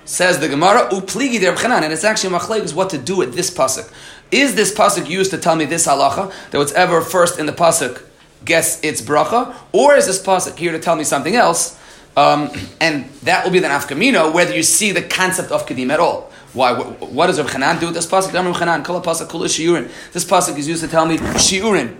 Says 0.04 0.40
the 0.40 0.50
Gemara, 0.50 0.90
upligi 0.90 1.40
der 1.40 1.56
and 1.72 1.94
it's 1.94 2.04
actually 2.04 2.36
machlek 2.36 2.64
is 2.64 2.74
what 2.74 2.90
to 2.90 2.98
do 2.98 3.16
with 3.18 3.34
this 3.36 3.50
pasuk. 3.50 3.90
Is 4.32 4.56
this 4.56 4.74
pasuk 4.74 5.10
used 5.10 5.32
to 5.32 5.38
tell 5.38 5.56
me 5.56 5.66
this 5.66 5.88
halacha 5.88 6.32
that 6.52 6.58
whatever 6.58 7.02
first 7.02 7.38
in 7.38 7.46
the 7.46 7.52
pasuk 7.52 8.02
gets 8.46 8.82
its 8.82 9.02
bracha, 9.02 9.54
or 9.72 9.96
is 9.96 10.08
this 10.08 10.22
pasuk 10.22 10.58
here 10.58 10.72
to 10.72 10.80
tell 10.80 10.96
me 10.96 11.04
something 11.04 11.36
else? 11.36 11.78
Um, 12.16 12.50
and 12.80 13.10
that 13.24 13.44
will 13.44 13.52
be 13.52 13.60
the 13.60 13.68
nafkamino 13.68 14.34
whether 14.34 14.56
you 14.56 14.64
see 14.64 14.92
the 14.92 15.02
concept 15.02 15.52
of 15.52 15.66
kedim 15.66 15.90
at 15.92 16.00
all. 16.00 16.32
Why? 16.54 16.74
What, 16.74 17.28
does 17.28 17.40
Rav 17.40 17.50
Chanan 17.50 17.80
do 17.80 17.88
with 17.88 17.96
this 17.96 18.08
pasuk? 18.08 18.34
Rav 18.34 18.56
Chanan, 18.56 18.84
kol 18.84 19.02
pasuk 19.02 19.28
kula 19.28 19.46
shiurin. 19.46 19.90
This 20.12 20.26
pasuk 20.26 20.58
is 20.58 20.68
used 20.68 20.84
to 20.84 20.90
tell 20.90 21.06
me 21.06 21.18
shiurin. 21.18 21.96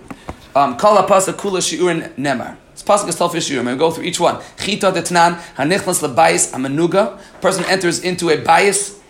Um, 0.54 0.76
Kol 0.76 0.96
pasuk 1.06 1.34
kula 1.34 1.60
shiurin 1.60 2.14
nemar. 2.16 2.56
This 2.72 2.82
pasuk 2.82 3.08
is 3.08 3.16
told 3.16 3.32
for 3.32 3.38
shiurim. 3.38 3.70
We 3.70 3.78
go 3.78 3.90
through 3.90 4.04
each 4.04 4.20
one. 4.20 4.42
Chita 4.58 4.92
detnan 4.92 5.36
hanichnas 5.56 6.06
lebayis 6.06 6.52
hamanuga. 6.52 7.18
Person 7.40 7.64
enters 7.64 8.00
into 8.00 8.28
a 8.28 8.36
bias 8.36 9.01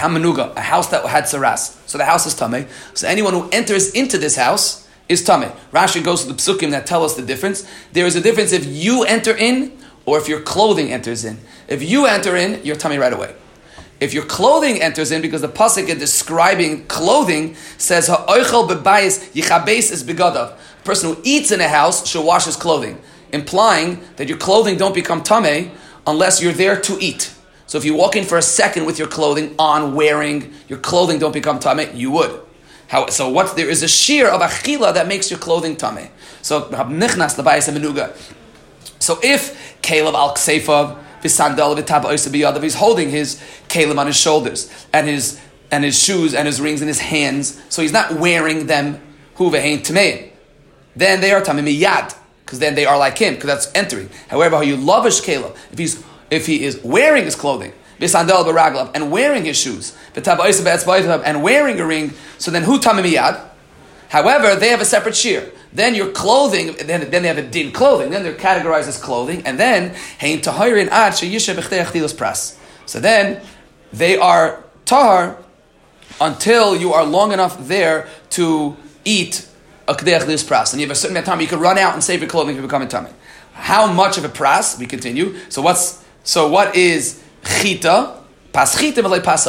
hamanuga, 0.00 0.56
a 0.56 0.60
house 0.60 0.88
that 0.88 1.04
had 1.06 1.24
saras. 1.24 1.76
So 1.88 1.98
the 1.98 2.04
house 2.04 2.26
is 2.26 2.34
tame. 2.34 2.66
So 2.94 3.06
anyone 3.06 3.32
who 3.32 3.48
enters 3.50 3.92
into 3.92 4.18
this 4.18 4.36
house 4.36 4.88
is 5.08 5.22
tame. 5.22 5.50
Rashi 5.72 6.02
goes 6.02 6.24
to 6.24 6.32
the 6.32 6.34
psukim 6.34 6.70
that 6.72 6.86
tell 6.86 7.04
us 7.04 7.14
the 7.14 7.22
difference. 7.22 7.68
There 7.92 8.06
is 8.06 8.16
a 8.16 8.20
difference 8.20 8.52
if 8.52 8.64
you 8.66 9.04
enter 9.04 9.36
in 9.36 9.78
or 10.06 10.18
if 10.18 10.28
your 10.28 10.40
clothing 10.40 10.92
enters 10.92 11.24
in. 11.24 11.38
If 11.68 11.82
you 11.82 12.06
enter 12.06 12.36
in, 12.36 12.64
you're 12.64 12.76
tummy 12.76 12.98
right 12.98 13.12
away. 13.12 13.34
If 14.00 14.14
your 14.14 14.24
clothing 14.24 14.80
enters 14.80 15.12
in, 15.12 15.20
because 15.20 15.42
the 15.42 15.48
pasuk 15.48 15.86
describing 15.98 16.86
clothing, 16.86 17.54
says 17.76 18.08
ha'oichel 18.08 18.68
bebayis 18.68 19.30
yichabes 19.32 19.92
is 19.92 20.02
begadav. 20.02 20.54
A 20.54 20.82
person 20.84 21.14
who 21.14 21.20
eats 21.22 21.52
in 21.52 21.60
a 21.60 21.68
house 21.68 22.08
should 22.08 22.24
wash 22.24 22.46
his 22.46 22.56
clothing, 22.56 22.98
implying 23.30 24.00
that 24.16 24.26
your 24.26 24.38
clothing 24.38 24.78
don't 24.78 24.94
become 24.94 25.22
tame 25.22 25.72
unless 26.06 26.40
you're 26.42 26.54
there 26.54 26.80
to 26.80 26.96
eat. 26.98 27.34
So 27.70 27.78
if 27.78 27.84
you 27.84 27.94
walk 27.94 28.16
in 28.16 28.24
for 28.24 28.36
a 28.36 28.42
second 28.42 28.84
with 28.84 28.98
your 28.98 29.06
clothing 29.06 29.54
on, 29.56 29.94
wearing 29.94 30.52
your 30.66 30.80
clothing 30.80 31.20
don't 31.20 31.30
become 31.30 31.60
tame, 31.60 31.88
you 31.94 32.10
would. 32.10 32.40
How, 32.88 33.06
so 33.06 33.28
what 33.28 33.54
there 33.54 33.70
is 33.70 33.84
a 33.84 33.88
shear 33.88 34.28
of 34.28 34.40
achila 34.40 34.92
that 34.94 35.06
makes 35.06 35.30
your 35.30 35.38
clothing 35.38 35.76
tame. 35.76 36.08
So 36.42 36.62
nichnas 36.62 37.36
menuga. 37.38 38.16
So 38.98 39.20
if 39.22 39.80
Caleb 39.82 40.16
al 40.16 40.34
Kseifav, 40.34 40.98
Oisabiyadav, 41.22 42.60
he's 42.60 42.74
holding 42.74 43.08
his 43.08 43.40
Caleb 43.68 44.00
on 44.00 44.08
his 44.08 44.16
shoulders 44.16 44.68
and 44.92 45.06
his 45.06 45.40
and 45.70 45.84
his 45.84 45.96
shoes 45.96 46.34
and 46.34 46.48
his 46.48 46.60
rings 46.60 46.82
in 46.82 46.88
his 46.88 46.98
hands, 46.98 47.62
so 47.68 47.82
he's 47.82 47.92
not 47.92 48.14
wearing 48.14 48.66
them 48.66 49.00
hu 49.36 49.48
vehein 49.48 49.78
tameim. 49.78 50.28
Then 50.96 51.20
they 51.20 51.30
are 51.30 51.40
tamim 51.40 51.68
miyad, 51.68 52.16
because 52.44 52.58
then 52.58 52.74
they 52.74 52.84
are 52.84 52.98
like 52.98 53.16
him, 53.16 53.34
because 53.34 53.46
that's 53.46 53.70
entering. 53.76 54.10
However, 54.26 54.56
how 54.56 54.62
you 54.62 54.76
lavish 54.76 55.20
Caleb, 55.20 55.54
if 55.70 55.78
he's 55.78 56.04
if 56.30 56.46
he 56.46 56.64
is 56.64 56.82
wearing 56.82 57.24
his 57.24 57.34
clothing, 57.34 57.72
and 58.00 59.10
wearing 59.10 59.44
his 59.44 59.56
shoes, 59.56 59.96
and 60.14 61.42
wearing 61.42 61.80
a 61.80 61.86
ring, 61.86 62.12
so 62.38 62.50
then 62.50 62.62
who 62.62 62.78
tamim 62.78 63.04
miyad? 63.04 63.46
However, 64.08 64.56
they 64.56 64.68
have 64.70 64.80
a 64.80 64.84
separate 64.84 65.14
shear. 65.14 65.52
Then 65.72 65.94
your 65.94 66.10
clothing, 66.10 66.74
then, 66.84 67.10
then 67.10 67.22
they 67.22 67.28
have 67.28 67.38
a 67.38 67.46
din 67.48 67.70
clothing. 67.70 68.10
Then 68.10 68.24
they're 68.24 68.34
categorized 68.34 68.88
as 68.88 68.98
clothing, 69.00 69.46
and 69.46 69.58
then 69.58 69.94
hein 70.18 70.40
tahirin 70.40 70.88
ad 70.88 71.12
pras. 71.12 72.56
So 72.86 72.98
then 72.98 73.40
they 73.92 74.16
are 74.16 74.64
tahar 74.84 75.38
until 76.20 76.74
you 76.74 76.92
are 76.92 77.04
long 77.04 77.32
enough 77.32 77.68
there 77.68 78.08
to 78.30 78.76
eat 79.04 79.46
a 79.88 79.94
Pras. 79.94 80.72
And 80.72 80.80
you 80.80 80.86
have 80.86 80.92
a 80.92 80.94
certain 80.94 81.16
amount 81.16 81.26
of 81.26 81.32
time 81.32 81.40
you 81.40 81.46
can 81.46 81.60
run 81.60 81.78
out 81.78 81.94
and 81.94 82.04
save 82.04 82.20
your 82.20 82.28
clothing 82.28 82.54
from 82.54 82.64
becoming 82.64 82.88
tummy. 82.88 83.10
How 83.52 83.92
much 83.92 84.18
of 84.18 84.24
a 84.24 84.28
pras? 84.28 84.78
We 84.78 84.86
continue. 84.86 85.36
So 85.48 85.62
what's 85.62 85.99
so 86.22 86.48
what 86.48 86.76
is 86.76 87.22
chita? 87.44 88.16
Pas 88.52 88.78
chita 88.78 89.02
pas 89.02 89.44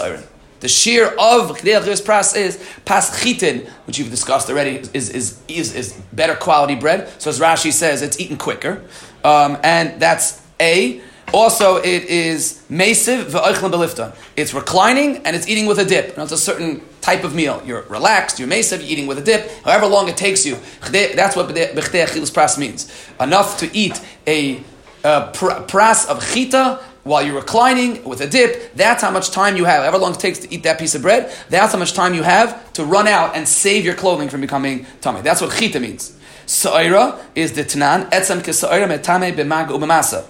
The 0.59 0.67
shear 0.67 1.07
of 1.07 1.57
Kedech 1.57 1.85
Lius 1.85 2.01
Pras 2.01 2.35
is 2.35 2.57
pas 2.85 3.21
chitin, 3.21 3.67
which 3.85 3.97
you've 3.97 4.11
discussed 4.11 4.49
already, 4.49 4.77
is, 4.93 5.09
is, 5.09 5.41
is, 5.47 5.75
is 5.75 5.93
better 6.13 6.35
quality 6.35 6.75
bread. 6.75 7.09
So 7.19 7.29
as 7.29 7.39
Rashi 7.39 7.71
says, 7.71 8.01
it's 8.01 8.19
eaten 8.19 8.37
quicker. 8.37 8.83
Um, 9.23 9.57
and 9.63 9.99
that's 9.99 10.41
A. 10.59 11.01
Also, 11.33 11.77
it 11.77 12.03
is 12.05 12.63
mesiv 12.69 13.23
v'oichlin 13.25 13.71
belifton. 13.71 14.13
It's 14.35 14.53
reclining 14.53 15.25
and 15.25 15.35
it's 15.35 15.47
eating 15.47 15.65
with 15.65 15.79
a 15.79 15.85
dip. 15.85 16.17
Now, 16.17 16.23
it's 16.23 16.33
a 16.33 16.37
certain 16.37 16.81
type 16.99 17.23
of 17.23 17.33
meal. 17.33 17.61
You're 17.65 17.83
relaxed, 17.83 18.37
you're 18.37 18.49
mesiv, 18.49 18.79
you're 18.79 18.89
eating 18.89 19.07
with 19.07 19.17
a 19.17 19.21
dip, 19.21 19.49
however 19.63 19.87
long 19.87 20.09
it 20.09 20.17
takes 20.17 20.45
you. 20.45 20.57
That's 20.91 21.35
what 21.35 21.47
b'chtei 21.47 22.05
achilas 22.05 22.31
pras 22.31 22.57
means. 22.57 22.91
Enough 23.19 23.57
to 23.59 23.75
eat 23.75 24.01
a, 24.27 24.61
a 25.03 25.31
pras 25.33 26.07
of 26.07 26.23
chita 26.33 26.83
while 27.03 27.23
you're 27.23 27.35
reclining 27.35 28.03
with 28.03 28.21
a 28.21 28.27
dip, 28.27 28.75
that's 28.75 29.01
how 29.01 29.09
much 29.09 29.31
time 29.31 29.57
you 29.57 29.65
have. 29.65 29.81
However 29.81 29.97
long 29.97 30.13
it 30.13 30.19
takes 30.19 30.39
to 30.39 30.53
eat 30.53 30.63
that 30.63 30.77
piece 30.77 30.93
of 30.93 31.01
bread, 31.01 31.33
that's 31.49 31.73
how 31.73 31.79
much 31.79 31.93
time 31.93 32.13
you 32.13 32.21
have 32.21 32.71
to 32.73 32.85
run 32.85 33.07
out 33.07 33.35
and 33.35 33.47
save 33.47 33.83
your 33.85 33.95
clothing 33.95 34.29
from 34.29 34.41
becoming 34.41 34.85
tummy. 35.01 35.21
That's 35.21 35.41
what 35.41 35.51
chita 35.55 35.79
means. 35.79 36.15
Sa'ira 36.45 37.19
is 37.33 37.53
the 37.53 37.63
tanan, 37.63 38.09
etzem 38.11 38.41
kesa'ira 38.41 38.87
metame 38.87 39.33
b'maga 39.33 39.69
ubamasa 39.69 40.25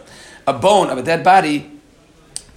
a 0.48 0.54
bone 0.54 0.90
of 0.90 0.98
a 0.98 1.04
dead 1.04 1.24
body 1.24 1.70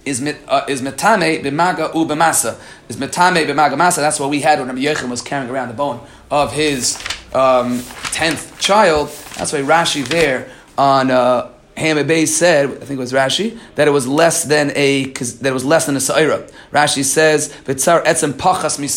is 0.05 0.21
uh, 0.21 0.65
is 0.67 0.81
metame 0.81 1.43
b'maga 1.43 1.93
u 1.95 2.05
b'masa. 2.05 2.59
Is 2.89 2.97
metame 2.97 3.45
b'maga 3.45 3.73
masa. 3.73 3.97
That's 3.97 4.19
what 4.19 4.29
we 4.29 4.41
had 4.41 4.59
when 4.59 4.67
Rabbi 4.67 4.81
Yechim 4.81 5.09
was 5.09 5.21
carrying 5.21 5.49
around 5.49 5.69
the 5.69 5.73
bone 5.73 6.05
of 6.29 6.53
his 6.53 7.01
um, 7.33 7.81
tenth 8.11 8.59
child. 8.59 9.09
That's 9.37 9.51
why 9.53 9.59
Rashi 9.59 10.07
there 10.07 10.49
on 10.77 11.09
uh, 11.09 11.51
Hamid 11.77 12.29
said, 12.29 12.69
I 12.69 12.85
think 12.85 12.91
it 12.91 12.97
was 12.97 13.11
Rashi, 13.11 13.59
that 13.75 13.87
it 13.87 13.91
was 13.91 14.07
less 14.07 14.43
than 14.43 14.71
a 14.75 15.05
that 15.07 15.45
it 15.45 15.53
was 15.53 15.65
less 15.65 15.85
than 15.85 15.97
a 15.97 15.99
sa'ira. 15.99 16.49
Rashi 16.71 17.03
says, 17.03 17.49
"V'tzar 17.65 18.03
etzem 18.05 18.31
pachas 18.31 18.79
mi 18.79 18.87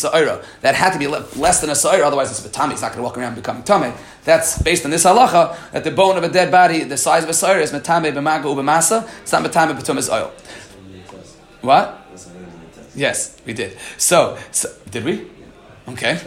That 0.60 0.74
had 0.76 0.92
to 0.92 0.98
be 0.98 1.08
less 1.08 1.60
than 1.60 1.70
a 1.70 1.74
sa'ira, 1.74 2.06
otherwise 2.06 2.30
it's 2.30 2.40
v'tami. 2.40 2.72
It's 2.72 2.82
not 2.82 2.92
going 2.92 2.98
to 2.98 3.02
walk 3.02 3.18
around 3.18 3.34
becoming 3.34 3.64
tame. 3.64 3.92
That's 4.24 4.62
based 4.62 4.84
on 4.84 4.92
this 4.92 5.04
halacha 5.04 5.72
that 5.72 5.82
the 5.82 5.90
bone 5.90 6.16
of 6.16 6.22
a 6.22 6.28
dead 6.28 6.52
body, 6.52 6.84
the 6.84 6.96
size 6.96 7.24
of 7.24 7.30
a 7.30 7.34
sa'ira, 7.34 7.62
is 7.62 7.72
metame 7.72 8.12
b'maga 8.12 8.44
ubemasa. 8.44 9.08
It's 9.22 9.32
not 9.32 9.42
metame 9.42 9.76
b'tumas 9.76 10.12
oil. 10.12 10.32
What? 11.62 12.06
Yes, 12.94 13.40
we 13.44 13.54
did. 13.54 13.76
So, 13.96 14.38
so 14.52 14.72
did 14.90 15.04
we? 15.04 15.28
Okay, 15.88 16.20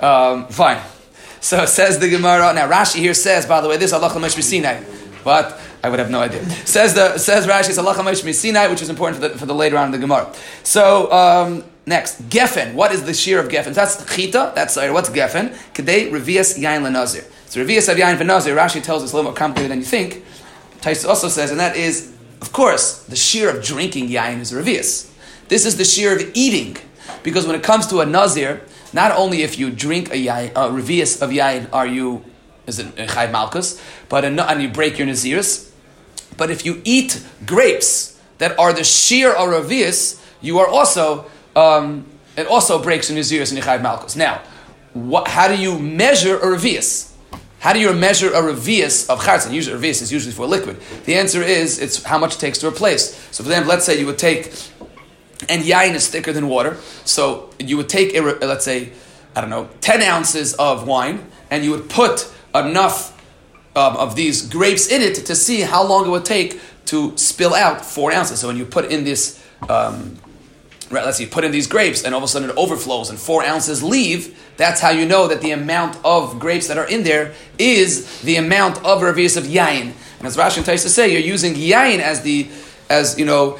um, 0.00 0.46
fine. 0.48 0.80
So 1.40 1.64
says 1.66 1.98
the 1.98 2.08
Gemara. 2.08 2.52
Now 2.52 2.68
Rashi 2.68 2.96
here 2.96 3.14
says, 3.14 3.46
by 3.46 3.60
the 3.60 3.68
way, 3.68 3.76
this 3.76 3.92
halacha 3.92 4.12
Moshe 4.12 4.42
Sinai, 4.42 4.82
but 5.24 5.60
I 5.82 5.88
would 5.88 5.98
have 5.98 6.10
no 6.10 6.20
idea. 6.20 6.44
says 6.66 6.94
the 6.94 7.18
says 7.18 7.46
Rashi 7.46 7.76
Salacha 7.76 8.02
Moshe 8.04 8.34
Sinai, 8.34 8.68
which 8.68 8.82
is 8.82 8.90
important 8.90 9.22
for 9.22 9.28
the, 9.28 9.38
for 9.38 9.46
the 9.46 9.54
later 9.54 9.76
on 9.76 9.86
in 9.86 9.92
the 9.92 9.98
Gemara. 9.98 10.32
So 10.62 11.10
um, 11.12 11.64
next, 11.86 12.28
Geffen. 12.28 12.74
What 12.74 12.92
is 12.92 13.04
the 13.04 13.14
shear 13.14 13.40
of 13.40 13.48
Geffen? 13.48 13.74
That's 13.74 14.04
Chita. 14.14 14.52
That's 14.54 14.74
sorry. 14.74 14.90
What's 14.90 15.10
Geffen? 15.10 15.50
Kedei 15.74 16.10
Revias 16.10 16.58
Yain 16.58 16.82
Lenazir. 16.82 17.30
So 17.46 17.64
Revias 17.64 17.90
of 17.90 17.98
Yain 17.98 18.16
Venazir. 18.16 18.56
Rashi 18.56 18.82
tells 18.82 19.02
us 19.02 19.12
a 19.12 19.16
little 19.16 19.30
more 19.30 19.36
complicated 19.36 19.70
than 19.70 19.78
you 19.78 19.84
think. 19.84 20.24
Tais 20.80 21.04
also 21.04 21.28
says, 21.28 21.50
and 21.50 21.58
that 21.58 21.76
is, 21.76 22.14
of 22.40 22.52
course, 22.52 23.02
the 23.04 23.16
shear 23.16 23.56
of 23.56 23.64
drinking 23.64 24.08
Yain 24.08 24.40
is 24.40 24.52
Revias. 24.52 25.10
This 25.48 25.64
is 25.64 25.76
the 25.76 25.84
shear 25.84 26.14
of 26.14 26.30
eating, 26.34 26.76
because 27.22 27.46
when 27.46 27.56
it 27.56 27.62
comes 27.62 27.86
to 27.86 28.00
a 28.00 28.06
Nazir, 28.06 28.60
not 28.92 29.12
only 29.12 29.42
if 29.42 29.58
you 29.58 29.70
drink 29.70 30.10
a 30.10 30.16
yain, 30.16 30.50
a 30.50 30.70
revius 30.70 31.20
of 31.22 31.30
yain, 31.30 31.68
are 31.72 31.86
you 31.86 32.24
is 32.68 32.78
it 32.78 32.94
chayv 32.94 33.32
malchus, 33.32 33.82
but 34.08 34.24
a, 34.24 34.28
and 34.28 34.62
you 34.62 34.68
break 34.68 34.98
your 34.98 35.08
naziris, 35.08 35.70
but 36.36 36.50
if 36.50 36.64
you 36.64 36.80
eat 36.84 37.24
grapes 37.44 38.20
that 38.38 38.56
are 38.58 38.72
the 38.72 38.84
sheer 38.84 39.30
or 39.30 39.48
ravius, 39.48 40.22
you 40.40 40.60
are 40.60 40.68
also 40.68 41.28
um, 41.56 42.06
it 42.38 42.46
also 42.46 42.80
breaks 42.80 43.10
in 43.10 43.16
Naziris 43.16 43.52
and 43.52 43.60
Yechayv 43.60 43.82
Malchus. 43.82 44.14
Now, 44.14 44.40
what, 44.94 45.26
how 45.26 45.48
do 45.48 45.56
you 45.56 45.76
measure 45.76 46.36
a 46.36 46.46
ravius? 46.46 47.12
How 47.58 47.72
do 47.72 47.80
you 47.80 47.92
measure 47.92 48.28
a 48.28 48.40
revius 48.40 49.10
of 49.10 49.20
charzin? 49.20 49.52
Usually, 49.52 49.76
revius 49.76 50.00
is 50.02 50.12
usually 50.12 50.32
for 50.32 50.42
a 50.42 50.46
liquid. 50.46 50.80
The 51.04 51.16
answer 51.16 51.42
is 51.42 51.80
it's 51.80 52.04
how 52.04 52.16
much 52.16 52.36
it 52.36 52.38
takes 52.38 52.58
to 52.58 52.68
replace. 52.68 53.12
So, 53.32 53.42
for 53.42 53.50
example, 53.50 53.70
let's 53.70 53.84
say 53.84 53.98
you 53.98 54.06
would 54.06 54.18
take, 54.18 54.52
and 55.48 55.64
yain 55.64 55.94
is 55.94 56.06
thicker 56.06 56.32
than 56.32 56.48
water. 56.48 56.76
So, 57.04 57.50
you 57.58 57.76
would 57.76 57.88
take, 57.88 58.14
let's 58.14 58.64
say, 58.64 58.92
I 59.34 59.40
don't 59.40 59.50
know, 59.50 59.68
10 59.80 60.02
ounces 60.02 60.54
of 60.54 60.86
wine, 60.86 61.26
and 61.50 61.64
you 61.64 61.72
would 61.72 61.90
put 61.90 62.32
enough 62.66 63.14
um, 63.76 63.96
of 63.96 64.16
these 64.16 64.46
grapes 64.46 64.88
in 64.88 65.02
it 65.02 65.14
to 65.26 65.36
see 65.36 65.60
how 65.60 65.86
long 65.86 66.06
it 66.06 66.10
would 66.10 66.24
take 66.24 66.60
to 66.86 67.16
spill 67.16 67.54
out 67.54 67.84
four 67.84 68.12
ounces. 68.12 68.40
So 68.40 68.48
when 68.48 68.56
you 68.56 68.64
put 68.64 68.86
in 68.86 69.04
this, 69.04 69.42
um, 69.68 70.16
right, 70.90 71.04
let's 71.04 71.18
see, 71.18 71.26
put 71.26 71.44
in 71.44 71.52
these 71.52 71.66
grapes 71.66 72.02
and 72.02 72.14
all 72.14 72.18
of 72.18 72.24
a 72.24 72.28
sudden 72.28 72.50
it 72.50 72.56
overflows 72.56 73.10
and 73.10 73.18
four 73.18 73.44
ounces 73.44 73.82
leave, 73.82 74.38
that's 74.56 74.80
how 74.80 74.90
you 74.90 75.06
know 75.06 75.28
that 75.28 75.40
the 75.40 75.52
amount 75.52 75.98
of 76.04 76.38
grapes 76.38 76.68
that 76.68 76.78
are 76.78 76.88
in 76.88 77.04
there 77.04 77.34
is 77.58 78.20
the 78.22 78.36
amount 78.36 78.78
of 78.84 79.02
revius 79.02 79.36
of 79.36 79.44
yain. 79.44 79.92
And 80.18 80.26
as 80.26 80.36
Rashi 80.36 80.64
tries 80.64 80.82
to 80.82 80.88
say, 80.88 81.12
you're 81.12 81.20
using 81.20 81.54
yain 81.54 82.00
as 82.00 82.22
the, 82.22 82.48
as, 82.88 83.18
you 83.18 83.26
know, 83.26 83.58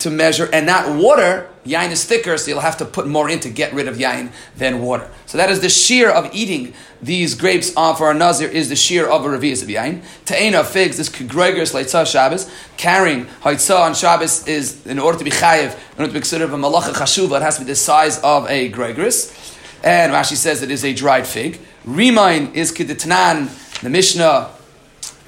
to 0.00 0.10
measure 0.10 0.48
and 0.52 0.66
not 0.66 0.96
water 0.96 1.49
Yain 1.66 1.90
is 1.90 2.04
thicker, 2.04 2.38
so 2.38 2.50
you'll 2.50 2.60
have 2.60 2.78
to 2.78 2.86
put 2.86 3.06
more 3.06 3.28
in 3.28 3.38
to 3.40 3.50
get 3.50 3.74
rid 3.74 3.86
of 3.86 3.98
yain 3.98 4.32
than 4.56 4.80
water. 4.80 5.10
So 5.26 5.36
that 5.36 5.50
is 5.50 5.60
the 5.60 5.68
shear 5.68 6.10
of 6.10 6.34
eating 6.34 6.72
these 7.02 7.34
grapes 7.34 7.76
on 7.76 7.96
for 7.96 8.10
a 8.10 8.14
nazir 8.14 8.48
is 8.48 8.70
the 8.70 8.76
shear 8.76 9.06
of 9.06 9.26
a 9.26 9.28
revius 9.28 9.62
of 9.62 9.68
yain. 9.68 10.02
Ta'ena 10.24 10.64
figs, 10.64 10.96
this 10.96 11.10
kegregers 11.10 11.74
leitzah 11.74 12.10
Shabbos, 12.10 12.50
carrying 12.78 13.26
haitzah 13.42 13.78
on 13.78 13.94
Shabbos 13.94 14.48
is 14.48 14.86
in 14.86 14.98
order 14.98 15.18
to 15.18 15.24
be 15.24 15.30
chayiv, 15.30 15.74
in 15.74 16.00
order 16.00 16.06
to 16.06 16.12
be 16.14 16.20
considered 16.20 16.44
of 16.44 16.54
a 16.54 16.56
malacha 16.56 16.94
chashuva, 16.94 17.36
it 17.36 17.42
has 17.42 17.56
to 17.56 17.60
be 17.60 17.66
the 17.66 17.76
size 17.76 18.18
of 18.20 18.48
a 18.48 18.70
gregris. 18.70 19.58
And 19.84 20.12
Rashi 20.12 20.36
says 20.36 20.62
it 20.62 20.70
is 20.70 20.84
a 20.84 20.94
dried 20.94 21.26
fig. 21.26 21.60
Remain 21.84 22.54
is 22.54 22.72
keditnan, 22.72 23.80
the 23.80 23.90
Mishnah. 23.90 24.50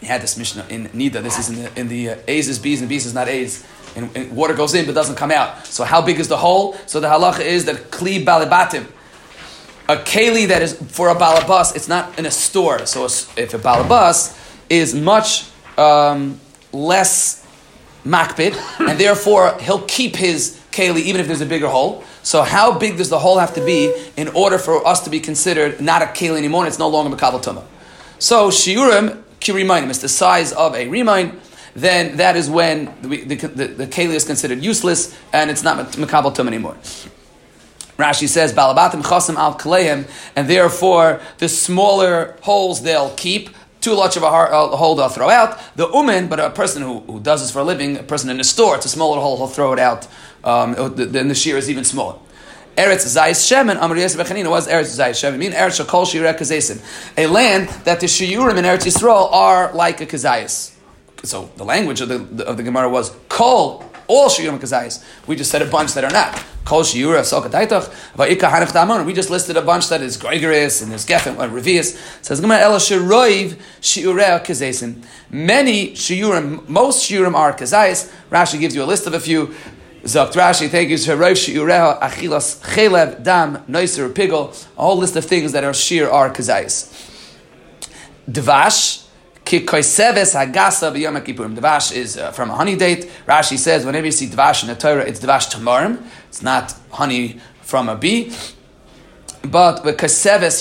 We 0.00 0.08
had 0.08 0.22
this 0.22 0.38
Mishnah 0.38 0.66
in 0.70 0.88
Nida. 0.88 1.22
This 1.22 1.38
is 1.38 1.50
in 1.50 1.62
the 1.62 1.80
in 1.80 1.88
the 1.88 2.10
uh, 2.10 2.16
A's 2.26 2.48
is 2.48 2.58
B's 2.58 2.80
and 2.80 2.88
B's 2.88 3.06
is 3.06 3.14
not 3.14 3.28
A's 3.28 3.66
and, 3.96 4.16
and, 4.16 4.36
water 4.36 4.54
goes 4.54 4.74
in 4.74 4.86
but 4.86 4.94
doesn't 4.94 5.16
come 5.16 5.30
out. 5.30 5.66
So 5.66 5.84
how 5.84 6.02
big 6.02 6.18
is 6.20 6.28
the 6.28 6.36
hole? 6.36 6.74
So 6.86 7.00
the 7.00 7.08
halacha 7.08 7.40
is 7.40 7.66
that 7.66 7.90
kli 7.90 8.24
balibatim, 8.24 8.86
a 9.88 9.96
keli 9.96 10.48
that 10.48 10.62
is 10.62 10.74
for 10.74 11.08
a 11.08 11.14
balabas, 11.14 11.76
it's 11.76 11.88
not 11.88 12.18
in 12.18 12.26
a 12.26 12.30
store. 12.30 12.86
So 12.86 13.04
if 13.04 13.54
a 13.54 13.58
balabas 13.58 14.38
is 14.70 14.94
much 14.94 15.46
um, 15.76 16.40
less 16.72 17.46
makbid, 18.04 18.56
and 18.80 18.98
therefore 18.98 19.58
he'll 19.60 19.82
keep 19.82 20.16
his 20.16 20.60
keli 20.70 21.00
even 21.00 21.20
if 21.20 21.26
there's 21.26 21.40
a 21.40 21.46
bigger 21.46 21.68
hole. 21.68 22.04
So 22.22 22.42
how 22.42 22.78
big 22.78 22.96
does 22.96 23.08
the 23.08 23.18
hole 23.18 23.38
have 23.38 23.54
to 23.54 23.64
be 23.64 23.92
in 24.16 24.28
order 24.28 24.58
for 24.58 24.86
us 24.86 25.00
to 25.00 25.10
be 25.10 25.20
considered 25.20 25.80
not 25.80 26.02
a 26.02 26.06
keli 26.06 26.38
anymore? 26.38 26.66
It's 26.66 26.78
no 26.78 26.88
longer 26.88 27.14
makabel 27.14 27.42
tuma. 27.42 27.64
So 28.18 28.48
shiurim 28.48 29.22
kirimayim 29.40 29.90
is 29.90 30.00
the 30.00 30.08
size 30.08 30.52
of 30.52 30.74
a 30.74 30.88
remind 30.88 31.40
then 31.74 32.18
that 32.18 32.36
is 32.36 32.50
when 32.50 32.86
the, 33.02 33.24
the, 33.24 33.34
the, 33.34 33.66
the 33.66 33.86
keli 33.86 34.14
is 34.14 34.24
considered 34.24 34.62
useless 34.62 35.16
and 35.32 35.50
it's 35.50 35.62
not 35.62 35.78
makabel 35.92 36.34
tum 36.34 36.48
anymore. 36.48 36.76
Rashi 37.98 38.28
says, 38.28 38.52
Balabatim 38.52 39.02
chasim 39.02 39.36
al 39.36 39.54
kaleim, 39.56 40.08
and 40.34 40.48
therefore 40.48 41.20
the 41.38 41.48
smaller 41.48 42.36
holes 42.42 42.82
they'll 42.82 43.14
keep, 43.14 43.50
too 43.80 43.96
much 43.96 44.16
of 44.16 44.22
a 44.22 44.30
hole 44.30 44.94
they'll 44.94 45.08
throw 45.08 45.28
out. 45.28 45.60
The 45.76 45.86
umen, 45.88 46.28
but 46.28 46.40
a 46.40 46.50
person 46.50 46.82
who, 46.82 47.00
who 47.00 47.20
does 47.20 47.42
this 47.42 47.50
for 47.50 47.60
a 47.60 47.64
living, 47.64 47.96
a 47.98 48.02
person 48.02 48.30
in 48.30 48.40
a 48.40 48.44
store, 48.44 48.76
it's 48.76 48.86
a 48.86 48.88
smaller 48.88 49.20
hole, 49.20 49.36
he'll 49.36 49.46
throw 49.46 49.72
it 49.72 49.78
out. 49.78 50.06
Um, 50.44 50.74
then 50.94 51.28
the 51.28 51.34
shear 51.34 51.56
is 51.56 51.68
even 51.68 51.84
smaller. 51.84 52.18
Eretz 52.76 53.04
Zayis 53.04 53.42
Shemen, 53.42 53.78
Amr 53.78 53.96
Yosef 53.96 54.26
Bechanina 54.26 54.48
was 54.48 54.66
Eretz 54.66 54.98
Zayis 54.98 55.20
Shemen, 55.20 55.38
mean 55.38 55.52
Eretz 55.52 55.84
Shakol 55.84 56.06
Shireh 56.06 56.36
Kazesim. 56.36 56.82
A 57.18 57.26
land 57.26 57.68
that 57.84 58.00
the 58.00 58.06
Shiurim 58.06 58.56
in 58.56 58.64
Eretz 58.64 58.86
Yisrael 58.86 59.30
are 59.30 59.72
like 59.74 60.00
a 60.00 60.06
Kazayas 60.06 60.71
so 61.24 61.50
the 61.56 61.64
language 61.64 62.00
of 62.00 62.08
the, 62.08 62.46
of 62.46 62.56
the 62.56 62.62
Gemara 62.62 62.88
was 62.88 63.14
kol 63.28 63.84
all 64.08 64.28
shiurim 64.28 64.58
kazayis. 64.58 65.04
We 65.26 65.36
just 65.36 65.50
said 65.50 65.62
a 65.62 65.66
bunch 65.66 65.94
that 65.94 66.04
are 66.04 66.10
not. 66.10 66.42
Kol 66.64 66.82
shiura 66.82 67.20
sokataitach 67.20 67.92
va'ika 68.16 68.50
hanach 68.50 68.72
damon. 68.72 69.06
We 69.06 69.12
just 69.14 69.30
listed 69.30 69.56
a 69.56 69.62
bunch 69.62 69.88
that 69.88 70.02
is 70.02 70.16
gregorious 70.16 70.82
and 70.82 70.90
there's 70.90 71.06
geffen 71.06 71.36
or 71.36 71.42
uh, 71.42 71.48
revius. 71.48 71.96
Says 72.22 72.40
Gemara 72.40 72.58
ela 72.58 72.76
shiroiv 72.76 73.58
shiurei 73.80 74.44
kazesim. 74.44 75.04
Many 75.30 75.92
shiurim, 75.92 76.68
most 76.68 77.08
shiurim 77.08 77.34
are 77.34 77.52
kazayis. 77.52 78.12
Rashi 78.30 78.60
gives 78.60 78.74
you 78.74 78.82
a 78.82 78.84
list 78.84 79.06
of 79.06 79.14
a 79.14 79.20
few. 79.20 79.54
Zakt 80.02 80.32
Rashi, 80.32 80.68
thank 80.68 80.90
you. 80.90 80.96
Shiroiv 80.96 81.36
shiurei 81.36 82.00
achilas 82.00 82.60
chelev 82.60 83.22
dam 83.22 83.58
noiser 83.68 84.12
pigel. 84.12 84.50
A 84.76 84.82
whole 84.82 84.98
list 84.98 85.16
of 85.16 85.24
things 85.24 85.52
that 85.52 85.64
are 85.64 85.74
shir 85.74 86.10
are 86.10 86.30
kazayis. 86.30 86.90
Kikoiseves 89.52 90.34
hagasa 90.34 90.90
b'yom 90.90 91.20
kippurim. 91.20 91.54
Dvash 91.54 91.94
is 91.94 92.16
uh, 92.16 92.32
from 92.32 92.48
a 92.48 92.54
honey 92.54 92.74
date. 92.74 93.10
Rashi 93.28 93.58
says 93.58 93.84
whenever 93.84 94.06
you 94.06 94.12
see 94.12 94.26
dvash 94.26 94.62
in 94.62 94.70
the 94.70 94.74
Torah, 94.74 95.04
it's 95.04 95.20
dvash 95.20 95.52
tamarim. 95.52 96.02
It's 96.28 96.40
not 96.40 96.74
honey 96.90 97.38
from 97.60 97.90
a 97.90 97.94
bee. 97.94 98.32
but 99.42 99.84
with 99.84 100.00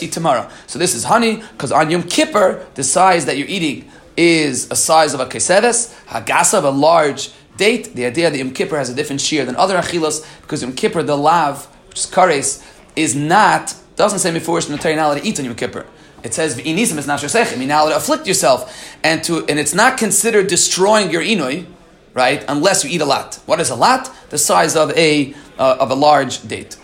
he 0.01 0.09
tomorrow. 0.09 0.49
So 0.67 0.77
this 0.77 0.93
is 0.93 1.05
honey 1.05 1.37
because 1.53 1.71
on 1.71 1.89
Yom 1.89 2.03
Kippur 2.03 2.67
the 2.73 2.83
size 2.83 3.25
that 3.27 3.37
you're 3.37 3.47
eating 3.47 3.89
is 4.17 4.69
a 4.69 4.75
size 4.75 5.13
of 5.13 5.21
a 5.21 5.25
kaseves, 5.25 5.95
hagasa 6.07 6.55
of 6.55 6.65
a 6.65 6.69
large 6.69 7.31
date. 7.55 7.95
The 7.95 8.05
idea 8.05 8.29
that 8.29 8.37
Yom 8.37 8.51
Kippur 8.51 8.77
has 8.77 8.89
a 8.89 8.93
different 8.93 9.21
shear 9.21 9.45
than 9.45 9.55
other 9.55 9.77
achilas 9.77 10.27
because 10.41 10.63
Yom 10.63 10.73
Kippur 10.73 11.01
the 11.01 11.17
lav, 11.17 11.65
which 11.87 11.99
is 11.99 12.07
kares, 12.07 12.61
is 12.97 13.15
not 13.15 13.73
doesn't 13.95 14.19
say 14.19 14.33
before 14.33 14.59
in 14.59 14.71
the 14.73 14.77
Torah 14.77 15.17
to 15.17 15.25
eat 15.25 15.39
on 15.39 15.45
Yom 15.45 15.55
Kippur. 15.55 15.85
It 16.23 16.33
says 16.33 16.59
v'inisim 16.59 16.97
is 16.97 17.07
not 17.07 17.21
You're 17.21 17.67
now 17.67 17.89
to 17.89 17.95
afflict 17.95 18.27
yourself, 18.27 18.95
and 19.03 19.23
to 19.23 19.45
and 19.47 19.59
it's 19.59 19.73
not 19.73 19.97
considered 19.97 20.47
destroying 20.47 21.11
your 21.11 21.21
inui, 21.21 21.65
right? 22.13 22.43
Unless 22.47 22.83
you 22.83 22.91
eat 22.91 23.01
a 23.01 23.05
lot. 23.05 23.39
What 23.45 23.59
is 23.59 23.69
a 23.69 23.75
lot? 23.75 24.09
The 24.29 24.37
size 24.37 24.75
of 24.75 24.91
a 24.91 25.33
uh, 25.57 25.77
of 25.79 25.91
a 25.91 25.95
large 25.95 26.47
date. 26.47 26.77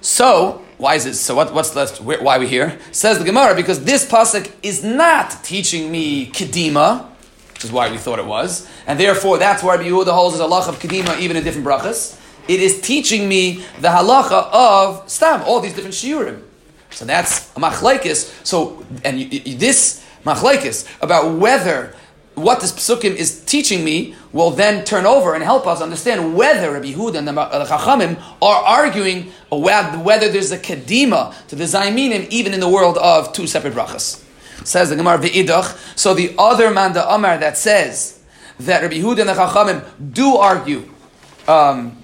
So 0.00 0.62
why 0.78 0.94
is 0.94 1.04
it? 1.04 1.14
So 1.14 1.34
what, 1.34 1.52
what's 1.52 1.70
the, 1.70 1.86
why 2.02 2.36
are 2.36 2.40
we 2.40 2.48
here? 2.48 2.78
Says 2.90 3.18
the 3.18 3.24
Gemara 3.24 3.54
because 3.54 3.84
this 3.84 4.06
pasuk 4.06 4.50
is 4.62 4.82
not 4.82 5.44
teaching 5.44 5.92
me 5.92 6.30
kedima, 6.30 7.06
which 7.52 7.64
is 7.64 7.72
why 7.72 7.90
we 7.90 7.98
thought 7.98 8.18
it 8.18 8.26
was, 8.26 8.68
and 8.86 8.98
therefore 8.98 9.38
that's 9.38 9.62
why 9.62 9.76
Yehuda 9.76 10.12
holds 10.12 10.38
a 10.40 10.44
lach 10.44 10.68
of 10.68 10.78
kedima 10.78 11.18
even 11.20 11.36
in 11.36 11.44
different 11.44 11.66
brachas. 11.66 12.18
It 12.48 12.60
is 12.60 12.80
teaching 12.80 13.28
me 13.28 13.64
the 13.80 13.88
halacha 13.88 14.48
of 14.52 15.08
stam, 15.10 15.42
all 15.42 15.60
these 15.60 15.74
different 15.74 15.94
shiurim. 15.94 16.42
So 16.90 17.04
that's 17.04 17.50
a 17.56 17.60
machlaikis. 17.60 18.46
So 18.46 18.84
and 19.04 19.20
you, 19.20 19.26
you, 19.44 19.56
this 19.56 20.04
machlaikis 20.24 20.88
about 21.02 21.38
whether 21.38 21.94
what 22.34 22.60
this 22.60 22.72
psukim 22.72 23.14
is 23.14 23.44
teaching 23.44 23.84
me 23.84 24.14
will 24.32 24.50
then 24.50 24.84
turn 24.84 25.04
over 25.04 25.34
and 25.34 25.42
help 25.42 25.66
us 25.66 25.80
understand 25.80 26.34
whether 26.34 26.72
Rabbi 26.72 26.92
Yehuda 26.92 27.16
and 27.16 27.28
the, 27.28 27.32
the 27.32 27.64
Chachamim 27.64 28.22
are 28.40 28.62
arguing 28.62 29.32
whether 29.50 30.28
there's 30.28 30.52
a 30.52 30.58
kedima 30.58 31.34
to 31.48 31.56
the 31.56 31.64
Zayminim 31.64 32.28
even 32.28 32.54
in 32.54 32.60
the 32.60 32.68
world 32.68 32.96
of 32.98 33.32
two 33.32 33.46
separate 33.46 33.74
brachas. 33.74 34.24
Says 34.64 34.90
the 34.90 34.96
Gemara 34.96 35.18
V'idach. 35.18 35.98
So 35.98 36.14
the 36.14 36.34
other 36.38 36.70
Manda 36.70 37.08
Amar 37.12 37.38
that 37.38 37.56
says 37.58 38.20
that 38.60 38.82
Rabbi 38.82 38.96
Yehuda 38.96 39.20
and 39.20 39.28
the 39.28 39.34
Chachamim 39.34 40.12
do 40.12 40.36
argue, 40.36 40.88
um, 41.48 41.99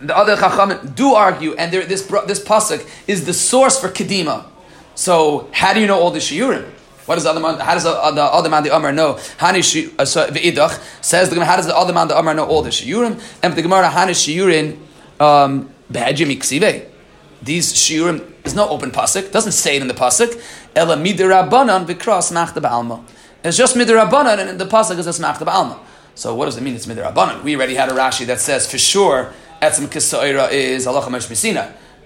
the 0.00 0.16
other 0.16 0.36
Chachamim 0.36 0.94
do 0.94 1.14
argue, 1.14 1.54
and 1.54 1.72
this 1.72 2.02
this 2.02 2.44
pasuk 2.44 2.88
is 3.06 3.24
the 3.24 3.32
source 3.32 3.78
for 3.80 3.88
kedima. 3.88 4.46
So 4.94 5.48
how 5.52 5.72
do 5.72 5.80
you 5.80 5.86
know 5.86 5.98
all 5.98 6.10
the 6.10 6.18
shiurim? 6.18 6.70
What 7.06 7.14
does 7.14 7.24
the 7.24 7.30
other 7.30 7.40
man? 7.40 7.58
How 7.60 7.74
does 7.74 7.84
the, 7.84 7.92
the 7.92 8.22
other 8.22 8.50
man 8.50 8.64
the 8.64 8.74
Amar 8.74 8.92
know? 8.92 9.14
Hani 9.38 9.60
uh, 9.98 10.04
v'idach 10.04 10.82
says 11.02 11.28
the 11.28 11.36
Gemara. 11.36 11.46
How 11.46 11.56
does 11.56 11.66
the 11.66 11.76
other 11.76 11.92
man 11.92 12.08
the 12.08 12.18
Amar 12.18 12.34
know 12.34 12.46
all 12.46 12.62
the 12.62 12.70
shiurim? 12.70 13.22
And 13.42 13.54
the 13.54 13.62
Gemara 13.62 13.88
Hani 13.88 14.10
shiurim 14.10 14.78
um. 15.20 15.72
These 15.88 17.74
shiurim 17.74 18.32
is 18.44 18.54
no 18.56 18.68
open 18.68 18.90
pasuk. 18.90 19.30
Doesn't 19.30 19.52
say 19.52 19.76
it 19.76 19.82
in 19.82 19.88
the 19.88 19.94
pasuk. 19.94 20.42
Ela 20.74 20.96
midirabanan 20.96 21.86
v'kras 21.86 22.32
machta 22.32 22.60
ba'alma. 22.60 23.04
It's 23.44 23.56
just 23.56 23.76
midirabanan, 23.76 24.48
and 24.48 24.58
the 24.58 24.66
pasuk 24.66 24.98
is 24.98 25.04
just 25.06 25.20
machta 25.20 25.44
ba'alma. 25.44 25.78
So 26.16 26.34
what 26.34 26.46
does 26.46 26.56
it 26.56 26.62
mean? 26.62 26.74
It's 26.74 26.86
midirabanan. 26.86 27.44
We 27.44 27.54
already 27.54 27.76
had 27.76 27.88
a 27.88 27.92
Rashi 27.92 28.26
that 28.26 28.40
says 28.40 28.68
for 28.68 28.78
sure 28.78 29.32
etzim 29.60 29.86
kisaira 29.86 30.50
is 30.50 30.86
halacha 30.86 31.08
mesh 31.10 31.28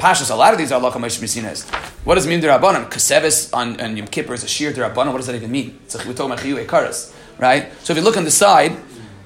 Pashas, 0.01 0.31
a 0.31 0.35
lot 0.35 0.55
of 0.55 0.59
these 0.59 0.73
are 0.73 0.81
Lacham 0.81 1.03
Misinas. 1.03 1.69
What 2.07 2.15
does 2.15 2.27
mean 2.27 2.41
Derabanan? 2.41 2.89
Kasevis 2.89 3.53
on, 3.53 3.99
Yom 3.99 4.07
Kippur 4.07 4.33
is 4.33 4.43
a 4.43 4.49
sheer 4.49 4.73
Derabanan. 4.73 5.09
What 5.09 5.19
does 5.19 5.27
that 5.27 5.37
even 5.37 5.51
mean? 5.51 5.79
We're 5.93 6.15
talking 6.15 6.33
about 6.33 6.39
kiywe 6.39 6.65
Karas, 6.65 7.15
right? 7.39 7.71
So 7.85 7.93
if 7.93 7.99
you 7.99 8.03
look 8.03 8.17
on 8.17 8.25
the 8.25 8.31
side, 8.31 8.79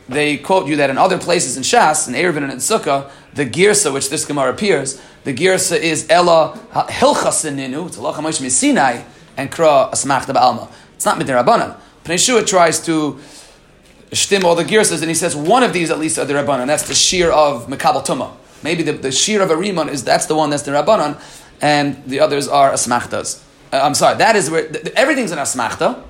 they 0.09 0.37
quote 0.37 0.67
you 0.67 0.75
that 0.75 0.91
in 0.91 0.99
other 0.99 1.17
places 1.17 1.57
in 1.57 1.63
Shas, 1.63 2.09
in 2.09 2.15
Erevin 2.15 2.43
and 2.43 2.51
in 2.51 2.59
Sukkah, 2.59 3.09
the 3.35 3.47
Girsa, 3.47 3.93
which 3.95 4.11
this 4.11 4.25
Gemara 4.25 4.51
appears, 4.53 5.01
the 5.23 5.33
Girsa 5.33 5.79
is 5.79 6.09
Ella 6.11 6.59
Hilchasininu, 6.73 7.87
it's 7.87 7.97
Allah 7.97 8.15
Moshe 8.15 8.51
Sinai, 8.51 9.05
and 9.37 9.53
Kra 9.53 9.93
Asmach 9.93 10.35
Alma. 10.35 10.69
It's 10.97 11.07
not 11.07 11.21
Midirabanan. 11.21 11.77
Pnei 12.05 12.47
tries 12.49 12.85
to 12.85 13.21
shtim 14.15 14.45
all 14.45 14.55
the 14.55 14.65
Girsas, 14.65 15.01
and 15.01 15.09
he 15.09 15.15
says 15.15 15.37
one 15.37 15.63
of 15.63 15.73
these 15.73 15.91
at 15.91 15.99
least 15.99 16.19
are 16.19 16.25
the 16.25 16.35
Rabbanan. 16.35 16.67
That's 16.67 16.89
the 16.89 16.95
shear 16.95 17.31
of 17.31 17.67
Mekabal 17.67 18.05
Tumah. 18.05 18.33
Maybe 18.65 18.83
the, 18.83 18.93
the 18.93 19.13
shear 19.13 19.43
of 19.43 19.51
a 19.51 19.55
rimon 19.55 19.91
is 19.91 20.03
that's 20.05 20.25
the 20.25 20.35
one 20.35 20.49
that's 20.49 20.63
the 20.63 20.71
rabbanon, 20.71 21.21
and 21.61 22.03
the 22.07 22.21
others 22.21 22.49
are 22.49 22.73
asmachtas. 22.73 23.43
Uh, 23.71 23.81
I'm 23.83 23.93
sorry, 23.93 24.17
that 24.17 24.37
is 24.37 24.51
where 24.51 24.67
the, 24.67 24.97
everything's 24.99 25.33
an 25.33 25.39
asmachta, 25.39 26.03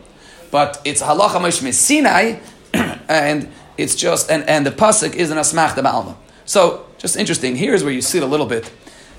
but 0.53 0.81
it's 0.85 1.03
halacha 1.03 1.41
moshe 1.41 1.75
Sinai, 1.75 2.39
and 3.09 3.51
it's 3.77 3.97
just 3.97 4.31
and, 4.31 4.49
and 4.49 4.65
the 4.65 4.71
pasuk 4.71 5.17
is 5.17 5.33
an 5.33 5.39
asmachta 5.39 5.83
ba'alma. 5.83 6.15
So 6.45 6.87
just 6.97 7.17
interesting. 7.17 7.57
Here's 7.57 7.83
where 7.83 7.93
you 7.93 8.01
see 8.01 8.19
it 8.19 8.25
a 8.25 8.29
little 8.29 8.47
bit. 8.47 8.71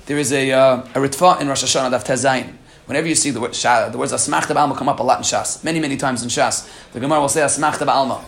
There 0.06 0.16
is 0.16 0.32
a 0.32 0.52
uh, 0.52 0.76
a 0.94 0.98
ritva 0.98 1.38
in 1.38 1.48
Rosh 1.48 1.62
Hashanah 1.62 1.90
daf 1.90 2.06
tezayin. 2.06 2.54
Whenever 2.86 3.06
you 3.06 3.14
see 3.14 3.30
the 3.32 3.40
word 3.40 3.52
the 3.52 3.98
words 3.98 4.12
asmachta 4.14 4.54
ba'alma 4.54 4.78
come 4.78 4.88
up 4.88 4.98
a 4.98 5.02
lot 5.02 5.18
in 5.18 5.24
Shas, 5.24 5.62
many 5.62 5.78
many 5.78 5.98
times 5.98 6.22
in 6.22 6.30
Shas. 6.30 6.66
The 6.92 7.00
Gemara 7.00 7.20
will 7.20 7.28
say 7.28 7.42
asmachta 7.42 7.86
ba'alma. 7.86 8.24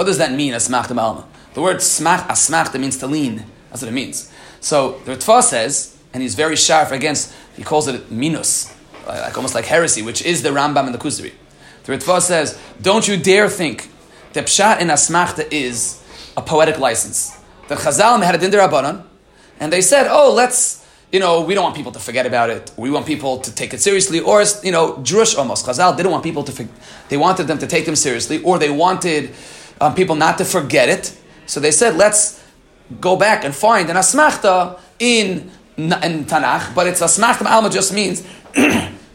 What 0.00 0.06
does 0.06 0.16
that 0.16 0.32
mean, 0.32 0.54
asmachta 0.54 0.94
ba'alma? 0.96 1.26
The 1.52 1.60
word 1.60 1.76
smach 1.76 2.26
asmachta 2.28 2.80
means 2.80 2.96
to 2.96 3.06
lean. 3.06 3.44
That's 3.68 3.82
what 3.82 3.90
it 3.90 3.92
means. 3.92 4.32
So 4.62 4.92
the 5.04 5.14
Ritva 5.14 5.42
says, 5.42 5.94
and 6.14 6.22
he's 6.22 6.34
very 6.34 6.56
sharp 6.56 6.90
against, 6.90 7.34
he 7.54 7.62
calls 7.62 7.86
it 7.86 8.10
minus, 8.10 8.74
like 9.06 9.36
almost 9.36 9.54
like 9.54 9.66
heresy, 9.66 10.00
which 10.00 10.22
is 10.22 10.42
the 10.42 10.48
Rambam 10.48 10.86
and 10.86 10.94
the 10.94 10.98
Kuzari. 10.98 11.34
The 11.84 11.92
Ritva 11.92 12.22
says, 12.22 12.58
don't 12.80 13.06
you 13.06 13.18
dare 13.18 13.50
think 13.50 13.90
that 14.32 14.46
Pshat 14.46 14.80
in 14.80 14.88
Asmachta 14.88 15.46
is 15.52 16.02
a 16.34 16.40
poetic 16.40 16.78
license. 16.78 17.38
The 17.68 17.74
Chazal 17.74 18.22
had 18.22 18.34
a 18.34 18.38
Dinder 18.38 18.66
Rabbanan, 18.66 19.04
and 19.60 19.70
they 19.70 19.82
said, 19.82 20.06
oh, 20.08 20.32
let's, 20.32 20.82
you 21.12 21.20
know, 21.20 21.42
we 21.42 21.52
don't 21.52 21.64
want 21.64 21.76
people 21.76 21.92
to 21.92 22.00
forget 22.00 22.24
about 22.24 22.48
it. 22.48 22.72
We 22.78 22.90
want 22.90 23.04
people 23.04 23.40
to 23.40 23.54
take 23.54 23.74
it 23.74 23.82
seriously, 23.82 24.20
or, 24.20 24.42
you 24.62 24.72
know, 24.72 24.94
Drush 24.94 25.36
almost. 25.36 25.66
Chazal 25.66 25.94
didn't 25.94 26.10
want 26.10 26.24
people 26.24 26.42
to, 26.44 26.68
they 27.10 27.18
wanted 27.18 27.48
them 27.48 27.58
to 27.58 27.66
take 27.66 27.84
them 27.84 27.96
seriously, 27.96 28.42
or 28.42 28.58
they 28.58 28.70
wanted 28.70 29.34
um, 29.80 29.94
people 29.94 30.16
not 30.16 30.38
to 30.38 30.44
forget 30.44 30.88
it. 30.88 31.16
So 31.46 31.60
they 31.60 31.70
said, 31.70 31.96
let's 31.96 32.42
go 33.00 33.16
back 33.16 33.44
and 33.44 33.54
find 33.54 33.88
an 33.90 33.96
asmachta 33.96 34.78
in, 34.98 35.50
in 35.76 36.24
Tanakh, 36.24 36.74
but 36.74 36.86
it's 36.86 37.00
asmachta 37.00 37.46
alma 37.46 37.70
just 37.70 37.92
means 37.92 38.26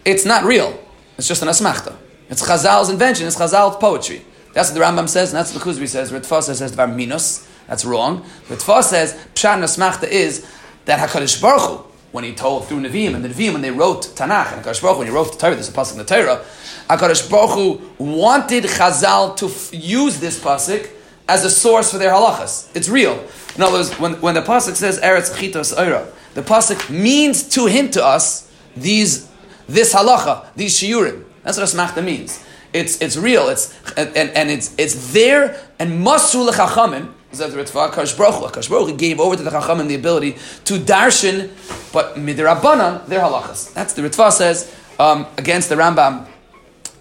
it's 0.05 0.26
not 0.26 0.43
real. 0.43 0.80
It's 1.18 1.28
just 1.28 1.41
an 1.41 1.47
asmachta. 1.47 1.95
It's 2.30 2.41
Chazal's 2.41 2.89
invention. 2.89 3.28
It's 3.28 3.38
Chazal's 3.38 3.78
poetry. 3.78 4.24
That's 4.53 4.72
what 4.72 4.80
the 4.80 4.86
Rambam 4.86 5.09
says, 5.09 5.34
and 5.34 5.38
that's 5.38 5.53
what 5.53 5.63
the 5.63 5.70
Kuzri 5.70 5.88
says. 5.88 6.11
Ritva 6.11 6.41
says 6.41 6.72
the 6.72 6.88
minus. 6.88 7.47
That's 7.68 7.84
wrong. 7.84 8.24
Ritva 8.47 8.84
says 8.84 9.13
pshat 9.34 9.55
and 9.55 9.63
asmachta 9.63 10.07
is 10.07 10.49
that 10.86 10.99
Hakadosh 10.99 11.41
Baruch 11.41 11.61
Hu, 11.61 11.86
when 12.16 12.24
he 12.24 12.34
told 12.34 12.66
through 12.66 12.80
Nevi'im 12.80 13.13
and 13.13 13.26
the 13.26 13.28
Nevi'im 13.28 13.51
when 13.51 13.61
they 13.61 13.72
wrote 13.72 14.03
Tanakh 14.16 14.53
and 14.53 14.63
Hakadosh 14.63 14.82
Baruch 14.82 14.99
when 14.99 15.07
he 15.07 15.13
wrote 15.13 15.34
the 15.34 15.38
Torah, 15.38 15.53
there's 15.53 15.68
a 15.68 15.74
pasuk 15.74 15.91
in 15.91 15.97
the 15.97 16.05
Torah. 16.05 16.45
Hakadosh 16.89 17.30
Baruch 17.30 17.82
wanted 17.99 18.63
Chazal 18.63 19.36
to 19.36 19.47
f- 19.47 19.72
use 19.74 20.22
this 20.22 20.39
pasuk 20.39 20.89
as 21.28 21.43
a 21.43 21.49
source 21.49 21.91
for 21.91 21.97
their 21.97 22.11
halachas. 22.11 22.74
It's 22.74 22.88
real. 22.88 23.22
In 23.57 23.61
other 23.61 23.74
words, 23.74 23.91
when, 23.99 24.13
when 24.22 24.36
the 24.36 24.41
pasuk 24.41 24.76
says 24.76 24.97
Eretz 25.01 25.30
Chitos 25.36 25.78
Eira, 25.78 26.07
the 26.36 26.41
pasuk 26.41 26.89
means 26.89 27.49
to 27.49 27.66
hint 27.66 27.93
to 27.93 28.03
us 28.03 28.49
these 28.78 29.30
this 29.68 29.93
halacha, 29.93 30.47
these 30.55 30.80
shiurim. 30.80 31.26
That's 31.43 31.57
what 31.57 31.68
asmachta 31.68 32.01
means. 32.01 32.41
It's 32.72 33.01
it's 33.01 33.18
real. 33.18 33.49
It's 33.49 33.74
and, 33.97 34.16
and, 34.16 34.49
it's 34.49 34.74
it's 34.78 35.11
there 35.11 35.59
and 35.80 36.05
masru 36.05 36.49
lechachamim. 36.49 37.11
That 37.39 37.51
the 37.51 37.57
Ritva? 37.57 37.91
Kadosh 37.91 38.17
Baruch 38.17 38.53
Kadosh 38.53 38.69
Baruch 38.69 38.97
gave 38.97 39.19
over 39.19 39.36
to 39.36 39.43
the 39.43 39.49
chachamim 39.49 39.88
the 39.88 39.95
ability 39.95 40.33
to 40.65 40.79
darshan, 40.79 41.49
but 41.91 42.15
midrabanan 42.15 43.05
their 43.07 43.21
halachas. 43.21 43.73
That's 43.73 43.93
the 43.93 44.01
Ritva 44.01 44.31
says 44.31 44.75
um, 44.99 45.27
against 45.38 45.69
the 45.69 45.75
Rambam 45.75 46.27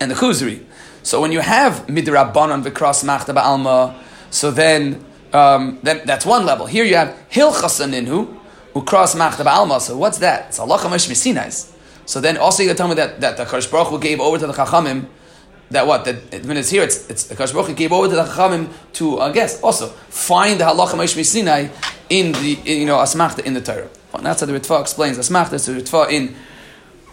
and 0.01 0.11
the 0.11 0.15
Kuzri. 0.15 0.65
So 1.03 1.21
when 1.21 1.33
you 1.33 1.41
have 1.41 1.87
midrabanan 1.87 2.63
v'kras 2.63 3.05
machta 3.05 3.35
ba'alma 3.35 3.95
so 4.35 4.51
then, 4.51 5.05
um, 5.33 5.79
then 5.85 6.03
that's 6.05 6.27
one 6.27 6.45
level. 6.45 6.67
Here 6.67 6.85
you 6.85 6.97
have 6.97 7.17
Hilchasaninhu, 7.31 8.37
who 8.73 8.83
cross 8.85 9.15
Machta 9.15 9.47
Alma. 9.47 9.81
So 9.81 9.97
what's 9.97 10.19
that? 10.19 10.49
It's 10.49 10.59
Allah 10.59 10.77
Mash 10.91 11.07
Mesinais. 11.07 11.73
So 12.05 12.21
then 12.21 12.37
also 12.37 12.65
you 12.65 12.75
tell 12.75 12.89
me 12.89 12.97
that, 12.97 13.21
that 13.21 13.37
the 13.37 13.45
Kadosh 13.45 13.71
Baruch 13.71 14.03
gave 14.03 14.19
over 14.19 14.37
to 14.39 14.49
the 14.49 14.53
Chachamim, 14.53 15.07
that 15.71 15.87
what, 15.87 16.05
that 16.05 16.45
when 16.45 16.57
it's 16.57 16.71
here, 16.71 16.83
it's, 16.83 17.09
it's 17.11 17.27
Kadosh 17.29 17.53
Baruch 17.55 17.77
gave 17.77 17.93
over 17.93 18.09
to 18.09 18.15
the 18.15 18.25
Chachamim 18.25 18.73
to, 18.95 19.21
I 19.21 19.33
guess, 19.33 19.61
also 19.63 19.89
find 19.89 20.61
the 20.61 20.65
Halacha 20.65 20.97
Mash 20.97 21.15
Mesinai 21.15 21.71
in 22.11 22.33
the, 22.33 22.59
in, 22.65 22.81
you 22.81 22.87
know, 22.87 22.97
Asmachta 22.99 23.41
in 23.41 23.55
the 23.55 23.61
Torah. 23.61 23.89
Well, 24.13 24.23
that's 24.23 24.41
how 24.41 24.47
the 24.47 24.53
Ritva 24.53 24.81
explains 24.81 25.19
Asmachta. 25.19 25.59
So 25.59 25.75
Ritva 25.75 26.11
in 26.11 26.35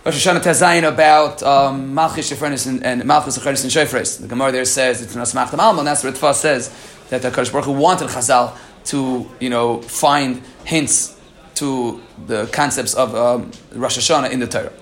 Rosh 0.05 0.27
Hashanah 0.27 0.41
Tezayin 0.41 0.87
about 0.87 1.41
um, 1.43 1.93
Malchus 1.93 2.31
Shefrenis 2.31 2.81
and, 2.83 3.05
Malchus 3.05 3.37
Shefrenis 3.37 3.63
and 3.63 3.71
Shefres. 3.71 4.19
The 4.19 4.27
Gemara 4.27 4.51
there 4.51 4.65
says 4.65 5.01
it's 5.01 5.15
an 5.15 5.21
Asmachta 5.21 5.51
Malma, 5.51 5.79
and 5.79 5.87
that's 5.87 6.03
what 6.03 6.13
Ritva 6.13 6.33
says 6.33 6.73
that 7.09 7.21
the 7.21 7.29
Kadosh 7.29 7.51
Baruch 7.51 7.67
wanted 7.67 8.09
Chazal 8.09 8.57
to, 8.85 9.29
you 9.39 9.49
know, 9.49 9.81
find 9.81 10.41
hints 10.65 11.19
to 11.55 12.01
the 12.25 12.47
concepts 12.47 12.95
of 12.95 13.15
um, 13.15 13.51
Rosh 13.73 13.97
Hashanah 13.97 14.31
in 14.31 14.39
the 14.39 14.47
Torah. 14.47 14.73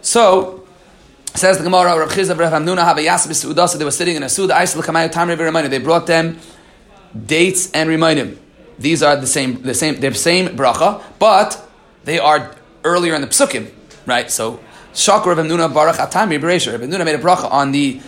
So, 0.00 0.63
says 1.34 1.58
the 1.58 1.64
Gemara, 1.64 1.98
Rav 1.98 2.08
Chisda, 2.10 2.38
Rav 2.38 2.52
Hamnuna, 2.52 2.84
have 2.84 2.96
a 2.96 3.00
yasib 3.00 3.34
so 3.68 3.78
they 3.78 3.84
were 3.84 3.90
sitting 3.90 4.16
in 4.16 4.22
a 4.22 4.28
suda, 4.28 4.54
Aisel 4.54 4.82
Kamayu, 4.82 5.10
time 5.10 5.28
reminder. 5.28 5.68
They 5.68 5.78
brought 5.78 6.06
them 6.06 6.38
dates 7.26 7.70
and 7.72 7.88
reminded 7.88 8.38
These 8.78 9.02
are 9.02 9.16
the 9.16 9.26
same, 9.26 9.62
the 9.62 9.74
same, 9.74 10.00
they're 10.00 10.10
the 10.10 10.16
same 10.16 10.56
bracha, 10.56 11.02
but 11.18 11.60
they 12.04 12.18
are 12.18 12.54
earlier 12.84 13.14
in 13.14 13.20
the 13.20 13.26
psukim. 13.26 13.70
right? 14.06 14.30
So 14.30 14.60
Shakar 14.92 15.36
Rav 15.36 15.38
Nuna 15.38 15.72
Baruch 15.72 15.96
Atami 15.96 16.40
Beresha. 16.40 16.72
Rav 16.72 16.88
Nuna 16.88 17.04
made 17.04 17.16
a 17.16 17.22
bracha 17.22 17.50
on 17.50 17.72
the 17.72 18.00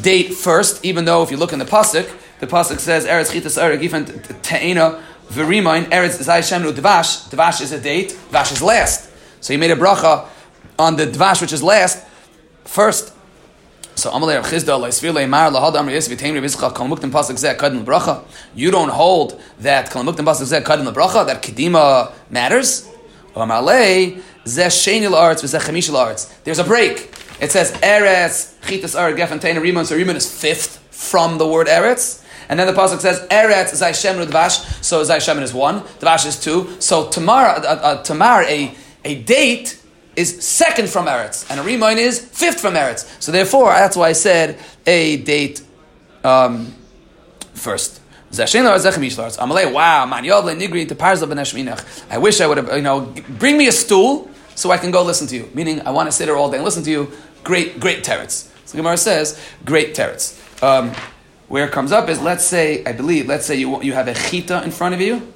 date 0.00 0.34
first, 0.34 0.84
even 0.84 1.04
though 1.04 1.22
if 1.24 1.30
you 1.32 1.36
look 1.36 1.52
in 1.52 1.58
the 1.58 1.64
pasuk, 1.64 2.08
the 2.38 2.46
pasuk 2.46 2.78
says 2.78 3.06
Eretz 3.06 3.32
Chitas 3.32 3.60
Eretz 3.60 3.80
Gifan 3.80 4.42
Te'ena 4.42 5.02
Verimain 5.28 5.86
Eretz 5.86 6.22
Zay 6.22 6.38
Shemnu 6.38 6.72
Dvash. 6.72 7.28
Dvash 7.30 7.60
is 7.60 7.72
a 7.72 7.80
date. 7.80 8.10
Dvash 8.30 8.52
is 8.52 8.62
last. 8.62 9.10
So 9.40 9.52
he 9.52 9.56
made 9.56 9.72
a 9.72 9.76
bracha 9.76 10.28
on 10.78 10.96
the 10.96 11.06
Dvash, 11.06 11.40
which 11.40 11.52
is 11.52 11.62
last, 11.62 12.04
first. 12.68 13.14
So 13.94 14.12
Amalei. 14.12 14.38
You 18.54 18.70
don't 18.70 18.90
hold 18.90 19.40
that 19.58 19.90
Kol 19.90 20.04
Pasuk 20.04 20.46
Zeh 20.46 20.62
Kadin 20.62 20.94
Bracha 20.94 21.26
that 21.26 21.42
Kedima 21.42 22.12
matters. 22.30 22.88
Amalei 23.34 24.22
Zeh. 24.44 26.44
There's 26.44 26.58
a 26.58 26.64
break. 26.64 27.10
It 27.40 27.50
says 27.50 27.72
Eretz 27.72 28.54
Chitas 28.60 28.94
Eretz 28.94 29.16
Gefen 29.16 29.40
Teina 29.40 29.60
Riman. 29.60 29.84
So 29.84 29.96
Riman 29.96 30.16
is 30.16 30.30
fifth 30.30 30.78
from 30.90 31.38
the 31.38 31.46
word 31.46 31.66
Eretz. 31.66 32.24
And 32.48 32.58
then 32.58 32.66
the 32.66 32.72
pasuk 32.72 33.00
says 33.00 33.20
Eretz 33.28 33.74
Zay 33.74 33.90
Shemru 33.90 34.26
Dvash. 34.26 34.84
So 34.84 35.02
Zay 35.02 35.16
Shemin 35.16 35.42
is 35.42 35.52
one. 35.52 35.80
Dvash 35.80 36.26
is 36.26 36.40
two. 36.40 36.80
So 36.80 37.08
Tamar, 37.08 37.46
uh, 37.46 37.62
uh, 37.62 38.02
Tamar, 38.02 38.44
a 38.44 38.74
a 39.04 39.22
date 39.22 39.77
is 40.18 40.44
second 40.44 40.88
from 40.88 41.06
Eretz, 41.06 41.48
and 41.48 41.60
a 41.60 41.62
Rimoin 41.62 41.96
is 41.96 42.18
fifth 42.18 42.60
from 42.60 42.74
Eretz. 42.74 43.06
So 43.22 43.30
therefore, 43.30 43.70
that's 43.70 43.96
why 43.96 44.08
I 44.08 44.12
said 44.14 44.58
a 44.84 45.16
date 45.18 45.62
um, 46.24 46.74
first. 47.54 48.00
Wow, 48.30 50.06
man, 50.06 50.24
I 52.10 52.18
wish 52.18 52.40
I 52.40 52.46
would 52.46 52.56
have, 52.58 52.76
you 52.76 52.82
know, 52.82 53.14
bring 53.38 53.56
me 53.56 53.68
a 53.68 53.72
stool 53.72 54.28
so 54.54 54.70
I 54.70 54.76
can 54.76 54.90
go 54.90 55.02
listen 55.02 55.26
to 55.28 55.36
you. 55.36 55.48
Meaning, 55.54 55.86
I 55.86 55.92
want 55.92 56.08
to 56.08 56.12
sit 56.12 56.26
there 56.26 56.36
all 56.36 56.50
day 56.50 56.56
and 56.56 56.64
listen 56.64 56.82
to 56.82 56.90
you. 56.90 57.12
Great, 57.44 57.80
great 57.80 58.02
teretz. 58.04 58.50
So 58.66 58.76
Gemara 58.76 58.96
says, 58.96 59.40
great 59.64 59.94
teretz. 59.94 60.36
Um, 60.62 60.92
where 61.46 61.64
it 61.64 61.72
comes 61.72 61.92
up 61.92 62.08
is, 62.08 62.20
let's 62.20 62.44
say, 62.44 62.84
I 62.84 62.92
believe, 62.92 63.28
let's 63.28 63.46
say 63.46 63.54
you, 63.54 63.80
you 63.82 63.94
have 63.94 64.08
a 64.08 64.14
chita 64.14 64.62
in 64.64 64.72
front 64.72 64.94
of 64.94 65.00
you, 65.00 65.32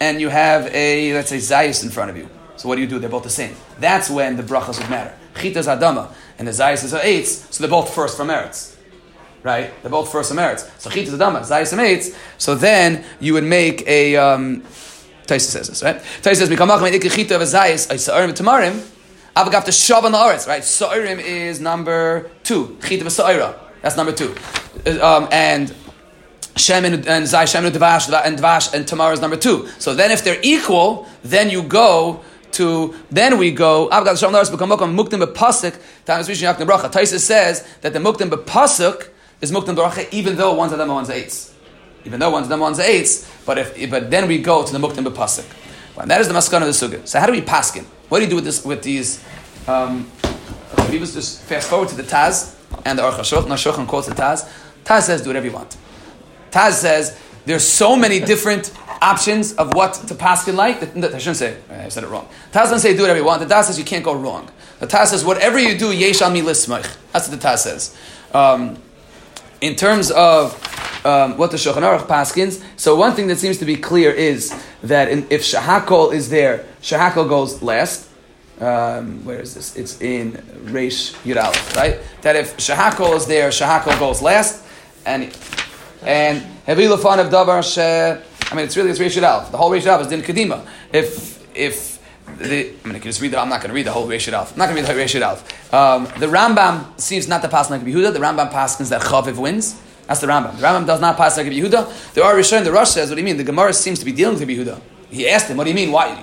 and 0.00 0.20
you 0.20 0.28
have 0.28 0.66
a, 0.74 1.14
let's 1.14 1.30
say, 1.30 1.38
zayis 1.38 1.82
in 1.84 1.90
front 1.90 2.10
of 2.10 2.16
you. 2.18 2.28
So 2.56 2.68
what 2.68 2.76
do 2.76 2.82
you 2.82 2.86
do? 2.86 2.98
They're 2.98 3.10
both 3.10 3.24
the 3.24 3.30
same. 3.30 3.54
That's 3.78 4.08
when 4.10 4.36
the 4.36 4.42
brachas 4.42 4.78
would 4.80 4.90
matter. 4.90 5.14
Chita 5.40 5.58
is 5.58 5.66
adama, 5.66 6.12
and 6.38 6.48
the 6.48 6.52
zayis 6.52 6.84
is 6.84 6.92
eitz, 6.92 7.52
so 7.52 7.62
they're 7.62 7.70
both 7.70 7.94
first 7.94 8.16
from 8.16 8.28
eretz. 8.28 8.74
Right? 9.42 9.70
They're 9.82 9.90
both 9.90 10.10
first 10.10 10.30
from 10.30 10.38
eretz. 10.38 10.68
So 10.80 10.90
chita 10.90 11.12
is 11.12 11.18
adama, 11.18 11.40
zayis 11.40 11.72
and 11.72 11.80
eitz. 11.80 12.16
So 12.38 12.54
then 12.54 13.04
you 13.20 13.34
would 13.34 13.44
make 13.44 13.86
a. 13.86 14.16
Um, 14.16 14.62
Taisa 15.26 15.40
says 15.40 15.68
this, 15.68 15.82
right? 15.82 15.96
Taisa 16.22 16.36
says, 16.36 16.48
"Mikamach 16.48 16.82
me'ik 16.82 17.02
chita 17.02 17.34
v'zayis 17.34 17.98
sa'arim 17.98 18.30
tamarim." 18.30 18.92
Avagav 19.34 19.64
to 19.64 19.70
shav 19.70 20.04
on 20.04 20.12
the 20.12 20.18
eretz, 20.18 20.46
right? 20.46 20.64
Sa'arim 20.64 21.18
is 21.18 21.60
number 21.60 22.30
two. 22.44 22.78
Chita 22.86 23.04
v'sa'ira. 23.04 23.58
That's 23.82 23.96
number 23.96 24.12
two. 24.12 24.34
Um, 25.00 25.28
and 25.30 25.74
Shemin 26.56 27.06
and 27.06 27.26
Zai 27.26 27.44
Shemin 27.44 27.70
Dvash 27.70 28.10
and 28.24 28.38
Dvash 28.38 28.72
and 28.72 28.88
Tamar 28.88 29.12
is 29.12 29.20
number 29.20 29.36
two. 29.36 29.68
So 29.78 29.94
then 29.94 30.10
if 30.10 30.24
they're 30.24 30.40
equal, 30.42 31.06
then 31.22 31.50
you 31.50 31.62
go 31.62 32.22
to 32.56 32.94
then 33.10 33.38
we 33.38 33.50
go. 33.50 33.88
Taisa 33.88 34.16
says 37.18 37.66
that 37.80 37.92
the 37.92 37.98
muktim 37.98 38.30
bepasuk 38.30 39.08
is 39.40 39.50
muktim 39.52 39.76
bracha, 39.76 40.08
even 40.12 40.36
though 40.36 40.54
one's 40.54 40.72
of 40.72 40.78
them 40.78 40.88
one's 40.88 41.10
eights, 41.10 41.54
even 42.04 42.20
though 42.20 42.30
one's 42.30 42.46
of 42.46 42.50
them 42.50 42.60
one's 42.60 42.78
eights. 42.78 43.30
But 43.44 43.58
if 43.58 43.90
but 43.90 44.10
then 44.10 44.28
we 44.28 44.38
go 44.38 44.64
to 44.64 44.72
the 44.72 44.78
muktim 44.78 45.04
bepasuk, 45.06 45.44
and 46.00 46.10
that 46.10 46.20
is 46.20 46.28
the 46.28 46.34
maskan 46.34 46.62
of 46.62 46.66
the 46.66 46.72
suga. 46.72 47.06
So 47.06 47.20
how 47.20 47.26
do 47.26 47.32
we 47.32 47.42
paskin? 47.42 47.84
What 48.08 48.18
do 48.18 48.24
you 48.24 48.30
do 48.30 48.36
with 48.36 48.44
this 48.44 48.64
with 48.64 48.82
these? 48.82 49.22
Um, 49.68 50.10
we 50.90 50.98
just 50.98 51.42
fast 51.42 51.68
forward 51.68 51.88
to 51.88 51.96
the 51.96 52.04
Taz 52.04 52.54
and 52.84 52.98
the 52.98 53.02
Aruch 53.02 53.18
HaShulchan. 53.18 53.48
Shulchan 53.48 53.86
quotes 53.86 54.06
the 54.06 54.14
Taz. 54.14 54.48
Taz 54.84 55.02
says 55.02 55.22
do 55.22 55.28
whatever 55.28 55.46
you 55.46 55.52
want. 55.52 55.76
Taz 56.50 56.72
says 56.72 57.18
there's 57.44 57.66
so 57.66 57.96
many 57.96 58.20
different 58.20 58.72
options 59.00 59.54
of 59.54 59.74
what 59.74 59.94
to 59.94 60.14
paskin 60.14 60.54
like. 60.54 60.80
That, 60.80 61.14
I 61.14 61.18
shouldn't 61.18 61.36
say. 61.36 61.56
I 61.70 61.88
said 61.88 62.04
it 62.04 62.08
wrong. 62.08 62.28
Taz 62.52 62.64
doesn't 62.64 62.80
say 62.80 62.94
do 62.94 63.02
whatever 63.02 63.18
you 63.18 63.24
want. 63.24 63.46
The 63.46 63.54
Taz 63.54 63.64
says 63.64 63.78
you 63.78 63.84
can't 63.84 64.04
go 64.04 64.14
wrong. 64.14 64.50
The 64.80 64.86
Taz 64.86 65.06
says 65.06 65.24
whatever 65.24 65.58
you 65.58 65.78
do, 65.78 65.92
yesh 65.92 66.22
al 66.22 66.30
mi 66.30 66.42
lismach. 66.42 66.96
That's 67.12 67.28
what 67.28 67.40
the 67.40 67.46
Taz 67.48 67.58
says. 67.58 67.96
Um, 68.32 68.78
in 69.60 69.74
terms 69.74 70.10
of 70.10 70.52
um, 71.04 71.38
what 71.38 71.50
the 71.50 71.56
Shulchan 71.56 71.82
Aruch 71.82 72.06
paskins, 72.06 72.62
so 72.76 72.96
one 72.96 73.12
thing 73.12 73.26
that 73.28 73.38
seems 73.38 73.58
to 73.58 73.64
be 73.64 73.76
clear 73.76 74.10
is 74.10 74.54
that 74.82 75.08
in, 75.08 75.26
if 75.30 75.42
Shahakol 75.42 76.12
is 76.12 76.28
there, 76.28 76.66
Shahakol 76.82 77.28
goes 77.28 77.62
last. 77.62 78.08
Um, 78.60 79.24
where 79.24 79.38
is 79.40 79.54
this? 79.54 79.76
It's 79.76 80.00
in 80.00 80.32
Reish 80.64 81.14
Yural, 81.24 81.76
right? 81.76 81.98
That 82.22 82.36
if 82.36 82.56
Shahakol 82.56 83.16
is 83.16 83.26
there, 83.26 83.50
Shahakol 83.50 83.98
goes 83.98 84.22
last, 84.22 84.64
and 85.04 85.24
and 86.02 86.42
Hevi 86.66 86.88
Lafan 86.88 87.18
of 87.18 87.32
Davar 87.32 87.62
She. 87.62 88.22
I 88.50 88.54
mean, 88.54 88.64
it's 88.64 88.76
really 88.76 88.90
it's 88.90 88.98
Reish 88.98 89.20
Yural. 89.20 89.50
The 89.50 89.56
whole 89.56 89.70
Reish 89.70 89.82
Yural 89.82 90.00
is 90.00 90.06
Din 90.06 90.22
Kedima. 90.22 90.64
If 90.92 91.44
if 91.56 91.96
the, 92.38 92.70
I 92.84 92.86
mean, 92.86 92.96
I 92.96 92.98
can 92.98 93.02
just 93.02 93.20
read 93.20 93.32
that. 93.32 93.40
I'm 93.40 93.48
not 93.48 93.60
going 93.60 93.68
to 93.68 93.74
read 93.74 93.86
the 93.86 93.92
whole 93.92 94.06
Reish 94.06 94.30
Yural. 94.30 94.50
I'm 94.50 94.58
not 94.58 94.68
going 94.68 94.76
to 94.76 94.82
read 94.82 94.84
the 94.84 94.92
whole 94.92 95.02
Reish 95.02 95.40
Yural. 95.70 95.72
Um, 95.74 96.04
the 96.20 96.26
Rambam 96.26 97.00
seems 97.00 97.28
not 97.28 97.42
to 97.42 97.48
pass 97.48 97.70
like 97.70 97.82
Yehuda. 97.82 98.12
The 98.12 98.18
Rambam 98.18 98.50
passes 98.50 98.90
that 98.90 99.02
Chaviv 99.02 99.36
wins. 99.36 99.80
That's 100.06 100.20
the 100.20 100.26
Rambam. 100.28 100.56
The 100.56 100.62
Rambam 100.62 100.86
does 100.86 101.00
not 101.00 101.16
pass 101.16 101.36
like 101.36 101.46
Yehuda. 101.46 102.14
There 102.14 102.24
are 102.24 102.34
Rishon. 102.34 102.64
The 102.64 102.72
Rosh 102.72 102.90
says, 102.90 103.08
"What 103.08 103.16
do 103.16 103.20
you 103.20 103.24
mean?" 103.24 103.36
The 103.36 103.44
Gemara 103.44 103.72
seems 103.72 103.98
to 103.98 104.04
be 104.04 104.12
dealing 104.12 104.38
with 104.38 104.48
Yehuda. 104.48 104.80
He 105.10 105.28
asked 105.28 105.48
him, 105.48 105.56
"What 105.56 105.64
do 105.64 105.70
you 105.70 105.76
mean? 105.76 105.90
Why? 105.90 106.14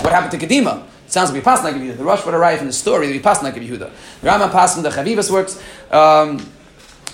What 0.00 0.12
happened 0.12 0.40
to 0.40 0.46
Kedima?" 0.46 0.84
It 1.06 1.12
sounds 1.12 1.30
like 1.30 1.40
we 1.40 1.44
pass 1.44 1.64
like 1.64 1.74
Yehuda. 1.74 1.96
The 1.96 2.04
Rosh 2.04 2.24
would 2.24 2.34
arrive 2.34 2.60
in 2.60 2.66
the 2.66 2.72
story 2.72 3.06
that 3.08 3.12
we 3.12 3.18
pass 3.18 3.42
like 3.42 3.54
Yehuda. 3.54 3.90
The 4.20 4.28
Rambam 4.28 4.52
passes 4.52 4.82
the 4.82 4.90
Chavivas 4.90 5.30
works, 5.30 5.60
um, 5.90 6.44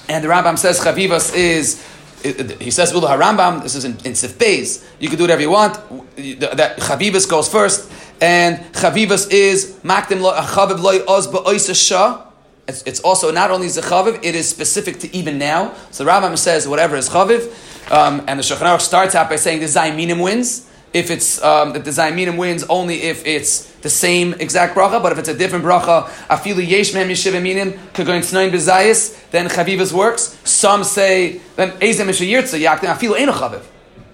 and 0.08 0.22
the 0.22 0.28
Rambam 0.28 0.58
says 0.58 0.78
Chavivas 0.80 1.34
is. 1.34 1.82
He 2.22 2.70
says, 2.70 2.92
"Ula 2.92 3.16
Harambam." 3.16 3.62
This 3.62 3.74
is 3.74 3.84
in, 3.84 3.96
in 4.04 4.14
Sif 4.14 4.38
Beis. 4.38 4.84
You 4.98 5.08
can 5.08 5.18
do 5.18 5.24
whatever 5.24 5.42
you 5.42 5.50
want. 5.50 5.74
That 6.16 6.78
Chavivas 6.78 7.28
goes 7.28 7.48
first, 7.48 7.90
and 8.20 8.58
Chavivas 8.74 9.30
is 9.30 9.78
Makdim 9.84 10.20
lo 10.20 10.32
Chaviv 10.34 10.80
loy 10.80 11.00
oz 11.06 11.78
shah. 11.78 12.24
It's, 12.66 12.82
it's 12.82 13.00
also 13.00 13.32
not 13.32 13.50
only 13.50 13.68
Zechaviv, 13.68 14.22
it 14.22 14.34
is 14.34 14.46
specific 14.46 14.98
to 15.00 15.16
even 15.16 15.38
now. 15.38 15.74
So 15.90 16.04
the 16.04 16.10
Rambam 16.10 16.36
says 16.36 16.68
whatever 16.68 16.96
is 16.96 17.08
Chaviv, 17.08 17.50
um, 17.90 18.22
and 18.28 18.38
the 18.38 18.42
Shulchan 18.42 18.80
starts 18.80 19.14
out 19.14 19.30
by 19.30 19.36
saying 19.36 19.60
the 19.60 19.66
Zayminim 19.66 20.22
wins. 20.22 20.67
If 20.93 21.11
it's 21.11 21.43
um, 21.43 21.74
the 21.74 21.80
Zayminim 21.80 22.39
wins 22.39 22.64
only 22.64 23.03
if 23.03 23.26
it's 23.26 23.70
the 23.80 23.91
same 23.91 24.32
exact 24.34 24.74
bracha, 24.74 25.03
but 25.03 25.12
if 25.12 25.18
it's 25.18 25.28
a 25.28 25.36
different 25.36 25.64
bracha, 25.64 26.05
afilu 26.28 26.66
yesh 26.66 26.95
mem 26.95 27.09
yeshiva 27.09 27.43
minim 27.43 27.72
kagoin 27.93 28.20
tznoin 28.20 28.51
bezayis, 28.51 29.30
then 29.30 29.49
Chavivas 29.49 29.93
works. 29.93 30.39
Some 30.45 30.84
say 30.84 31.41
then 31.57 31.72
ezem 31.72 32.07
mishayirtza 32.07 32.59
yaktim 32.59 32.95
afilu 32.95 33.18
eno 33.18 33.32
Chaviv. 33.32 33.62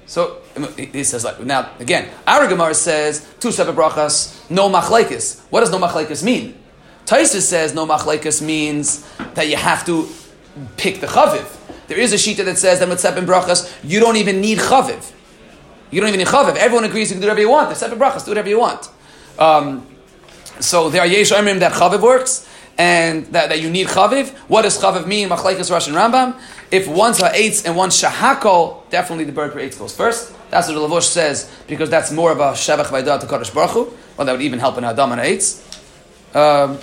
So 0.06 0.42
he 0.76 1.04
says 1.04 1.24
like 1.24 1.40
now 1.40 1.70
again, 1.78 2.10
our 2.26 2.46
Gemara 2.48 2.74
says 2.74 3.26
two 3.40 3.52
separate 3.52 3.76
brachas, 3.76 4.50
no 4.50 4.68
machlekes. 4.68 5.40
What 5.50 5.60
does 5.60 5.70
no 5.70 5.78
machlekes 5.78 6.22
mean? 6.24 6.58
Taisus 7.06 7.42
says 7.42 7.72
no 7.72 7.86
machlekes 7.86 8.42
means 8.42 9.08
that 9.34 9.48
you 9.48 9.56
have 9.56 9.86
to 9.86 10.08
pick 10.76 11.00
the 11.00 11.06
chaviv. 11.06 11.60
There 11.86 11.98
is 11.98 12.12
a 12.12 12.16
shita 12.16 12.44
that 12.44 12.58
says 12.58 12.80
that 12.80 12.88
with 12.88 13.00
seven 13.00 13.26
brachas 13.26 13.72
you 13.84 14.00
don't 14.00 14.16
even 14.16 14.40
need 14.40 14.58
chaviv. 14.58 15.12
You 15.94 16.00
don't 16.00 16.08
even 16.08 16.18
need 16.18 16.26
chaviv. 16.26 16.56
Everyone 16.56 16.84
agrees 16.84 17.10
you 17.10 17.14
can 17.14 17.20
do 17.20 17.28
whatever 17.28 17.40
you 17.40 17.50
want. 17.50 17.68
There's 17.68 17.78
seven 17.78 17.98
brachas, 17.98 18.24
do 18.24 18.32
whatever 18.32 18.48
you 18.48 18.58
want. 18.58 18.88
Um, 19.38 19.86
so 20.58 20.90
there 20.90 21.00
are 21.02 21.06
yesh 21.06 21.28
that 21.28 21.72
chaviv 21.72 22.02
works 22.02 22.48
and 22.76 23.26
that, 23.26 23.50
that 23.50 23.60
you 23.60 23.70
need 23.70 23.86
chaviv. 23.86 24.30
What 24.48 24.62
does 24.62 24.76
chaviv 24.76 25.06
mean? 25.06 25.28
Machlekes 25.28 25.70
Rosh 25.70 25.86
and 25.86 25.96
Rambam. 25.96 26.40
If 26.72 26.88
one's 26.88 27.20
ha'etz 27.20 27.64
and 27.64 27.76
one's 27.76 28.00
shahakol, 28.02 28.90
definitely 28.90 29.24
the 29.26 29.32
bird 29.32 29.52
per 29.52 29.60
eitz 29.60 29.78
goes 29.78 29.94
first. 29.96 30.34
That's 30.50 30.66
what 30.66 30.74
the 30.74 30.80
Lavush 30.80 31.04
says 31.04 31.48
because 31.68 31.90
that's 31.90 32.10
more 32.10 32.32
of 32.32 32.40
a 32.40 32.52
shevach 32.52 32.86
vaydah 32.86 33.20
to 33.20 33.26
Kadosh 33.26 33.54
Baruch 33.54 33.70
Hu. 33.70 33.92
Well, 34.16 34.26
that 34.26 34.32
would 34.32 34.42
even 34.42 34.58
help 34.58 34.76
an 34.76 34.84
adam 34.84 35.12
and 35.12 35.20
eitz. 35.20 35.62
Um, 36.34 36.80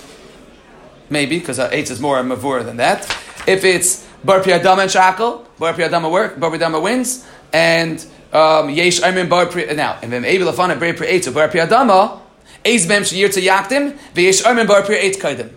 maybe 1.10 1.38
because 1.38 1.58
eitz 1.58 1.90
is 1.90 2.00
more 2.00 2.18
a 2.18 2.22
mavur 2.22 2.64
than 2.64 2.78
that. 2.78 3.02
If 3.46 3.62
it's 3.64 4.08
bar 4.24 4.40
adam 4.40 4.78
and 4.78 4.90
shahakol, 4.90 5.44
bar 5.58 5.78
adam 5.78 6.10
work, 6.10 6.40
bar 6.40 6.54
adam 6.54 6.82
wins, 6.82 7.26
and 7.52 8.02
Um, 8.32 8.70
yesh 8.70 9.00
aymin 9.00 9.28
bar 9.28 9.44
now 9.74 9.98
and 10.00 10.10
then 10.10 10.22
maybe 10.22 10.42
lafana 10.42 10.80
bar 10.80 10.94
per 10.94 11.04
eitz 11.04 11.32
bar 11.32 11.54
adam. 11.54 12.20
Eiz 12.64 12.88
bem 12.88 13.02
shiyir 13.02 13.30
to 13.32 13.40
yaktim, 13.40 13.98
v'yesh 14.14 14.42
aymin 14.44 14.66
bar 14.66 14.82
per 14.82 14.94
eitz 14.94 15.18
kaidim. 15.18 15.50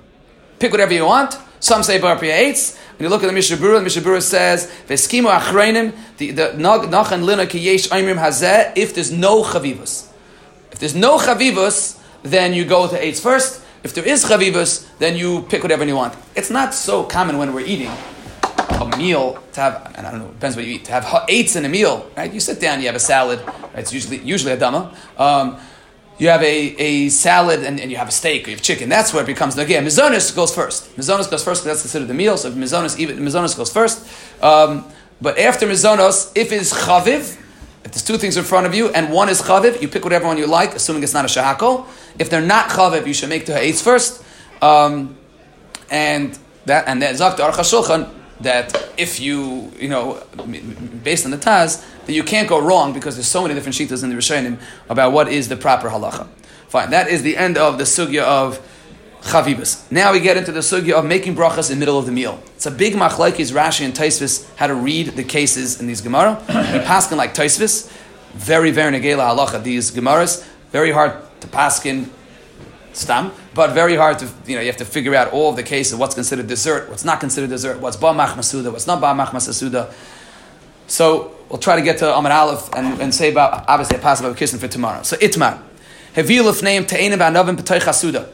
Pick 0.60 0.72
whatever 0.72 0.94
you 0.94 1.06
want. 1.06 1.38
Some 1.62 1.84
say 1.84 2.00
bar 2.00 2.18
per 2.18 2.26
eitz. 2.26 2.78
When 2.98 3.06
you 3.06 3.10
look 3.10 3.24
at 3.24 3.28
the 3.28 3.34
Mishnah 3.34 3.58
Berurah, 3.58 3.78
the 3.78 3.84
Mishnah 3.84 4.02
Berurah 4.02 4.22
says, 4.22 4.70
"V'skimu 4.90 5.32
achreinim 5.40 5.94
the 6.18 6.32
the 6.32 6.54
nach 6.58 7.12
and 7.12 7.26
lina 7.26 7.46
ki 7.46 7.60
yesh 7.60 7.88
aimrim 7.88 8.18
hazeh." 8.18 8.74
If 8.76 8.94
there's 8.94 9.12
no 9.12 9.44
chavivus, 9.44 10.08
if 10.74 10.80
there's 10.80 10.96
no 10.96 11.18
chavivus, 11.18 11.98
then 12.24 12.54
you 12.54 12.66
go 12.66 12.88
to 12.90 12.98
eitz 12.98 13.22
first. 13.22 13.62
If 13.84 13.94
there 13.94 14.04
is 14.04 14.26
chavivus, 14.26 14.86
then 15.00 15.16
you 15.16 15.44
pick 15.44 15.64
whatever 15.64 15.86
you 15.86 15.96
want. 15.96 16.14
It's 16.36 16.50
not 16.50 16.74
so 16.74 17.04
common 17.04 17.38
when 17.38 17.54
we're 17.54 17.66
eating 17.66 17.92
a 18.70 18.98
meal 18.98 19.42
to 19.54 19.62
have, 19.62 19.94
and 19.96 20.06
I 20.06 20.12
don't 20.12 20.20
know, 20.20 20.28
depends 20.30 20.56
what 20.56 20.66
you 20.66 20.76
eat, 20.76 20.86
to 20.86 20.92
have 20.92 21.04
eitz 21.04 21.56
in 21.56 21.66
a 21.66 21.70
meal, 21.70 22.10
right? 22.16 22.32
You 22.32 22.40
sit 22.40 22.60
down, 22.60 22.80
you 22.80 22.88
have 22.88 22.96
a 22.96 23.00
salad, 23.00 23.40
right? 23.46 23.80
It's 23.80 23.94
usually 23.94 24.20
usually 24.20 24.54
a 24.54 24.58
dama. 24.58 24.96
Um, 25.18 25.58
you 26.18 26.30
have 26.30 26.42
a, 26.44 26.76
a 26.78 27.10
salad 27.10 27.64
and, 27.64 27.80
and 27.80 27.92
you 27.92 27.98
have 27.98 28.08
a 28.08 28.12
steak 28.12 28.48
or 28.48 28.52
you 28.52 28.56
have 28.56 28.64
chicken. 28.64 28.88
That's 28.88 29.14
where 29.14 29.24
it 29.24 29.28
becomes 29.28 29.58
again. 29.58 29.86
Mizonis 29.86 30.34
goes 30.34 30.54
first. 30.54 30.96
Mizonis 30.96 31.30
goes 31.30 31.44
first 31.44 31.64
because 31.64 31.66
that's 31.66 31.82
considered 31.82 32.08
the 32.08 32.14
meal. 32.14 32.38
So 32.38 32.52
mizonis 32.52 32.98
even 32.98 33.18
mizonis 33.20 33.56
goes 33.58 33.72
first. 33.72 34.08
Um, 34.42 34.86
but 35.22 35.38
after 35.38 35.68
mizonos, 35.68 36.32
if 36.36 36.54
it's 36.54 36.74
chaviv, 36.74 37.38
if 37.84 37.92
there's 37.92 38.04
two 38.04 38.18
things 38.18 38.38
in 38.38 38.46
front 38.46 38.66
of 38.66 38.74
you 38.74 38.90
and 38.90 39.12
one 39.12 39.28
is 39.28 39.42
chaviv, 39.42 39.82
you 39.82 39.90
pick 39.90 40.04
whatever 40.04 40.26
one 40.26 40.38
you 40.38 40.48
like, 40.48 40.76
assuming 40.76 41.04
it's 41.04 41.14
not 41.14 41.26
a 41.26 41.28
shahakol. 41.28 41.86
If 42.18 42.30
they're 42.30 42.42
not 42.42 42.70
chaviv, 42.70 43.06
you 43.06 43.14
should 43.14 43.30
make 43.30 43.46
the 43.46 43.54
ha'etz 43.54 43.82
first. 43.82 44.24
Um, 44.62 45.18
and 45.92 46.38
that 46.66 46.88
and 46.88 47.02
then 47.02 47.14
zakt 47.14 47.38
archa 47.38 47.60
shulchan 47.60 48.10
that 48.42 48.90
if 48.98 49.20
you 49.20 49.72
you 49.80 49.90
know 49.90 50.22
based 51.04 51.26
on 51.26 51.32
the 51.32 51.38
Taz 51.38 51.84
that 52.06 52.14
you 52.14 52.24
can't 52.24 52.48
go 52.48 52.60
wrong 52.60 52.94
because 52.94 53.16
there's 53.16 53.28
so 53.28 53.42
many 53.42 53.54
different 53.54 53.76
shitas 53.76 54.04
in 54.04 54.10
the 54.10 54.16
Rishonim 54.16 54.60
about 54.90 55.12
what 55.14 55.28
is 55.28 55.48
the 55.50 55.56
proper 55.56 55.90
halacha. 55.90 56.28
Fine, 56.68 56.90
that 56.90 57.08
is 57.08 57.24
the 57.24 57.38
end 57.38 57.58
of 57.58 57.78
the 57.78 57.86
sugya 57.86 58.24
of 58.24 58.60
chavibas. 59.22 59.90
Now 59.92 60.12
we 60.12 60.20
get 60.20 60.38
into 60.38 60.52
the 60.52 60.60
sugya 60.60 60.94
of 60.94 61.06
making 61.06 61.36
brachas 61.36 61.72
in 61.72 61.78
the 61.78 61.80
middle 61.80 61.98
of 61.98 62.06
the 62.06 62.12
meal. 62.12 62.42
It's 62.56 62.66
a 62.66 62.72
big 62.72 62.94
machlaikis 62.94 63.52
Rashi 63.52 63.86
and 63.86 63.94
Taisvis 63.94 64.48
how 64.56 64.68
to 64.68 64.76
read 64.76 65.08
the 65.08 65.24
cases 65.24 65.80
in 65.80 65.88
these 65.88 66.02
Gemara. 66.02 66.44
we 66.48 66.54
paskin 66.54 67.18
like 67.18 67.34
Taisvis, 67.34 67.90
very 68.34 68.72
very 68.72 68.92
negela 68.92 69.36
halacha 69.36 69.64
these 69.64 69.92
Gemaras, 69.92 70.46
very 70.72 70.92
hard 70.92 71.14
to 71.42 71.48
paskin 71.48 72.10
stam, 72.94 73.32
but 73.56 73.72
very 73.72 73.96
hard 73.96 74.20
to, 74.20 74.30
you 74.46 74.56
know, 74.56 74.62
you 74.62 74.68
have 74.68 74.78
to 74.78 74.86
figure 74.86 75.16
out 75.16 75.32
all 75.32 75.50
of 75.50 75.56
the 75.56 75.64
cases, 75.64 75.94
of 75.94 76.00
what's 76.00 76.14
considered 76.14 76.48
dessert, 76.48 76.90
what's 76.90 77.06
not 77.06 77.22
considered 77.22 77.50
dessert, 77.50 77.80
what's 77.80 77.96
ba 77.96 78.08
machmasuda, 78.08 78.72
what's 78.72 78.86
not 78.86 79.00
ba 79.00 79.08
machmasasuda. 79.08 79.94
So 80.88 81.36
we'll 81.50 81.60
try 81.60 81.78
to 81.78 81.82
get 81.82 82.00
to 82.00 82.16
Amar 82.16 82.32
Aleph 82.32 82.70
and, 82.76 83.02
and 83.02 83.16
say 83.16 83.32
about, 83.32 83.66
obviously, 83.68 83.98
a 83.98 84.00
pass 84.00 84.20
about 84.20 84.36
kissing 84.38 84.60
for 84.60 84.68
tomorrow. 84.68 85.02
So 85.04 85.16
Itmar. 85.18 85.62
Heviluf 86.14 86.62
name 86.62 86.86
Te'enim 86.86 87.20
Anavim 87.20 87.58
P'toich. 87.58 88.30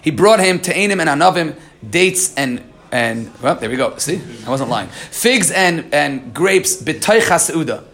He 0.00 0.10
brought 0.10 0.40
him 0.40 0.60
Te'enim 0.60 1.00
and 1.00 1.20
Anavim, 1.20 1.58
dates 1.88 2.34
and 2.36 2.64
and 2.92 3.32
well, 3.40 3.54
there 3.54 3.70
we 3.70 3.76
go. 3.76 3.96
See, 3.98 4.20
I 4.44 4.50
wasn't 4.50 4.70
lying. 4.70 4.88
Figs 4.88 5.50
and 5.50 5.92
and 5.94 6.34
grapes 6.34 6.82
b'toich 6.82 7.28
hasuda. 7.28 7.84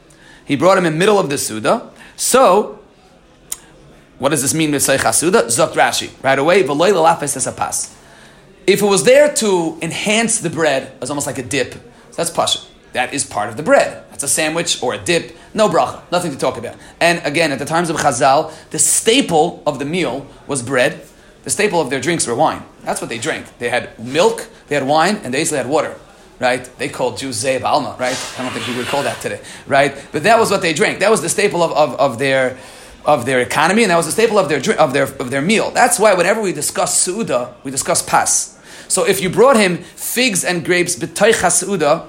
He 0.45 0.57
brought 0.57 0.79
him 0.79 0.87
in 0.87 0.97
middle 0.97 1.19
of 1.19 1.29
the 1.29 1.39
suda. 1.39 1.91
So 2.17 2.76
what 4.19 4.31
does 4.31 4.43
this 4.43 4.55
mean 4.55 4.73
with 4.73 4.83
Chasuda? 4.83 5.45
Zokt 5.47 5.75
Rashi. 5.75 6.11
Right 6.23 6.39
away, 6.39 6.63
V'loy 6.63 6.93
lalafes 6.93 7.37
es 7.37 7.51
pas. 7.55 7.95
If 8.67 8.83
it 8.83 8.87
was 8.87 9.05
there 9.05 9.33
to 9.35 9.79
enhance 9.83 10.41
the 10.41 10.51
bread, 10.51 10.93
it's 11.01 11.11
almost 11.11 11.27
like 11.27 11.39
a 11.39 11.43
dip. 11.43 11.75
So 11.75 11.81
that's 12.17 12.31
pasha. 12.31 12.61
That 12.95 13.13
is 13.13 13.25
part 13.25 13.49
of 13.49 13.57
the 13.57 13.63
bread. 13.63 14.05
That's 14.11 14.23
a 14.23 14.29
sandwich 14.29 14.83
or 14.83 14.95
a 14.95 14.99
dip. 14.99 15.37
No 15.53 15.69
bracha. 15.69 16.01
Nothing 16.11 16.33
to 16.33 16.39
talk 16.39 16.57
about. 16.57 16.77
And 17.01 17.21
again, 17.25 17.53
at 17.53 17.59
the 17.59 17.67
times 17.67 17.91
of 17.91 17.97
Chazal, 17.97 18.53
the 18.71 18.79
staple 18.79 19.63
of 19.67 19.79
the 19.79 19.85
meal 19.85 20.27
was 20.47 20.63
bread. 20.63 21.03
The 21.45 21.51
staple 21.51 21.81
of 21.81 21.91
their 21.91 22.01
drinks 22.01 22.27
were 22.27 22.35
wine. 22.35 22.63
That's 22.83 23.01
what 23.01 23.11
they 23.11 23.19
drank. 23.19 23.59
They 23.59 23.69
had 23.69 23.99
milk, 23.99 24.49
they 24.69 24.75
had 24.75 24.87
wine, 24.87 25.17
and 25.23 25.33
they 25.33 25.41
usually 25.41 25.59
had 25.59 25.69
water 25.69 25.95
right? 26.39 26.65
They 26.79 26.89
called 26.89 27.17
Jews 27.17 27.43
Zeib 27.43 27.65
Alma, 27.65 27.97
right? 27.99 28.35
I 28.39 28.43
don't 28.43 28.53
think 28.53 28.67
we 28.67 28.77
would 28.77 28.87
call 28.87 29.03
that 29.05 29.21
today, 29.21 29.41
right? 29.67 29.97
But 30.13 30.25
that 30.25 30.39
was 30.39 30.51
what 30.51 30.63
they 30.63 30.73
drank. 30.73 31.01
That 31.01 31.11
was 31.11 31.23
the 31.23 31.29
staple 31.29 31.63
of, 31.63 31.73
of, 31.73 31.95
of 31.99 32.19
their 32.19 32.59
of 33.07 33.25
their 33.25 33.41
economy, 33.41 33.85
and 33.85 33.91
that 33.91 33.97
was 33.97 34.09
a 34.09 34.13
staple 34.13 34.39
of 34.39 34.49
their 34.49 34.59
of 34.79 34.93
their 34.93 35.05
of 35.05 35.31
their 35.31 35.41
meal. 35.41 35.71
That's 35.71 35.99
why 35.99 36.13
whenever 36.13 36.41
we 36.43 36.53
discuss 36.53 37.07
suuda, 37.07 37.55
we 37.63 37.71
discuss 37.71 38.03
pas. 38.03 38.59
So 38.89 39.07
if 39.07 39.23
you 39.23 39.31
brought 39.31 39.57
him 39.57 39.79
figs 39.79 40.45
and 40.45 40.65
grapes 40.65 40.97
b'toicha 40.97 41.51
suuda, 41.51 42.09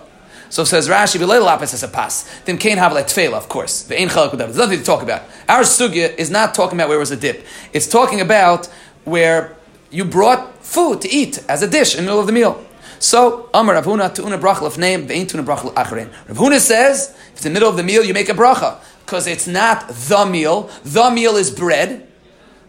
so 0.50 0.64
says 0.64 0.90
Rashi, 0.90 1.20
"V'leil 1.20 1.46
lapis 1.46 1.74
as 1.74 1.84
a 1.84 1.88
pas." 1.88 2.26
Then 2.46 2.58
kain 2.58 2.78
have 2.78 2.94
like 2.94 3.08
tefela, 3.08 3.34
of 3.34 3.48
course. 3.48 3.84
There's 3.84 4.58
nothing 4.58 4.80
to 4.80 4.84
talk 4.84 5.04
about. 5.04 5.22
Our 5.48 5.62
sugya 5.62 6.16
is 6.18 6.32
not 6.32 6.56
talking 6.56 6.78
about 6.78 6.90
where 6.90 6.98
it 6.98 7.02
was 7.02 7.12
a 7.12 7.18
dip. 7.18 7.46
It's 7.74 7.88
talking 7.88 8.20
about 8.20 8.68
where 9.06 9.56
you 9.92 10.04
brought 10.04 10.66
food 10.66 11.02
to 11.02 11.10
eat 11.10 11.44
as 11.48 11.62
a 11.62 11.68
dish 11.68 11.96
in 11.96 12.02
the 12.02 12.04
middle 12.04 12.20
of 12.20 12.28
the 12.28 12.34
meal. 12.34 12.64
So, 13.00 13.50
Amar 13.54 13.76
Rav 13.76 13.86
Huna, 13.86 14.10
Tu'una 14.14 14.40
Brachel 14.40 14.66
of 14.66 14.80
name, 14.80 15.08
Ve'in 15.08 15.28
Tu'una 15.28 15.46
Brachel 15.46 15.72
Achrein. 15.76 16.10
Rav 16.28 16.38
Huna 16.38 16.60
says, 16.60 17.10
if 17.10 17.34
it's 17.38 17.46
in 17.46 17.54
the 17.54 17.60
middle 17.60 17.70
of 17.70 17.78
the 17.78 17.84
meal, 17.84 18.04
you 18.04 18.14
make 18.14 18.28
a 18.28 18.34
bracha 18.34 18.80
because 19.08 19.26
it's 19.26 19.48
not 19.48 19.88
the 19.88 20.26
meal. 20.26 20.70
The 20.84 21.10
meal 21.10 21.38
is 21.38 21.50
bread. 21.50 22.06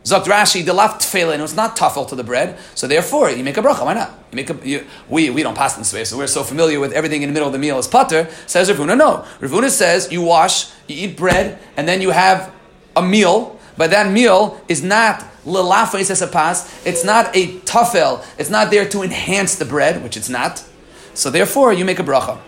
Zokt 0.04 0.26
Rashi, 0.26 0.64
the 0.64 0.72
left 0.72 1.02
tefillin, 1.02 1.42
it's 1.42 1.56
not 1.56 1.76
tafel 1.76 2.08
to 2.08 2.14
the 2.14 2.22
bread. 2.22 2.56
So 2.76 2.86
therefore, 2.86 3.28
you 3.30 3.42
make 3.42 3.56
a 3.56 3.60
bracha. 3.60 3.84
Why 3.84 3.94
not? 3.94 4.10
You 4.30 4.36
make 4.36 4.48
a, 4.48 4.66
you, 4.66 4.86
we, 5.08 5.30
we 5.30 5.42
don't 5.42 5.56
pass 5.56 5.76
in 5.76 5.80
this 5.80 5.92
way, 5.92 6.04
so 6.04 6.16
we're 6.16 6.28
so 6.28 6.44
familiar 6.44 6.78
with 6.78 6.92
everything 6.92 7.22
in 7.22 7.28
the 7.28 7.32
middle 7.32 7.48
of 7.48 7.52
the 7.52 7.58
meal 7.58 7.76
as 7.76 7.88
putter. 7.88 8.28
Says 8.46 8.70
Rav 8.70 8.78
Huna, 8.78 8.96
no. 8.96 9.26
Rav 9.40 9.50
Huna 9.50 9.68
says 9.68 10.12
you 10.12 10.22
wash, 10.22 10.70
you 10.86 11.08
eat 11.08 11.16
bread, 11.16 11.58
and 11.76 11.88
then 11.88 12.00
you 12.00 12.10
have 12.10 12.54
a 12.94 13.02
meal, 13.02 13.58
but 13.76 13.90
that 13.90 14.10
meal 14.10 14.60
is 14.68 14.82
not 14.82 15.24
is 15.44 16.22
pass. 16.30 16.86
It's 16.86 17.04
not 17.04 17.34
a 17.34 17.58
tafel. 17.60 18.24
It's 18.38 18.50
not 18.50 18.70
there 18.70 18.88
to 18.90 19.02
enhance 19.02 19.56
the 19.56 19.64
bread, 19.64 20.02
which 20.04 20.16
it's 20.16 20.28
not. 20.28 20.62
So 21.14 21.30
therefore, 21.30 21.72
you 21.72 21.84
make 21.84 21.98
a 21.98 22.04
bracha. 22.04 22.38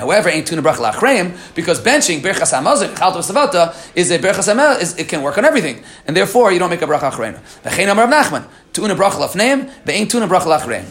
However, 0.00 0.30
ain't 0.30 0.46
tuna 0.46 0.62
bracha 0.62 0.90
lachreim 0.90 1.36
because 1.54 1.78
benching 1.78 2.22
berchas 2.22 2.58
hamazon 2.58 2.94
chalto 2.94 3.20
savata 3.20 3.76
is 3.94 4.10
a 4.10 4.18
berchas 4.18 4.46
hamel 4.46 4.80
is 4.80 4.96
it 4.96 5.08
can 5.08 5.22
work 5.22 5.36
on 5.36 5.44
everything, 5.44 5.84
and 6.06 6.16
therefore 6.16 6.50
you 6.52 6.58
don't 6.58 6.70
make 6.70 6.80
a 6.80 6.86
bracha 6.86 7.10
achreim. 7.10 7.38
V'chein 7.62 7.92
amar 7.92 8.06
Nachman 8.06 8.46
tuna 8.72 8.94
bracha 8.94 9.18
lafneim 9.20 9.70
ve'ain 9.84 10.08
tuna 10.08 10.26
bracha 10.26 10.46
lachreim. 10.46 10.86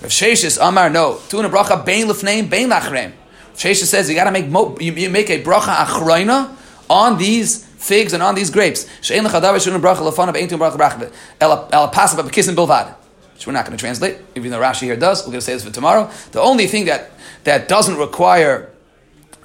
Rav 0.00 0.10
Sheshis 0.10 0.58
Amar 0.58 0.88
no 0.88 1.20
tuna 1.28 1.50
bracha 1.50 1.84
bein 1.84 2.06
lafneim 2.06 2.48
bein 2.48 2.70
lachreim. 2.70 3.12
Sheshes 3.54 3.84
says 3.84 4.08
you 4.08 4.14
got 4.14 4.24
to 4.24 4.30
make 4.30 4.48
mo, 4.48 4.74
you, 4.80 4.92
you, 4.92 5.10
make 5.10 5.28
a 5.28 5.42
bracha 5.42 5.74
achreina 5.74 6.56
on 6.88 7.18
these 7.18 7.62
figs 7.66 8.14
and 8.14 8.22
on 8.22 8.34
these 8.34 8.50
grapes. 8.50 8.86
Shein 9.02 9.22
lechadav 9.26 9.62
tuna 9.62 9.78
bracha 9.78 9.98
lafanav 9.98 10.34
ein 10.34 10.48
tuna 10.48 10.64
bracha 10.64 10.78
bracha 10.78 11.12
el 11.42 11.68
el 11.72 11.88
pasav 11.90 12.26
b'kisin 12.26 12.56
bilvad. 12.56 12.94
Which 13.34 13.46
we're 13.46 13.52
not 13.52 13.66
going 13.66 13.76
to 13.76 13.80
translate, 13.82 14.16
even 14.34 14.50
though 14.50 14.60
Rashi 14.60 14.84
here 14.84 14.96
does. 14.96 15.20
We're 15.20 15.32
going 15.32 15.40
to 15.40 15.44
say 15.44 15.52
this 15.52 15.62
for 15.62 15.70
tomorrow. 15.70 16.10
The 16.32 16.40
only 16.40 16.66
thing 16.66 16.86
that 16.86 17.10
that 17.46 17.68
doesn't 17.68 17.96
require 17.96 18.70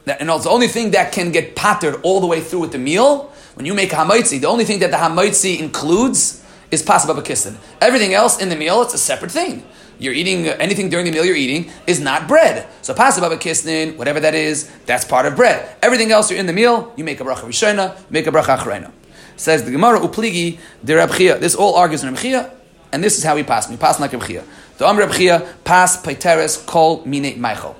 that, 0.06 0.20
and 0.20 0.30
it's 0.30 0.43
the 0.43 0.49
only 0.49 0.68
thing 0.68 0.91
that 0.91 1.12
can 1.12 1.32
get 1.32 1.56
pattered 1.56 2.02
all 2.02 2.20
the 2.20 2.28
way 2.28 2.41
through 2.41 2.62
with 2.62 2.72
the 2.72 2.80
meal. 2.80 3.32
When 3.54 3.68
you 3.68 3.76
make 3.76 3.93
a 3.93 3.95
hamaitzi, 3.95 4.41
the 4.41 4.47
only 4.47 4.66
thing 4.66 4.80
that 4.80 4.89
the 4.89 4.97
hamaitzi 4.97 5.60
includes 5.60 6.43
is 6.72 6.82
pasababakistan. 6.82 7.56
Everything 7.80 8.14
else 8.14 8.41
in 8.41 8.49
the 8.49 8.56
meal, 8.56 8.82
it's 8.82 8.95
a 8.95 8.97
separate 8.97 9.32
thing. 9.32 9.64
You're 9.99 10.14
eating 10.14 10.47
anything 10.47 10.89
during 10.89 11.06
the 11.06 11.12
meal 11.12 11.24
you're 11.24 11.36
eating 11.36 11.70
is 11.86 11.99
not 11.99 12.28
bread. 12.28 12.68
So 12.82 12.95
pasababakistan, 12.95 13.97
whatever 13.97 14.20
that 14.22 14.34
is, 14.34 14.72
that's 14.88 15.06
part 15.06 15.28
of 15.28 15.36
bread. 15.36 15.78
Everything 15.84 16.12
else 16.12 16.32
you're 16.32 16.39
in 16.39 16.47
the 16.47 16.54
meal, 16.54 16.91
you 16.97 17.04
make 17.04 17.20
a 17.22 17.24
bracha 17.24 17.43
rishona, 17.43 17.95
make 18.10 18.26
a 18.26 18.32
bracha 18.32 18.58
achrena. 18.58 18.91
Says 19.36 19.64
the 19.64 19.70
Gemara 19.70 19.99
upligi 19.99 20.58
de. 20.84 21.39
This 21.39 21.54
all 21.54 21.76
argues 21.76 22.04
in 22.04 22.10
Rav 22.10 22.20
Chiya, 22.20 22.49
and 22.91 23.04
this 23.04 23.20
is 23.20 23.24
how 23.24 23.36
we 23.36 23.43
pass. 23.43 23.70
We 23.70 23.78
pass 23.78 23.99
like 23.99 24.14
Rav 24.14 24.24
Chiya. 24.24 24.43
The 24.80 24.88
Am 24.88 24.97
Rav 24.97 25.12
Chiya 25.12 25.64
pass 25.64 26.02
paiteres 26.02 26.66
kol 26.66 27.06
mine 27.06 27.39
meichel. 27.39 27.76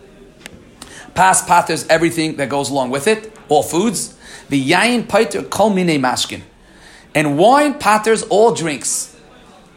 Pas 1.14 1.42
patters 1.46 1.86
everything 1.88 2.38
that 2.38 2.50
goes 2.50 2.70
along 2.70 2.90
with 2.90 3.08
it, 3.08 3.36
all 3.50 3.64
foods. 3.64 4.18
The 4.50 4.72
yain 4.72 5.08
pater 5.08 5.44
kol 5.44 5.70
mine 5.70 6.02
mashkin. 6.02 6.42
And 7.14 7.38
wine 7.38 7.78
patters 7.78 8.24
all 8.24 8.54
drinks, 8.54 9.16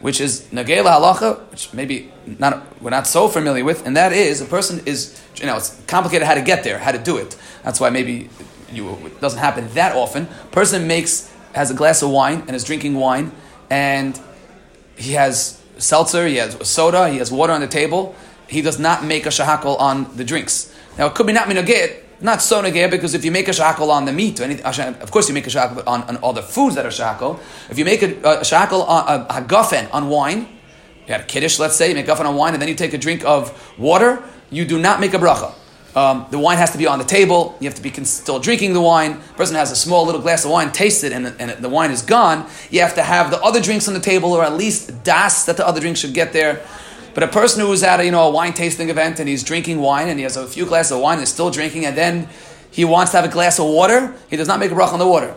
which 0.01 0.21
is 0.21 0.43
nagela 0.53 0.93
halacha, 0.99 1.41
which 1.51 1.73
maybe 1.73 2.13
not 2.39 2.65
we're 2.81 2.91
not 2.91 3.07
so 3.07 3.29
familiar 3.29 3.65
with, 3.65 3.87
and 3.87 3.97
that 3.97 4.13
is 4.13 4.41
a 4.41 4.45
person 4.45 4.83
is 4.87 5.21
you 5.37 5.47
know 5.47 5.57
it's 5.57 5.81
complicated 5.87 6.27
how 6.27 6.35
to 6.35 6.43
get 6.43 6.63
there, 6.63 6.79
how 6.79 6.93
to 6.93 6.99
do 6.99 7.17
it. 7.17 7.37
That's 7.65 7.81
why 7.81 7.91
maybe 7.91 8.31
you, 8.73 8.91
it 9.07 9.21
doesn't 9.21 9.39
happen 9.39 9.69
that 9.75 9.97
often. 9.97 10.27
Person 10.53 10.87
makes 10.87 11.33
has 11.55 11.71
a 11.71 11.75
glass 11.75 12.03
of 12.03 12.11
wine 12.11 12.45
and 12.47 12.57
is 12.57 12.65
drinking 12.65 12.95
wine, 12.95 13.33
and 13.71 14.21
he 14.97 15.13
has 15.13 15.61
seltzer, 15.79 16.27
he 16.27 16.37
has 16.37 16.57
soda, 16.69 17.09
he 17.09 17.19
has 17.19 17.33
water 17.33 17.53
on 17.53 17.61
the 17.61 17.67
table. 17.67 18.15
He 18.47 18.63
does 18.63 18.79
not 18.79 19.05
make 19.05 19.27
a 19.27 19.31
shahakal 19.31 19.79
on 19.81 20.17
the 20.17 20.25
drinks. 20.25 20.74
Now 20.99 21.07
it 21.07 21.15
could 21.15 21.27
be 21.27 21.33
not 21.33 21.49
minogit, 21.49 22.03
not 22.21 22.41
so 22.41 22.63
negeh, 22.63 22.91
because 22.91 23.15
if 23.15 23.25
you 23.25 23.31
make 23.31 23.49
a 23.49 23.53
shakal 23.53 23.91
on 23.91 24.05
the 24.05 24.13
meat, 24.13 24.41
anything, 24.41 24.65
of 24.65 25.11
course 25.11 25.29
you 25.29 25.35
make 25.35 25.47
a 25.47 25.51
shakal 25.51 25.83
on, 25.87 26.03
on 26.03 26.17
all 26.19 26.33
the 26.33 26.43
foods 26.43 26.75
that 26.77 26.87
are 26.87 26.91
shakal. 26.91 27.41
If 27.71 27.79
you 27.79 27.85
make 27.85 28.03
a, 28.03 28.17
a 28.21 28.41
shakal 28.41 28.87
on 28.89 29.27
a, 29.29 29.45
a 29.45 29.91
on 29.93 30.09
wine, 30.09 30.49
you 31.07 31.13
had 31.13 31.23
a 31.23 31.25
kiddush, 31.25 31.59
let's 31.59 31.77
say, 31.77 31.89
you 31.89 31.95
make 31.95 32.07
guffen 32.07 32.25
on 32.25 32.37
wine, 32.37 32.55
and 32.55 32.63
then 32.63 32.69
you 32.69 32.75
take 32.75 32.95
a 32.95 32.99
drink 32.99 33.25
of 33.25 33.53
water, 33.79 34.23
you 34.51 34.65
do 34.65 34.79
not 34.79 35.01
make 35.01 35.13
a 35.13 35.19
bracha. 35.19 35.53
Um, 35.97 36.27
the 36.31 36.39
wine 36.39 36.57
has 36.59 36.73
to 36.73 36.79
be 36.79 36.89
on 36.89 36.99
the 36.99 37.05
table. 37.05 37.57
You 37.61 37.69
have 37.69 37.77
to 37.77 37.83
be 37.83 37.93
still 38.05 38.41
drinking 38.41 38.73
the 38.73 38.81
wine. 38.81 39.19
The 39.19 39.35
person 39.35 39.55
has 39.55 39.71
a 39.71 39.77
small 39.77 40.05
little 40.05 40.21
glass 40.21 40.45
of 40.45 40.51
wine, 40.51 40.73
tastes 40.73 41.05
it, 41.05 41.13
and, 41.13 41.27
and 41.41 41.63
the 41.63 41.69
wine 41.69 41.93
is 41.93 42.03
gone. 42.03 42.49
You 42.71 42.81
have 42.81 42.97
to 42.97 43.03
have 43.03 43.31
the 43.31 43.41
other 43.41 43.61
drinks 43.61 43.87
on 43.87 43.95
the 43.95 44.01
table, 44.01 44.33
or 44.33 44.43
at 44.43 44.55
least 44.55 45.05
das 45.05 45.45
that 45.45 45.57
the 45.57 45.67
other 45.67 45.81
drinks 45.81 46.01
should 46.01 46.15
get 46.15 46.33
there. 46.33 46.67
But 47.15 47.23
a 47.23 47.29
person 47.29 47.61
who 47.61 47.73
is 47.73 47.83
at 47.85 48.01
a, 48.01 48.05
you 48.05 48.11
know, 48.11 48.23
a 48.23 48.31
wine 48.31 48.53
tasting 48.53 48.91
event 48.91 49.21
and 49.21 49.29
he's 49.29 49.45
drinking 49.45 49.81
wine 49.81 50.09
and 50.09 50.19
he 50.19 50.25
has 50.25 50.37
a 50.37 50.47
few 50.47 50.67
glasses 50.67 50.93
of 50.93 51.01
wine 51.01 51.19
and 51.19 51.23
is 51.23 51.29
still 51.29 51.51
drinking 51.51 51.87
and 51.87 51.97
then 51.97 52.29
he 52.71 52.85
wants 52.85 53.13
to 53.13 53.19
have 53.19 53.25
a 53.25 53.33
glass 53.33 53.61
of 53.61 53.67
water, 53.67 54.15
he 54.29 54.37
does 54.37 54.49
not 54.49 54.59
make 54.59 54.73
a 54.73 54.75
bracha 54.75 54.93
on 54.93 54.99
the 54.99 55.07
water. 55.07 55.35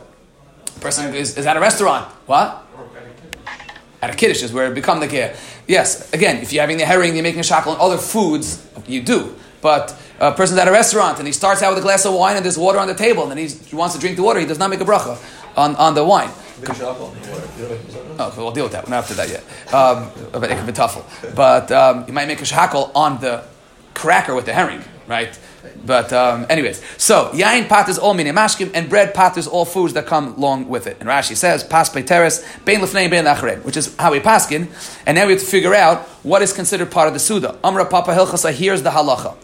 The 0.73 0.79
person 0.79 1.13
is, 1.13 1.37
is 1.37 1.45
at 1.45 1.55
a 1.55 1.59
restaurant. 1.59 2.11
What? 2.25 2.65
At 4.01 4.09
a 4.09 4.15
kiddush 4.15 4.41
is 4.41 4.51
where 4.51 4.71
it 4.71 4.75
become 4.75 4.99
the 4.99 5.07
care. 5.07 5.35
Yes, 5.67 6.11
again, 6.13 6.37
if 6.37 6.51
you're 6.51 6.61
having 6.61 6.77
the 6.77 6.85
herring, 6.85 7.13
you're 7.13 7.23
making 7.23 7.41
a 7.41 7.43
shackle 7.43 7.73
on 7.73 7.79
other 7.79 7.97
foods, 7.97 8.65
you 8.87 9.03
do. 9.03 9.35
But 9.61 9.95
a 10.19 10.31
person's 10.31 10.59
at 10.59 10.67
a 10.67 10.71
restaurant 10.71 11.19
and 11.19 11.27
he 11.27 11.33
starts 11.33 11.61
out 11.61 11.69
with 11.69 11.79
a 11.79 11.81
glass 11.81 12.05
of 12.05 12.13
wine 12.13 12.35
and 12.37 12.45
there's 12.45 12.57
water 12.57 12.79
on 12.79 12.87
the 12.87 12.95
table 12.95 13.23
and 13.23 13.31
then 13.31 13.47
he 13.47 13.75
wants 13.75 13.93
to 13.93 14.01
drink 14.01 14.17
the 14.17 14.23
water, 14.23 14.39
he 14.39 14.47
does 14.47 14.59
not 14.59 14.71
make 14.71 14.81
a 14.81 14.85
bracha 14.85 15.17
on, 15.55 15.75
on 15.75 15.93
the 15.93 16.03
wine. 16.03 16.29
Mizana? 16.61 16.95
Oh, 18.19 18.33
we'll 18.37 18.51
deal 18.51 18.65
with 18.65 18.73
that. 18.73 18.85
We're 18.85 18.91
not 18.91 19.03
up 19.03 19.07
to 19.07 19.13
that 19.15 19.29
yet. 19.29 19.43
Um, 19.73 20.09
but 20.31 20.45
it 20.51 20.55
can 20.55 20.65
be 20.65 20.71
tough. 20.73 21.25
But 21.35 21.71
um, 21.71 22.05
you 22.07 22.13
might 22.13 22.27
make 22.27 22.41
a 22.41 22.45
shackle 22.45 22.91
on 22.95 23.19
the 23.19 23.43
cracker 23.93 24.35
with 24.35 24.45
the 24.45 24.53
herring, 24.53 24.83
right? 25.07 25.37
But 25.85 26.11
um, 26.13 26.45
anyways, 26.49 26.81
so 26.97 27.29
yain 27.33 27.67
pat 27.67 27.89
is 27.89 27.97
all 27.97 28.13
mine 28.13 28.27
mashkim, 28.27 28.71
and 28.73 28.89
bread 28.89 29.13
pat 29.13 29.37
is 29.37 29.47
all 29.47 29.65
foods 29.65 29.93
that 29.93 30.05
come 30.05 30.33
along 30.35 30.69
with 30.69 30.87
it. 30.87 30.97
And 30.99 31.09
Rashi 31.09 31.35
says 31.35 31.63
pas 31.63 31.89
teres 31.89 32.43
bein 32.65 32.79
lefnei 32.79 33.09
bein 33.09 33.25
lachrein, 33.25 33.63
which 33.63 33.77
is 33.77 33.95
how 33.97 34.11
we 34.11 34.19
paskin. 34.19 34.67
And 35.05 35.15
now 35.15 35.25
we 35.25 35.33
have 35.33 35.41
to 35.41 35.47
figure 35.47 35.73
out 35.73 36.01
what 36.23 36.41
is 36.41 36.53
considered 36.53 36.91
part 36.91 37.07
of 37.07 37.13
the 37.13 37.19
suda. 37.19 37.57
Amra 37.63 37.85
papa 37.85 38.13
hilchasa. 38.13 38.53
Here's 38.53 38.81
the 38.81 38.91
halacha. 38.91 39.35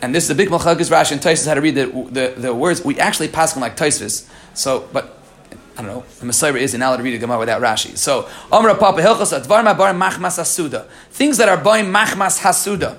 And 0.00 0.14
this 0.14 0.24
is 0.24 0.30
a 0.30 0.34
big 0.34 0.48
malchagis 0.48 0.90
Rashi 0.90 1.12
and 1.12 1.20
Taisus 1.20 1.46
how 1.46 1.54
to 1.54 1.60
read 1.60 1.74
the, 1.74 1.86
the, 1.86 2.40
the 2.40 2.54
words. 2.54 2.84
We 2.84 2.98
actually 3.00 3.28
paskin 3.28 3.60
like 3.60 3.76
Taisus. 3.76 4.28
So, 4.54 4.88
but 4.92 5.17
I 5.78 5.82
don't 5.82 5.94
know. 5.94 6.04
The 6.18 6.26
Messiah 6.26 6.54
is 6.54 6.74
not 6.74 6.88
allowed 6.88 6.96
to 6.96 7.02
read 7.04 7.14
a 7.14 7.18
Gemara 7.18 7.38
without 7.38 7.62
Rashi. 7.62 7.96
So, 7.96 8.28
Amra 8.50 8.74
Papa 8.74 9.00
Hilchas 9.00 9.40
Advar 9.40 9.64
Mabar 9.64 9.96
Machmas 9.96 10.36
Hasuda. 10.36 10.88
Things 11.10 11.38
that 11.38 11.48
are 11.48 11.56
buying 11.56 11.86
Machmas 11.86 12.40
Hasuda. 12.40 12.98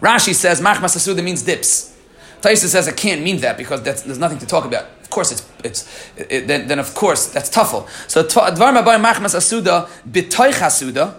Rashi 0.00 0.34
says 0.34 0.62
Machmas 0.62 0.96
Hasuda 0.96 1.22
means 1.22 1.42
dips. 1.42 1.94
Taisa 2.40 2.66
says 2.68 2.88
it 2.88 2.96
can't 2.96 3.22
mean 3.22 3.38
that 3.40 3.58
because 3.58 3.82
there's 3.82 4.18
nothing 4.18 4.38
to 4.38 4.46
talk 4.46 4.64
about. 4.64 4.86
Of 5.02 5.10
course, 5.10 5.30
it's 5.32 5.46
it's 5.62 6.08
it, 6.16 6.46
then, 6.46 6.68
then 6.68 6.78
of 6.78 6.94
course 6.94 7.26
that's 7.26 7.50
tuffle. 7.50 7.86
So 8.08 8.22
Advar 8.22 8.82
Mabar 8.82 8.98
Machmas 8.98 9.34
Hasuda 9.34 9.86
Hasuda 10.10 11.14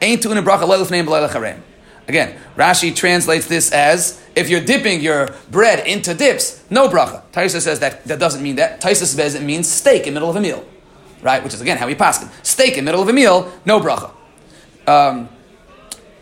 ain't 0.00 0.22
tu 0.22 0.30
in 0.30 0.38
leiluf 0.38 0.90
name 0.92 1.06
b'leilach 1.06 1.34
Again, 2.06 2.38
Rashi 2.56 2.94
translates 2.94 3.46
this 3.46 3.72
as 3.72 4.22
if 4.36 4.50
you're 4.50 4.60
dipping 4.60 5.00
your 5.00 5.28
bread 5.50 5.86
into 5.86 6.14
dips, 6.14 6.62
no 6.70 6.88
bracha. 6.88 7.22
Taisa 7.32 7.60
says 7.60 7.80
that 7.80 8.04
that 8.04 8.18
doesn't 8.18 8.42
mean 8.42 8.56
that. 8.56 8.80
Taisa 8.80 9.06
says 9.06 9.34
it 9.34 9.42
means 9.42 9.70
steak 9.70 10.06
in 10.06 10.14
middle 10.14 10.28
of 10.28 10.36
a 10.36 10.40
meal, 10.40 10.66
right? 11.22 11.42
Which 11.42 11.54
is 11.54 11.60
again 11.60 11.78
how 11.78 11.86
we 11.86 11.94
pass 11.94 12.22
it. 12.22 12.28
Steak 12.42 12.76
in 12.76 12.84
middle 12.84 13.02
of 13.02 13.08
a 13.08 13.12
meal, 13.12 13.52
no 13.64 13.80
bracha. 13.80 14.10
Um, 14.86 15.28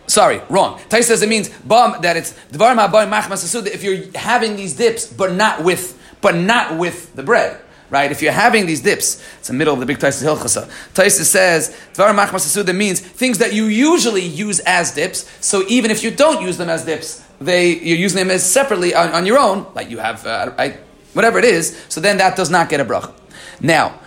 sorry, 0.06 0.40
wrong. 0.48 0.78
Taisa 0.88 1.04
says 1.04 1.22
it 1.22 1.28
means 1.28 1.48
bum 1.48 2.00
that 2.02 2.16
it's 2.16 2.32
dvar 2.52 2.76
ma'abai 2.76 3.10
machmas 3.10 3.66
If 3.66 3.82
you're 3.82 4.10
having 4.14 4.56
these 4.56 4.74
dips, 4.74 5.06
but 5.06 5.32
not 5.32 5.64
with 5.64 5.98
but 6.20 6.36
not 6.36 6.78
with 6.78 7.14
the 7.16 7.22
bread 7.24 7.60
right? 7.92 8.10
If 8.10 8.22
you're 8.22 8.32
having 8.32 8.64
these 8.64 8.80
dips, 8.80 9.22
it's 9.38 9.48
the 9.48 9.54
middle 9.54 9.74
of 9.74 9.80
the 9.80 9.86
big 9.86 9.98
Taisis 9.98 10.24
Hilchasa. 10.24 10.68
Taisis 10.94 11.26
says, 11.26 11.76
Dvar 11.92 12.16
Machmas 12.16 12.74
means 12.74 13.00
things 13.00 13.36
that 13.38 13.52
you 13.52 13.66
usually 13.66 14.24
use 14.24 14.60
as 14.60 14.92
dips, 14.92 15.30
so 15.44 15.62
even 15.68 15.90
if 15.90 16.02
you 16.02 16.10
don't 16.10 16.42
use 16.42 16.56
them 16.56 16.70
as 16.70 16.86
dips, 16.86 17.22
they, 17.38 17.76
you're 17.76 17.98
using 17.98 18.16
them 18.16 18.30
as 18.30 18.50
separately 18.50 18.94
on, 18.94 19.10
on 19.10 19.26
your 19.26 19.38
own, 19.38 19.66
like 19.74 19.90
you 19.90 19.98
have, 19.98 20.26
uh, 20.26 20.54
I, 20.56 20.78
whatever 21.12 21.38
it 21.38 21.44
is, 21.44 21.78
so 21.90 22.00
then 22.00 22.16
that 22.16 22.34
does 22.34 22.48
not 22.48 22.70
get 22.70 22.80
a 22.80 22.84
bracha. 22.84 23.12
Now, 23.60 24.00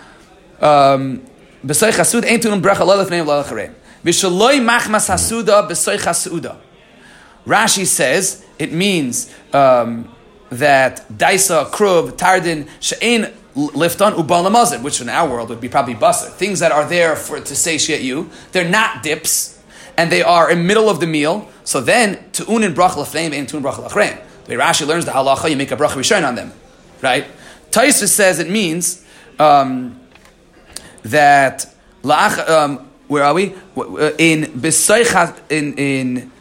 um, 0.59 1.21
B'soy 1.63 1.91
chasud 1.91 2.25
ain't 2.25 2.41
tunum 2.41 2.61
bracha 2.61 2.85
lolef 2.87 3.09
neim 3.09 3.25
lolech 3.25 3.71
B'shaloi 4.03 4.59
machmas 4.61 5.09
hasuda 5.09 5.69
b'soy 5.69 5.97
chasuda. 5.97 6.57
Rashi 7.45 7.85
says 7.85 8.43
it 8.57 8.73
means 8.73 9.31
um, 9.53 10.14
that 10.49 11.07
daisa, 11.09 11.65
kruv, 11.69 12.13
tardin, 12.13 12.67
she'en 12.79 13.33
lifton 13.55 14.13
ubalamazin, 14.13 14.83
which 14.83 15.01
in 15.01 15.09
our 15.09 15.29
world 15.29 15.49
would 15.49 15.61
be 15.61 15.69
probably 15.69 15.95
basar. 15.95 16.29
Things 16.29 16.59
that 16.59 16.71
are 16.71 16.85
there 16.87 17.15
for 17.15 17.39
to 17.39 17.55
satiate 17.55 18.01
you. 18.01 18.29
They're 18.51 18.69
not 18.69 19.03
dips, 19.03 19.61
and 19.97 20.11
they 20.11 20.21
are 20.21 20.51
in 20.51 20.67
middle 20.67 20.89
of 20.89 20.99
the 20.99 21.07
meal. 21.07 21.49
So 21.63 21.81
then, 21.81 22.17
tu'un 22.31 22.63
in 22.63 22.73
brach 22.73 22.91
lefneim 22.91 23.33
and 23.33 23.47
tu'un 23.47 23.61
brach 23.61 23.75
lachrein. 23.75 24.21
The 24.45 24.55
Rashi 24.55 24.85
learns 24.85 25.05
the 25.05 25.11
halacha, 25.11 25.49
you 25.49 25.57
make 25.57 25.71
a 25.71 25.75
brach 25.75 25.91
rishon 25.91 26.27
on 26.27 26.35
them, 26.35 26.53
right? 27.01 27.25
Taisa 27.71 28.07
says 28.07 28.39
it 28.39 28.49
means 28.49 29.03
um, 29.39 29.99
that 31.03 31.65
la'ach, 32.03 32.47
um, 32.47 32.87
where 33.07 33.23
are 33.23 33.33
we? 33.33 33.45
In 34.17 34.45
besaycha 34.45 35.37
in 35.49 35.77
in 35.77 36.31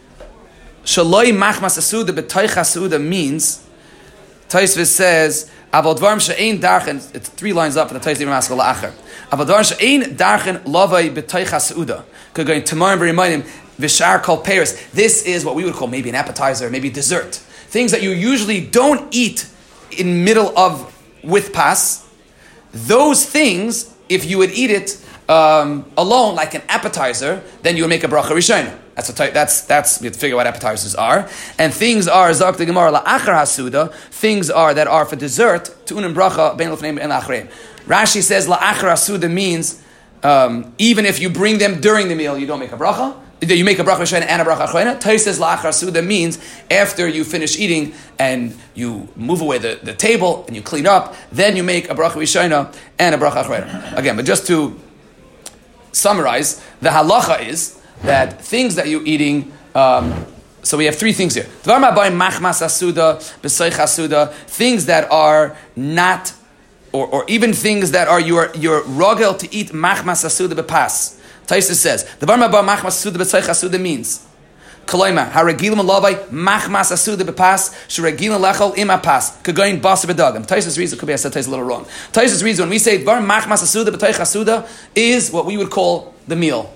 shaloi 0.85 1.33
machmas 1.33 1.79
asuda 1.79 2.11
b'toicha 2.11 2.61
asuda 2.61 3.03
means 3.03 3.64
Taisvis 4.49 4.87
says 4.87 5.51
Aval 5.73 6.21
she'ein 6.21 6.61
darchen, 6.61 7.15
it's 7.15 7.29
three 7.29 7.53
lines 7.53 7.77
up 7.77 7.89
in 7.89 7.95
the 7.95 8.01
Tais 8.01 8.15
Divim 8.15 8.29
Askal 8.29 8.59
La'acher. 8.59 8.93
Aval 9.31 9.47
dvarim 9.47 9.77
she'ein 9.77 10.03
darchen 10.17 10.63
lavai 10.65 11.13
b'toicha 11.13 11.59
seuda. 11.59 12.05
Could 12.33 12.47
go 12.47 12.53
in 12.53 12.63
tomorrow 12.65 12.93
and 12.93 13.01
remind 13.01 13.43
him, 13.43 13.43
v'shar 13.81 14.23
kol 14.23 14.39
Paris. 14.39 14.81
This 14.93 15.25
is 15.25 15.45
what 15.45 15.57
we 15.57 15.65
would 15.65 15.75
call 15.75 15.89
maybe 15.89 16.09
an 16.09 16.15
appetizer, 16.15 16.71
maybe 16.71 16.91
dessert. 16.91 17.35
Things 17.35 17.91
that 17.91 18.03
you 18.03 18.11
usually 18.11 18.65
don't 18.65 19.13
eat 19.13 19.49
in 19.91 20.25
middle 20.25 20.57
of 20.57 20.95
with 21.25 21.53
pas. 21.53 22.07
Those 22.73 23.27
things, 23.27 23.93
if 24.09 24.25
you 24.25 24.39
would 24.39 24.51
eat 24.51 24.71
it 24.71 25.05
um, 25.29 25.85
alone, 25.97 26.35
like 26.35 26.55
an 26.55 26.63
appetizer, 26.69 27.43
then 27.63 27.77
you 27.77 27.87
make 27.89 28.05
a 28.05 28.09
bracha 28.09 28.31
rishonah. 28.31 28.79
That's 28.95 29.09
a 29.09 29.15
type, 29.15 29.33
that's 29.33 29.63
that's 29.63 30.01
we 30.01 30.07
have 30.07 30.15
to 30.15 30.21
figure 30.21 30.37
out 30.37 30.39
what 30.39 30.47
appetizers 30.47 30.95
are. 30.95 31.29
And 31.59 31.75
things 31.75 32.07
are 32.07 32.33
zak 32.33 32.57
the 32.57 32.67
gemara 32.67 32.93
la'achar 32.93 33.35
hasuda. 33.35 33.93
Things 33.93 34.51
are 34.51 34.73
that 34.73 34.87
are 34.87 35.05
for 35.05 35.17
dessert. 35.17 35.75
Tu'unim 35.87 36.15
bracha 36.15 36.57
ben 36.57 36.71
lefneim 36.71 37.01
and 37.01 37.11
achreim. 37.11 37.51
Rashi 37.87 38.23
says 38.23 38.47
la'achar 38.47 38.93
hasuda 38.93 39.31
means 39.33 39.83
um, 40.23 40.73
even 40.79 41.07
if 41.07 41.21
you 41.21 41.29
bring 41.29 41.59
them 41.59 41.81
during 41.81 42.09
the 42.09 42.15
meal, 42.15 42.39
you 42.39 42.47
don't 42.47 42.61
make 42.61 42.73
a 42.73 42.77
bracha. 42.77 43.21
You 43.43 43.65
make 43.65 43.79
a 43.79 43.85
bracha 43.85 44.03
shayna 44.03 44.27
and 44.27 44.41
a 44.41 44.45
bracha 44.45 44.67
achrayna. 44.67 44.99
Tais 44.99 45.19
says 45.19 45.39
la'achar 45.39 45.75
suda 45.75 46.01
means 46.01 46.39
after 46.71 47.07
you 47.07 47.25
finish 47.25 47.59
eating 47.59 47.93
and 48.19 48.57
you 48.75 49.09
move 49.17 49.43
away 49.43 49.59
the, 49.59 49.79
the 49.83 49.93
table 49.93 50.45
and 50.47 50.57
you 50.57 50.63
clean 50.63 50.87
up, 50.87 51.15
then 51.31 51.57
you 51.57 51.63
make 51.63 51.91
a 51.91 51.95
bracha 51.95 52.13
rishayna 52.13 52.75
and 52.99 53.15
a 53.15 53.19
bracha 53.19 53.45
achrayna. 53.45 53.99
Again, 53.99 54.17
but 54.17 54.25
just 54.25 54.47
to 54.47 54.81
summarize, 55.95 56.63
the 56.81 56.91
halacha 56.91 57.47
is 57.47 57.81
that 58.03 58.43
things 58.43 58.75
that 58.75 58.89
you're 58.89 59.07
eating. 59.07 59.53
Um, 59.75 60.27
so 60.63 60.77
we 60.79 60.87
have 60.87 60.97
three 60.97 61.13
things 61.13 61.35
here. 61.35 61.45
Things 61.45 61.87
that 64.87 65.11
are 65.11 65.57
not, 65.77 66.33
or, 66.93 67.07
or 67.07 67.25
even 67.29 67.53
things 67.53 67.91
that 67.91 68.09
are 68.09 68.21
your 68.21 68.51
your 68.55 68.83
rogel 68.83 69.39
to 69.39 69.55
eat 69.55 69.69
machmas 69.73 70.25
asuda 70.25 70.55
bepas. 70.55 71.21
Says 71.47 72.05
the 72.19 72.27
bar 72.27 72.39
machmas 72.39 73.05
asuda 73.05 73.81
means. 73.81 74.27
Kaloima, 74.87 75.31
haragilim 75.31 75.81
alavai 75.81 76.27
machmas 76.29 76.93
asuda 76.93 77.23
bepas 77.23 77.75
sharagilim 77.89 78.39
lechol 78.39 78.77
im 78.77 78.89
apas 78.89 79.43
kagoin 79.43 79.81
basa 79.81 80.07
bedagim. 80.07 80.47
Taisa's 80.47 80.79
reason 80.79 80.99
could 80.99 81.07
be 81.07 81.13
I 81.13 81.17
said 81.17 81.33
Taisa's 81.33 81.49
a 81.49 81.51
little 81.51 81.67
wrong. 81.67 81.87
Taisa's 82.13 82.45
reason 82.45 82.65
when 82.65 82.71
we 82.71 82.79
say 82.79 83.03
bar 83.03 83.21
machmas 83.21 83.63
asuda 83.63 83.89
b'toich 83.89 84.19
asuda 84.19 84.69
is 84.95 85.31
what 85.31 85.47
we 85.47 85.57
would 85.57 85.71
call 85.71 86.15
the 86.29 86.37
meal 86.37 86.71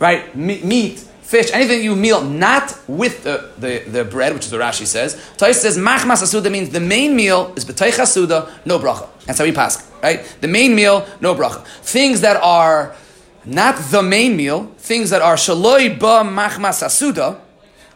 right? 0.00 0.34
meat, 0.34 0.98
fish, 0.98 1.52
anything 1.52 1.84
you 1.84 1.94
meal 1.94 2.24
not 2.24 2.76
with 2.88 3.22
the, 3.22 3.50
the, 3.58 3.78
the 3.86 4.04
bread, 4.04 4.34
which 4.34 4.46
is 4.46 4.52
what 4.52 4.62
Rashi 4.62 4.86
says. 4.86 5.14
Tais 5.36 5.52
says 5.52 5.78
machmas 5.78 6.22
asuda 6.22 6.50
means 6.50 6.70
the 6.70 6.80
main 6.80 7.14
meal 7.14 7.52
is 7.54 7.64
b'teich 7.64 7.98
asuda, 8.00 8.50
no 8.64 8.80
bracha. 8.80 9.08
That's 9.26 9.38
how 9.38 9.44
we 9.44 9.52
pass, 9.52 9.88
right? 10.02 10.24
The 10.40 10.48
main 10.48 10.74
meal, 10.74 11.06
no 11.20 11.36
bracha. 11.36 11.64
Things 11.82 12.22
that 12.22 12.42
are 12.42 12.96
not 13.44 13.76
the 13.90 14.02
main 14.02 14.36
meal, 14.36 14.72
things 14.78 15.10
that 15.10 15.22
are 15.22 15.36
shaloi 15.36 15.96
ba 15.98 16.28
machmas 16.28 16.82
asuda, 16.82 17.38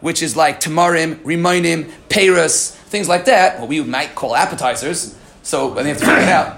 which 0.05 0.23
is 0.23 0.37
like 0.37 0.61
tamarim, 0.61 1.17
rimonim, 1.23 1.91
peiros, 2.11 2.73
things 2.93 3.09
like 3.09 3.25
that, 3.25 3.59
what 3.59 3.71
we 3.71 3.83
might 3.83 4.15
call 4.15 4.37
appetizers. 4.37 5.17
So 5.43 5.73
then 5.73 5.87
you 5.87 5.93
have 5.95 5.99
to 6.01 6.05
figure 6.05 6.23
it 6.23 6.29
out. 6.29 6.57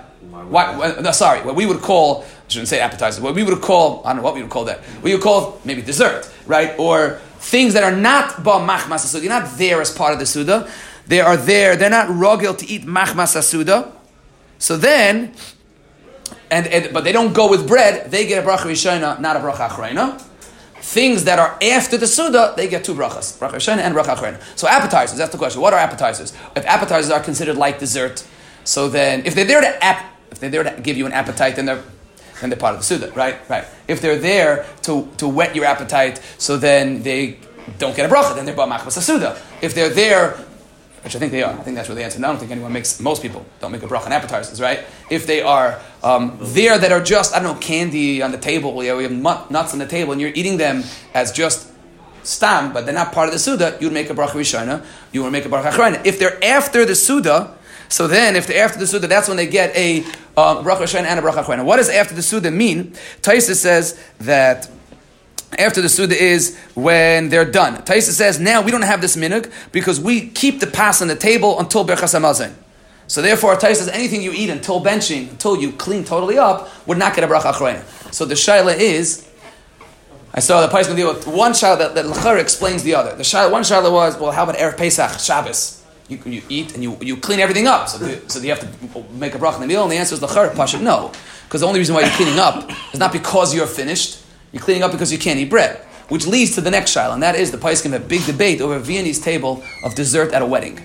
Why, 0.50 0.96
no, 1.00 1.12
sorry, 1.12 1.42
what 1.46 1.54
we 1.54 1.64
would 1.64 1.80
call 1.80 2.22
I 2.22 2.48
shouldn't 2.48 2.68
say 2.68 2.80
appetizers. 2.80 3.20
What 3.20 3.36
we 3.36 3.44
would 3.44 3.60
call, 3.60 4.02
I 4.04 4.08
don't 4.08 4.16
know 4.16 4.22
what 4.22 4.34
we 4.34 4.42
would 4.42 4.50
call 4.50 4.64
that. 4.64 4.80
We 5.00 5.12
would 5.12 5.22
call 5.22 5.60
maybe 5.64 5.80
dessert, 5.80 6.28
right? 6.46 6.76
Or 6.76 7.20
things 7.38 7.74
that 7.74 7.84
are 7.84 7.94
not 7.94 8.42
ba 8.42 8.58
machmas 8.58 9.04
asuda. 9.04 9.22
You're 9.22 9.30
not 9.30 9.58
there 9.58 9.80
as 9.80 9.92
part 9.92 10.12
of 10.12 10.18
the 10.18 10.26
suda. 10.26 10.68
They 11.06 11.20
are 11.20 11.36
there. 11.36 11.76
They're 11.76 11.88
not 11.88 12.08
rogel 12.08 12.58
to 12.58 12.66
eat 12.66 12.82
machmas 12.82 13.36
asuda. 13.36 13.92
So 14.58 14.76
then, 14.76 15.34
and, 16.50 16.66
and, 16.66 16.92
but 16.92 17.04
they 17.04 17.12
don't 17.12 17.32
go 17.32 17.48
with 17.48 17.68
bread. 17.68 18.10
They 18.10 18.26
get 18.26 18.44
a 18.44 18.46
bracha 18.46 18.66
rishona, 18.66 19.20
not 19.20 19.36
a 19.36 19.38
bracha 19.38 19.68
achrayna. 19.68 20.20
Things 20.86 21.24
that 21.24 21.40
are 21.40 21.58
after 21.60 21.96
the 21.96 22.06
suda, 22.06 22.54
they 22.56 22.68
get 22.68 22.84
two 22.84 22.94
brachas, 22.94 23.36
bracha 23.38 23.54
rishona 23.54 23.78
and 23.78 23.92
bracha 23.92 24.14
achrayna. 24.14 24.40
So 24.54 24.68
appetizers. 24.68 25.18
That's 25.18 25.32
the 25.32 25.36
question. 25.36 25.60
What 25.60 25.74
are 25.74 25.80
appetizers? 25.80 26.32
If 26.54 26.64
appetizers 26.64 27.10
are 27.10 27.18
considered 27.18 27.56
like 27.56 27.80
dessert, 27.80 28.24
so 28.62 28.88
then 28.88 29.26
if 29.26 29.34
they're 29.34 29.44
there 29.44 29.60
to 29.60 29.84
ap, 29.84 30.04
if 30.30 30.38
they're 30.38 30.48
there 30.48 30.62
to 30.62 30.80
give 30.80 30.96
you 30.96 31.04
an 31.04 31.12
appetite, 31.12 31.56
then 31.56 31.66
they're 31.66 31.82
then 32.40 32.50
they're 32.50 32.58
part 32.58 32.74
of 32.74 32.80
the 32.80 32.84
Suda, 32.84 33.10
right? 33.16 33.36
Right. 33.50 33.64
If 33.88 34.00
they're 34.00 34.18
there 34.18 34.64
to, 34.82 35.08
to 35.16 35.26
whet 35.26 35.56
your 35.56 35.64
appetite, 35.64 36.20
so 36.38 36.56
then 36.56 37.02
they 37.02 37.40
don't 37.78 37.96
get 37.96 38.08
a 38.08 38.14
bracha, 38.14 38.36
then 38.36 38.44
they're 38.44 38.54
Ba 38.54 38.62
Machmas 38.62 39.02
Suda. 39.02 39.40
If 39.60 39.74
they're 39.74 39.88
there, 39.88 40.38
which 41.06 41.14
I 41.14 41.20
think 41.20 41.30
they 41.30 41.44
are, 41.44 41.52
I 41.52 41.62
think 41.62 41.76
that's 41.76 41.88
what 41.88 41.94
the 41.94 42.02
answer. 42.02 42.18
I 42.18 42.22
don't 42.22 42.36
think 42.36 42.50
anyone 42.50 42.72
makes, 42.72 42.98
most 42.98 43.22
people 43.22 43.46
don't 43.60 43.70
make 43.70 43.84
a 43.84 43.86
bracha 43.86 44.06
on 44.06 44.12
appetizers, 44.12 44.60
right? 44.60 44.80
If 45.08 45.24
they 45.24 45.40
are 45.40 45.80
um, 46.02 46.36
there 46.40 46.76
that 46.76 46.90
are 46.90 47.00
just, 47.00 47.32
I 47.32 47.38
don't 47.38 47.54
know, 47.54 47.60
candy 47.60 48.22
on 48.22 48.32
the 48.32 48.38
table, 48.38 48.82
yeah, 48.82 48.96
we 48.96 49.04
have 49.04 49.12
nuts 49.12 49.72
on 49.72 49.78
the 49.78 49.86
table, 49.86 50.10
and 50.10 50.20
you're 50.20 50.32
eating 50.34 50.56
them 50.56 50.82
as 51.14 51.30
just 51.30 51.70
stam, 52.24 52.72
but 52.72 52.86
they're 52.86 52.92
not 52.92 53.12
part 53.12 53.28
of 53.28 53.32
the 53.32 53.38
Suda, 53.38 53.78
you 53.80 53.86
would 53.86 53.94
make 53.94 54.10
a 54.10 54.14
bracha 54.14 54.30
Rishona, 54.30 54.84
you 55.12 55.22
would 55.22 55.30
make 55.30 55.44
a 55.44 55.48
bracha 55.48 55.70
Achrayna. 55.70 56.04
If 56.04 56.18
they're 56.18 56.42
after 56.44 56.84
the 56.84 56.96
Suda, 56.96 57.56
So 57.88 58.08
then, 58.08 58.34
if 58.34 58.46
they're 58.46 58.64
after 58.64 58.78
the 58.78 58.86
Suda, 58.86 59.06
that's 59.06 59.28
when 59.28 59.36
they 59.36 59.46
get 59.46 59.74
a 59.76 60.04
uh, 60.36 60.62
bracha 60.62 60.82
Shana 60.82 61.04
and 61.04 61.20
a 61.20 61.22
bracha 61.22 61.44
Achrona. 61.44 61.64
What 61.64 61.76
does 61.76 61.88
after 61.88 62.14
the 62.14 62.22
Suda 62.22 62.50
mean? 62.50 62.94
Taisa 63.22 63.54
says 63.54 64.02
that 64.18 64.68
after 65.58 65.80
the 65.80 65.88
Suda 65.88 66.16
is 66.16 66.58
when 66.74 67.28
they're 67.28 67.50
done. 67.50 67.76
Taisa 67.82 68.10
says, 68.10 68.40
now 68.40 68.62
we 68.62 68.70
don't 68.70 68.82
have 68.82 69.00
this 69.00 69.16
minug 69.16 69.52
because 69.72 70.00
we 70.00 70.28
keep 70.28 70.60
the 70.60 70.66
pass 70.66 71.00
on 71.00 71.08
the 71.08 71.16
table 71.16 71.58
until 71.58 71.84
Berchas 71.84 72.18
Hamazon. 72.18 72.52
So 73.08 73.22
therefore, 73.22 73.54
Taisa 73.54 73.76
says 73.76 73.88
anything 73.88 74.22
you 74.22 74.32
eat 74.32 74.50
until 74.50 74.82
benching, 74.82 75.30
until 75.30 75.56
you 75.56 75.72
clean 75.72 76.04
totally 76.04 76.38
up, 76.38 76.68
would 76.88 76.98
not 76.98 77.14
get 77.14 77.22
a 77.24 77.28
bracha 77.28 77.52
Achrona. 77.52 77.84
So 78.12 78.24
the 78.24 78.34
Shaila 78.34 78.76
is, 78.76 79.28
I 80.34 80.40
saw 80.40 80.60
the 80.60 80.68
Pais 80.68 80.88
deal 80.88 81.14
with 81.14 81.26
one 81.26 81.52
Shaila 81.52 81.78
that, 81.78 81.94
that 81.94 82.04
Lachar 82.04 82.40
explains 82.40 82.82
the 82.82 82.94
other. 82.94 83.14
The 83.14 83.22
Shaila, 83.22 83.52
one 83.52 83.62
Shaila 83.62 83.92
was, 83.92 84.18
well, 84.18 84.32
how 84.32 84.42
about 84.42 84.56
Erev 84.56 84.76
Pesach, 84.76 85.20
Shabbos? 85.20 85.84
You, 86.08 86.18
you 86.24 86.42
eat 86.48 86.74
and 86.74 86.82
you, 86.82 86.96
you 87.00 87.16
clean 87.16 87.38
everything 87.38 87.66
up. 87.66 87.88
So, 87.88 87.98
so 88.26 88.40
you 88.40 88.50
have 88.50 88.60
to 88.60 89.04
make 89.12 89.34
a 89.34 89.38
bracha 89.38 89.56
in 89.56 89.60
the 89.60 89.66
meal? 89.68 89.84
And 89.84 89.92
the 89.92 89.96
answer 89.96 90.14
is 90.14 90.20
Lachar, 90.20 90.54
Pasha, 90.54 90.80
no. 90.80 91.12
Because 91.44 91.60
the 91.60 91.66
only 91.68 91.78
reason 91.78 91.94
why 91.94 92.00
you're 92.00 92.10
cleaning 92.10 92.40
up 92.40 92.68
is 92.92 92.98
not 92.98 93.12
because 93.12 93.54
you're 93.54 93.68
finished. 93.68 94.20
You're 94.56 94.64
cleaning 94.64 94.84
up 94.84 94.90
because 94.90 95.12
you 95.12 95.18
can't 95.18 95.38
eat 95.38 95.50
bread. 95.50 95.76
Which 96.08 96.26
leads 96.26 96.54
to 96.54 96.62
the 96.62 96.70
next 96.70 96.94
Shaila, 96.96 97.12
and 97.12 97.22
that 97.22 97.34
is 97.34 97.50
the 97.50 97.58
Paiskim 97.58 97.90
have 97.90 98.04
a 98.04 98.08
big 98.08 98.24
debate 98.24 98.62
over 98.62 98.76
a 98.76 98.80
Viennese 98.80 99.20
table 99.20 99.62
of 99.84 99.94
dessert 99.94 100.32
at 100.32 100.40
a 100.40 100.46
wedding. 100.46 100.80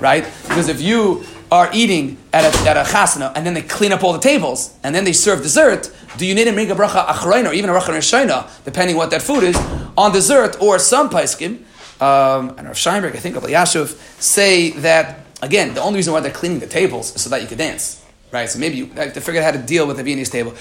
Right? 0.00 0.24
Because 0.44 0.68
if 0.68 0.80
you 0.80 1.24
are 1.50 1.68
eating 1.74 2.16
at 2.32 2.42
a, 2.42 2.70
at 2.70 2.78
a 2.78 2.88
chasana 2.90 3.30
and 3.36 3.44
then 3.44 3.52
they 3.52 3.60
clean 3.60 3.92
up 3.92 4.02
all 4.02 4.14
the 4.14 4.18
tables 4.18 4.74
and 4.82 4.94
then 4.94 5.04
they 5.04 5.12
serve 5.12 5.42
dessert, 5.42 5.94
do 6.16 6.24
you 6.24 6.34
need 6.34 6.44
to 6.44 6.52
make 6.52 6.70
a 6.70 6.74
bracha 6.74 7.04
achrein 7.04 7.46
or 7.46 7.52
even 7.52 7.68
a 7.68 7.74
bracha 7.74 7.92
rishayna, 7.92 8.48
depending 8.64 8.96
what 8.96 9.10
that 9.10 9.20
food 9.20 9.42
is, 9.42 9.56
on 9.98 10.10
dessert? 10.10 10.56
Or 10.62 10.78
some 10.78 11.10
paiskim, 11.10 11.64
um, 12.00 12.54
and 12.56 12.66
Rav 12.66 12.76
Scheinberg, 12.76 13.14
I 13.14 13.18
think, 13.18 13.36
of 13.36 13.42
Yashuv, 13.42 13.88
say 14.22 14.70
that, 14.70 15.26
again, 15.42 15.74
the 15.74 15.82
only 15.82 15.98
reason 15.98 16.14
why 16.14 16.20
they're 16.20 16.32
cleaning 16.32 16.60
the 16.60 16.66
tables 16.66 17.14
is 17.14 17.20
so 17.20 17.28
that 17.28 17.42
you 17.42 17.46
could 17.46 17.58
dance. 17.58 18.02
Right? 18.32 18.48
So 18.48 18.58
maybe 18.58 18.76
you 18.76 18.86
have 18.86 19.12
to 19.12 19.20
figure 19.20 19.42
out 19.42 19.52
how 19.52 19.60
to 19.60 19.66
deal 19.66 19.86
with 19.86 19.98
the 19.98 20.02
Viennese 20.02 20.30
table. 20.30 20.54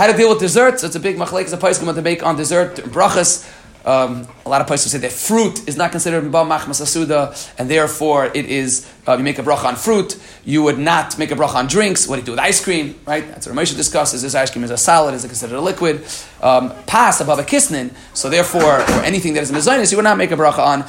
How 0.00 0.06
to 0.06 0.16
deal 0.16 0.30
with 0.30 0.38
desserts, 0.38 0.82
it's 0.82 0.96
a 0.96 0.98
big 0.98 1.18
machlek, 1.18 1.42
it's 1.42 1.52
a 1.52 1.58
paiskim 1.58 1.94
to 1.94 2.00
make 2.00 2.22
on 2.22 2.34
dessert, 2.34 2.76
brachas. 2.76 3.46
Um, 3.84 4.26
a 4.46 4.48
lot 4.48 4.62
of 4.62 4.66
places 4.66 4.92
say 4.92 4.98
that 4.98 5.12
fruit 5.12 5.68
is 5.68 5.76
not 5.76 5.90
considered 5.90 6.24
machmas 6.24 6.80
asuda, 6.80 7.52
and 7.58 7.68
therefore 7.68 8.24
it 8.34 8.46
is 8.46 8.90
uh, 9.06 9.18
you 9.18 9.22
make 9.22 9.38
a 9.38 9.42
bracha 9.42 9.66
on 9.66 9.76
fruit. 9.76 10.18
You 10.42 10.62
would 10.62 10.78
not 10.78 11.18
make 11.18 11.32
a 11.32 11.34
bracha 11.34 11.56
on 11.56 11.66
drinks. 11.66 12.08
What 12.08 12.16
do 12.16 12.20
you 12.20 12.24
do 12.24 12.32
with 12.32 12.40
ice 12.40 12.64
cream? 12.64 12.98
Right? 13.06 13.28
That's 13.28 13.46
what 13.46 13.54
Ramesha 13.54 13.76
discusses. 13.76 14.24
Is 14.24 14.32
this 14.32 14.34
ice 14.34 14.50
cream 14.50 14.64
is 14.64 14.70
a 14.70 14.78
solid? 14.78 15.12
Is 15.12 15.26
it 15.26 15.28
considered 15.28 15.56
a 15.56 15.60
liquid? 15.60 16.02
Um, 16.40 16.72
pass 16.86 17.20
above 17.20 17.38
a 17.38 17.42
kisnin. 17.42 17.92
So 18.14 18.30
therefore, 18.30 18.80
for 18.80 19.00
anything 19.02 19.34
that 19.34 19.42
is 19.42 19.50
zaynis, 19.50 19.90
you 19.90 19.98
would 19.98 20.04
not 20.04 20.16
make 20.16 20.30
a 20.30 20.36
bracha 20.36 20.60
on. 20.60 20.84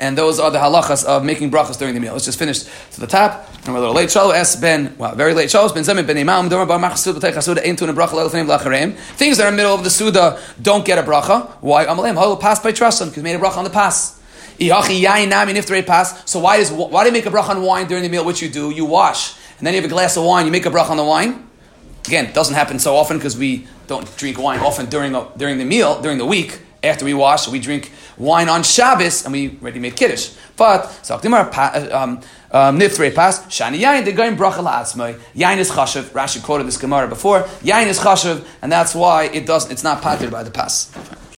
And 0.00 0.16
those 0.16 0.38
are 0.38 0.50
the 0.50 0.58
halachas 0.58 1.04
of 1.04 1.24
making 1.24 1.50
brachas 1.50 1.76
during 1.76 1.94
the 1.94 2.00
meal. 2.00 2.12
Let's 2.12 2.24
just 2.24 2.38
finish 2.38 2.62
to 2.62 3.00
the 3.00 3.06
top. 3.06 3.48
And 3.64 3.74
we're 3.74 3.78
a 3.78 3.80
little 3.80 3.94
late. 3.94 4.08
Shalo 4.08 4.32
es 4.32 4.54
ben, 4.54 4.94
well, 4.96 5.14
very 5.14 5.34
late. 5.34 5.48
Shalo 5.48 5.72
ben 5.74 5.82
zemin 5.82 6.06
ben 6.06 6.16
imam, 6.16 6.48
domer 6.48 6.68
bar 6.68 6.78
machasud 6.78 7.14
b'tei 7.14 7.32
chasuda 7.32 7.66
ein 7.66 7.74
tun 7.74 7.88
a 7.88 7.92
bracha 7.92 8.12
le'el 8.12 8.30
f'neim 8.30 8.96
Things 8.96 9.38
that 9.38 9.44
are 9.44 9.48
in 9.48 9.54
the 9.54 9.56
middle 9.56 9.74
of 9.74 9.82
the 9.82 9.90
suda 9.90 10.40
don't 10.62 10.84
get 10.84 10.98
a 10.98 11.02
bracha. 11.02 11.50
Why? 11.60 11.86
Amalem, 11.86 12.14
ha'ol 12.14 12.36
pass 12.36 12.60
by 12.60 12.70
trust 12.70 13.04
because 13.04 13.22
made 13.22 13.34
a 13.34 13.38
bracha 13.40 13.56
on 13.56 13.64
the 13.64 13.70
pass. 13.70 14.20
Ihachi 14.60 15.02
yain 15.02 15.30
nami 15.30 15.52
niftarei 15.52 15.84
pass. 15.84 16.30
So 16.30 16.38
why 16.38 16.58
does, 16.58 16.70
why 16.70 17.02
do 17.02 17.08
you 17.08 17.12
make 17.12 17.26
a 17.26 17.30
bracha 17.30 17.50
on 17.50 17.62
wine 17.62 17.88
during 17.88 18.04
the 18.04 18.08
meal? 18.08 18.24
Which 18.24 18.40
you 18.40 18.48
do, 18.48 18.70
you 18.70 18.84
wash. 18.84 19.34
And 19.58 19.66
then 19.66 19.74
you 19.74 19.80
have 19.80 19.90
a 19.90 19.92
glass 19.92 20.16
of 20.16 20.22
wine, 20.22 20.46
you 20.46 20.52
make 20.52 20.66
a 20.66 20.70
bracha 20.70 20.90
on 20.90 20.96
the 20.96 21.04
wine. 21.04 21.44
Again, 22.06 22.26
it 22.26 22.34
doesn't 22.34 22.54
happen 22.54 22.78
so 22.78 22.94
often 22.94 23.18
because 23.18 23.36
we 23.36 23.66
don't 23.88 24.16
drink 24.16 24.38
wine 24.38 24.60
often 24.60 24.86
during, 24.86 25.16
uh, 25.16 25.28
during 25.36 25.58
the 25.58 25.64
meal, 25.64 26.00
during 26.00 26.18
the 26.18 26.24
week 26.24 26.60
after 26.82 27.04
we 27.04 27.14
wash, 27.14 27.48
we 27.48 27.58
drink 27.58 27.92
wine 28.16 28.48
on 28.48 28.62
Shabbos 28.62 29.24
and 29.24 29.32
we 29.32 29.58
already 29.60 29.80
made 29.80 29.96
Kiddush. 29.96 30.34
But, 30.56 30.88
so 31.04 31.14
um, 31.14 31.20
um, 31.20 32.78
Niftre 32.78 33.14
pass, 33.14 33.40
Shani 33.46 33.78
Yain, 33.80 34.04
they're 34.04 34.14
going 34.14 34.36
bracha 34.36 34.64
la'atzmai. 34.64 35.18
Yain 35.34 35.58
is 35.58 35.70
chashav. 35.70 36.04
Rashi 36.10 36.42
quoted 36.42 36.66
this 36.66 36.78
Gemara 36.78 37.08
before. 37.08 37.42
Yain 37.62 37.86
is 37.86 37.98
chashav, 37.98 38.44
and 38.62 38.72
that's 38.72 38.94
why 38.94 39.24
it 39.24 39.46
doesn't, 39.46 39.70
it's 39.70 39.84
not 39.84 40.02
patented 40.02 40.30
by 40.30 40.42
the 40.42 40.50
pass. 40.50 40.92